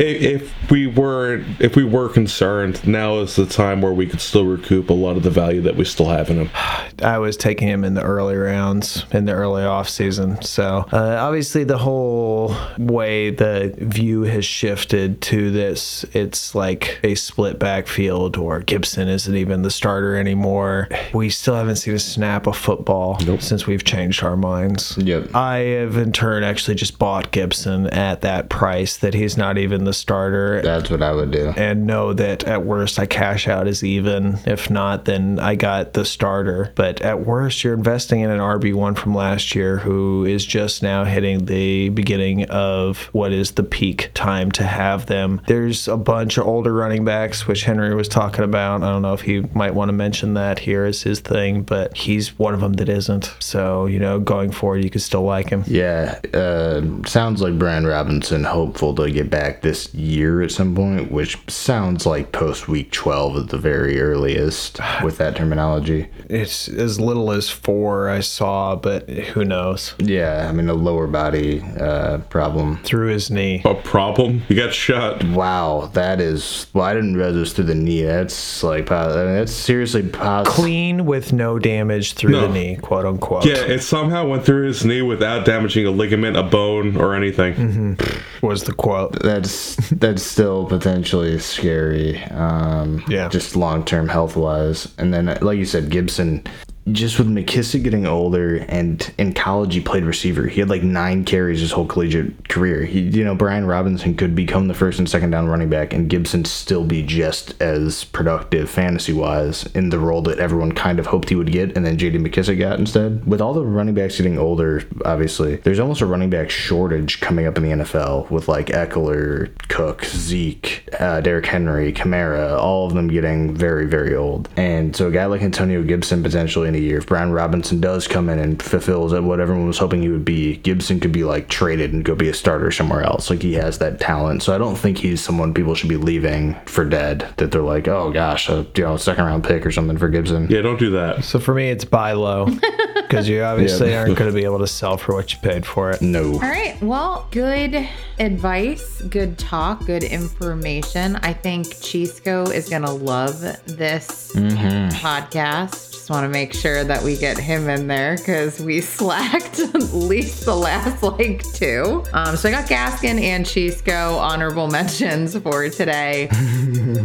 i 0.00 0.02
if 0.02 0.70
we 0.70 0.86
were 0.86 1.44
if 1.58 1.76
we 1.76 1.84
were 1.84 2.08
concerned, 2.08 2.86
now 2.86 3.18
is 3.18 3.36
the 3.36 3.44
time 3.44 3.82
where 3.82 3.92
we 3.92 4.06
could 4.06 4.22
still 4.22 4.46
recoup 4.46 4.88
a 4.88 4.94
lot 4.94 5.18
of 5.18 5.22
the 5.22 5.30
value 5.30 5.60
that 5.60 5.76
we 5.76 5.84
still 5.84 6.06
have 6.08 6.30
in 6.30 6.46
him. 6.46 6.50
I 7.02 7.18
was 7.18 7.36
taking 7.36 7.68
him 7.68 7.84
in 7.84 7.92
the 7.92 8.02
early 8.02 8.36
rounds, 8.36 9.04
in 9.12 9.26
the 9.26 9.32
early 9.32 9.64
off 9.64 9.88
season. 9.88 10.40
So 10.40 10.86
uh, 10.92 11.16
obviously, 11.20 11.64
the 11.64 11.78
whole 11.78 12.56
way 12.78 13.28
the 13.28 13.74
view 13.76 14.22
has 14.22 14.46
shifted 14.46 15.20
to 15.22 15.50
this, 15.50 16.06
it's 16.14 16.54
like 16.54 17.00
a 17.02 17.16
split 17.16 17.58
backfield, 17.58 18.38
or 18.38 18.60
Gibson 18.60 19.08
isn't 19.08 19.36
even 19.36 19.60
the 19.60 19.70
starter 19.70 20.16
anymore. 20.16 20.88
We 21.12 21.28
still 21.28 21.54
haven't 21.54 21.76
seen 21.76 21.94
a 21.94 21.98
snap 21.98 22.46
of 22.46 22.56
football 22.56 23.18
since 23.40 23.66
we've 23.66 23.84
changed 23.84 24.21
changed 24.22 24.24
our 24.24 24.36
minds. 24.36 24.96
Yep. 24.98 25.34
I 25.34 25.56
have 25.58 25.96
in 25.96 26.12
turn 26.12 26.44
actually 26.44 26.74
just 26.74 26.98
bought 26.98 27.30
Gibson 27.32 27.86
at 27.88 28.20
that 28.22 28.48
price 28.48 28.96
that 28.98 29.14
he's 29.14 29.36
not 29.36 29.58
even 29.58 29.84
the 29.84 29.92
starter. 29.92 30.62
That's 30.62 30.90
what 30.90 31.02
I 31.02 31.12
would 31.12 31.30
do. 31.30 31.52
and 31.56 31.86
know 31.86 32.12
that 32.12 32.44
at 32.44 32.64
worst 32.64 32.98
I 32.98 33.06
cash 33.06 33.48
out 33.48 33.66
as 33.66 33.82
even. 33.84 34.38
If 34.46 34.70
not, 34.70 35.04
then 35.04 35.38
I 35.38 35.54
got 35.54 35.92
the 35.92 36.04
starter. 36.04 36.72
But 36.74 37.00
at 37.02 37.20
worst, 37.26 37.64
you're 37.64 37.74
investing 37.74 38.20
in 38.20 38.30
an 38.30 38.38
RB1 38.38 38.98
from 38.98 39.14
last 39.14 39.54
year 39.54 39.78
who 39.78 40.24
is 40.24 40.44
just 40.44 40.82
now 40.82 41.04
hitting 41.04 41.46
the 41.46 41.88
beginning 41.90 42.44
of 42.50 43.08
what 43.12 43.32
is 43.32 43.52
the 43.52 43.62
peak 43.62 44.10
time 44.14 44.50
to 44.52 44.64
have 44.64 45.06
them. 45.06 45.40
There's 45.46 45.88
a 45.88 45.96
bunch 45.96 46.38
of 46.38 46.46
older 46.46 46.72
running 46.72 47.04
backs, 47.04 47.46
which 47.46 47.64
Henry 47.64 47.94
was 47.94 48.08
talking 48.08 48.44
about. 48.44 48.82
I 48.82 48.90
don't 48.90 49.02
know 49.02 49.14
if 49.14 49.22
he 49.22 49.40
might 49.54 49.74
want 49.74 49.88
to 49.88 49.92
mention 49.92 50.34
that 50.34 50.60
here 50.60 50.84
as 50.84 51.02
his 51.02 51.20
thing, 51.20 51.62
but 51.62 51.96
he's 51.96 52.38
one 52.38 52.54
of 52.54 52.60
them 52.60 52.74
that 52.74 52.88
isn't. 52.88 53.34
So, 53.38 53.86
you 53.86 53.98
know, 53.98 54.11
going 54.18 54.50
forward, 54.50 54.84
you 54.84 54.90
could 54.90 55.02
still 55.02 55.22
like 55.22 55.48
him. 55.50 55.64
Yeah, 55.66 56.20
uh, 56.34 56.82
sounds 57.06 57.40
like 57.42 57.58
Brian 57.58 57.86
Robinson 57.86 58.44
hopeful 58.44 58.94
to 58.96 59.10
get 59.10 59.30
back 59.30 59.62
this 59.62 59.92
year 59.94 60.42
at 60.42 60.50
some 60.50 60.74
point, 60.74 61.10
which 61.10 61.38
sounds 61.50 62.06
like 62.06 62.32
post 62.32 62.68
week 62.68 62.90
12 62.92 63.36
at 63.36 63.48
the 63.48 63.58
very 63.58 64.00
earliest 64.00 64.78
with 65.02 65.18
that 65.18 65.36
terminology. 65.36 66.08
It's 66.28 66.68
as 66.68 66.98
little 67.00 67.30
as 67.32 67.48
four 67.50 68.08
I 68.08 68.20
saw, 68.20 68.76
but 68.76 69.08
who 69.08 69.44
knows? 69.44 69.94
Yeah, 69.98 70.46
I 70.48 70.52
mean, 70.52 70.68
a 70.68 70.74
lower 70.74 71.06
body 71.06 71.60
uh, 71.78 72.18
problem. 72.28 72.78
Through 72.84 73.08
his 73.08 73.30
knee. 73.30 73.62
A 73.64 73.74
problem? 73.74 74.40
He 74.48 74.54
got 74.54 74.72
shot. 74.74 75.22
Wow, 75.24 75.90
that 75.94 76.20
is. 76.20 76.66
Well, 76.72 76.84
I 76.84 76.94
didn't 76.94 77.16
realize 77.16 77.36
it 77.36 77.40
was 77.40 77.52
through 77.52 77.64
the 77.66 77.74
knee. 77.74 78.02
That's 78.02 78.62
like, 78.62 78.86
po- 78.86 78.96
I 78.96 79.24
mean, 79.24 79.34
that's 79.34 79.52
seriously 79.52 80.02
possible. 80.08 80.52
clean 80.52 81.06
with 81.06 81.32
no 81.32 81.58
damage 81.58 82.14
through 82.14 82.32
No. 82.32 82.40
the 82.42 82.48
knee, 82.48 82.76
quote 82.76 83.04
unquote. 83.06 83.44
Yeah, 83.46 83.56
it 83.64 83.80
somehow 83.92 84.26
went 84.26 84.42
through 84.42 84.66
his 84.66 84.86
knee 84.86 85.02
without 85.02 85.44
damaging 85.44 85.84
a 85.84 85.90
ligament, 85.90 86.34
a 86.34 86.42
bone, 86.42 86.96
or 86.96 87.14
anything. 87.14 87.98
was 88.40 88.64
the 88.64 88.72
quote. 88.72 89.22
That's 89.22 89.76
that's 89.90 90.22
still 90.22 90.64
potentially 90.64 91.38
scary. 91.38 92.24
Um, 92.24 93.04
Yeah. 93.06 93.28
Just 93.28 93.54
long 93.54 93.84
term 93.84 94.08
health 94.08 94.34
wise, 94.34 94.88
and 94.96 95.12
then 95.12 95.26
like 95.42 95.58
you 95.58 95.66
said, 95.66 95.90
Gibson. 95.90 96.42
Just 96.90 97.18
with 97.18 97.28
McKissic 97.28 97.84
getting 97.84 98.06
older, 98.06 98.56
and 98.68 99.12
in 99.16 99.32
college 99.32 99.74
he 99.74 99.80
played 99.80 100.04
receiver. 100.04 100.46
He 100.46 100.60
had 100.60 100.68
like 100.68 100.82
nine 100.82 101.24
carries 101.24 101.60
his 101.60 101.70
whole 101.70 101.86
collegiate 101.86 102.48
career. 102.48 102.84
He, 102.84 103.00
you 103.00 103.24
know, 103.24 103.36
Brian 103.36 103.66
Robinson 103.66 104.16
could 104.16 104.34
become 104.34 104.66
the 104.66 104.74
first 104.74 104.98
and 104.98 105.08
second 105.08 105.30
down 105.30 105.46
running 105.46 105.68
back, 105.68 105.92
and 105.92 106.08
Gibson 106.08 106.44
still 106.44 106.84
be 106.84 107.04
just 107.04 107.60
as 107.62 108.04
productive 108.04 108.68
fantasy 108.68 109.12
wise 109.12 109.64
in 109.74 109.90
the 109.90 109.98
role 109.98 110.22
that 110.22 110.40
everyone 110.40 110.72
kind 110.72 110.98
of 110.98 111.06
hoped 111.06 111.28
he 111.28 111.36
would 111.36 111.52
get, 111.52 111.76
and 111.76 111.86
then 111.86 111.98
J.D. 111.98 112.18
McKissic 112.18 112.58
got 112.58 112.80
instead. 112.80 113.24
With 113.26 113.40
all 113.40 113.54
the 113.54 113.64
running 113.64 113.94
backs 113.94 114.16
getting 114.16 114.38
older, 114.38 114.82
obviously, 115.04 115.56
there's 115.56 115.78
almost 115.78 116.00
a 116.00 116.06
running 116.06 116.30
back 116.30 116.50
shortage 116.50 117.20
coming 117.20 117.46
up 117.46 117.56
in 117.56 117.62
the 117.62 117.84
NFL 117.84 118.28
with 118.30 118.48
like 118.48 118.66
Ekeler, 118.66 119.56
Cook, 119.68 120.04
Zeke, 120.04 120.88
uh, 120.98 121.20
Derrick 121.20 121.46
Henry, 121.46 121.92
Kamara, 121.92 122.58
all 122.58 122.86
of 122.86 122.94
them 122.94 123.06
getting 123.06 123.54
very, 123.54 123.86
very 123.86 124.16
old. 124.16 124.48
And 124.56 124.96
so 124.96 125.08
a 125.08 125.10
guy 125.12 125.26
like 125.26 125.42
Antonio 125.42 125.82
Gibson 125.82 126.22
potentially 126.22 126.71
in 126.74 126.82
a 126.82 126.84
year, 126.84 126.98
if 126.98 127.06
Brian 127.06 127.32
Robinson 127.32 127.80
does 127.80 128.08
come 128.08 128.28
in 128.28 128.38
and 128.38 128.62
fulfills 128.62 129.12
what 129.12 129.40
everyone 129.40 129.66
was 129.66 129.78
hoping 129.78 130.02
he 130.02 130.08
would 130.08 130.24
be, 130.24 130.56
Gibson 130.58 131.00
could 131.00 131.12
be 131.12 131.24
like 131.24 131.48
traded 131.48 131.92
and 131.92 132.04
go 132.04 132.14
be 132.14 132.28
a 132.28 132.34
starter 132.34 132.70
somewhere 132.70 133.02
else. 133.02 133.30
Like 133.30 133.42
he 133.42 133.54
has 133.54 133.78
that 133.78 134.00
talent. 134.00 134.42
So 134.42 134.54
I 134.54 134.58
don't 134.58 134.76
think 134.76 134.98
he's 134.98 135.20
someone 135.20 135.54
people 135.54 135.74
should 135.74 135.88
be 135.88 135.96
leaving 135.96 136.54
for 136.66 136.84
dead. 136.84 137.28
That 137.36 137.50
they're 137.52 137.62
like, 137.62 137.88
oh 137.88 138.10
gosh, 138.12 138.48
a 138.48 138.66
you 138.74 138.84
know 138.84 138.96
second 138.96 139.24
round 139.24 139.44
pick 139.44 139.66
or 139.66 139.70
something 139.70 139.98
for 139.98 140.08
Gibson. 140.08 140.48
Yeah, 140.48 140.62
don't 140.62 140.78
do 140.78 140.90
that. 140.90 141.24
So 141.24 141.38
for 141.38 141.54
me, 141.54 141.70
it's 141.70 141.84
buy 141.84 142.12
low 142.12 142.46
because 142.94 143.28
you 143.28 143.42
obviously 143.42 143.90
Yeah. 143.90 144.00
aren't 144.00 144.16
going 144.16 144.30
to 144.30 144.34
be 144.34 144.44
able 144.44 144.60
to 144.60 144.66
sell 144.66 144.96
for 144.96 145.14
what 145.14 145.32
you 145.32 145.38
paid 145.40 145.66
for 145.66 145.90
it. 145.90 146.00
No. 146.00 146.32
All 146.32 146.38
right. 146.40 146.80
Well, 146.82 147.28
good 147.30 147.88
advice, 148.18 149.02
good 149.02 149.38
talk, 149.38 149.84
good 149.86 150.04
information. 150.04 151.16
I 151.16 151.32
think 151.32 151.66
Chisco 151.66 152.52
is 152.52 152.68
going 152.68 152.82
to 152.82 152.90
love 152.92 153.40
this 153.40 154.32
mm-hmm. 154.34 154.88
podcast. 154.96 155.91
Want 156.12 156.24
to 156.24 156.28
make 156.28 156.52
sure 156.52 156.84
that 156.84 157.02
we 157.02 157.16
get 157.16 157.38
him 157.38 157.70
in 157.70 157.86
there 157.86 158.18
because 158.18 158.60
we 158.60 158.80
slacked 158.82 159.58
at 159.60 159.94
least 159.94 160.44
the 160.44 160.54
last 160.54 161.02
like 161.02 161.42
two. 161.54 162.04
Um, 162.12 162.36
so 162.36 162.50
I 162.50 162.52
got 162.52 162.66
Gaskin 162.66 163.18
and 163.18 163.46
Chisco 163.46 164.18
honorable 164.18 164.68
mentions 164.70 165.34
for 165.38 165.70
today. 165.70 166.28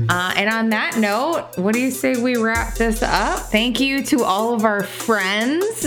Uh, 0.10 0.34
and 0.38 0.50
on 0.50 0.70
that 0.70 0.98
note, 0.98 1.50
what 1.58 1.74
do 1.74 1.82
you 1.82 1.92
say 1.92 2.22
we 2.22 2.38
wrap 2.38 2.76
this 2.76 3.04
up? 3.04 3.40
Thank 3.40 3.80
you 3.80 4.02
to 4.06 4.24
all 4.24 4.54
of 4.54 4.64
our 4.64 4.84
friends 4.84 5.86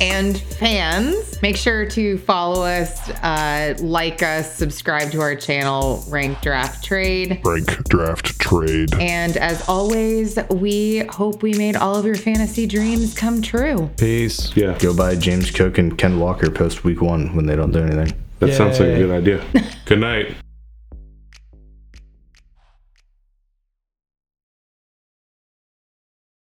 and 0.00 0.38
fans. 0.38 1.40
Make 1.40 1.56
sure 1.56 1.86
to 1.90 2.18
follow 2.18 2.64
us, 2.64 3.08
uh, 3.22 3.74
like 3.80 4.24
us, 4.24 4.56
subscribe 4.56 5.12
to 5.12 5.20
our 5.20 5.36
channel, 5.36 6.04
Rank 6.08 6.40
Draft 6.42 6.84
Trade. 6.84 7.40
Rank 7.44 7.84
draft 7.88 8.38
trade. 8.40 8.92
And 8.94 9.36
as 9.36 9.66
always, 9.68 10.36
we 10.50 10.98
hope 11.10 11.42
we 11.42 11.54
made 11.54 11.76
all 11.76 11.96
of 11.96 12.04
your 12.04 12.16
fantasy 12.16 12.43
dreams 12.66 13.14
come 13.14 13.42
true. 13.42 13.90
Peace. 13.96 14.54
Yeah, 14.56 14.76
Go 14.78 14.94
buy 14.96 15.16
James 15.16 15.50
Cook 15.50 15.78
and 15.78 15.96
Ken 15.96 16.20
Walker 16.20 16.50
post 16.50 16.84
week 16.84 17.00
one 17.00 17.34
when 17.34 17.46
they 17.46 17.56
don't 17.56 17.72
do 17.72 17.80
anything. 17.80 18.16
that 18.38 18.54
sounds 18.54 18.78
like 18.80 18.90
a 18.90 18.96
good 18.98 19.10
idea. 19.10 19.44
good 19.86 20.00
night. 20.00 20.34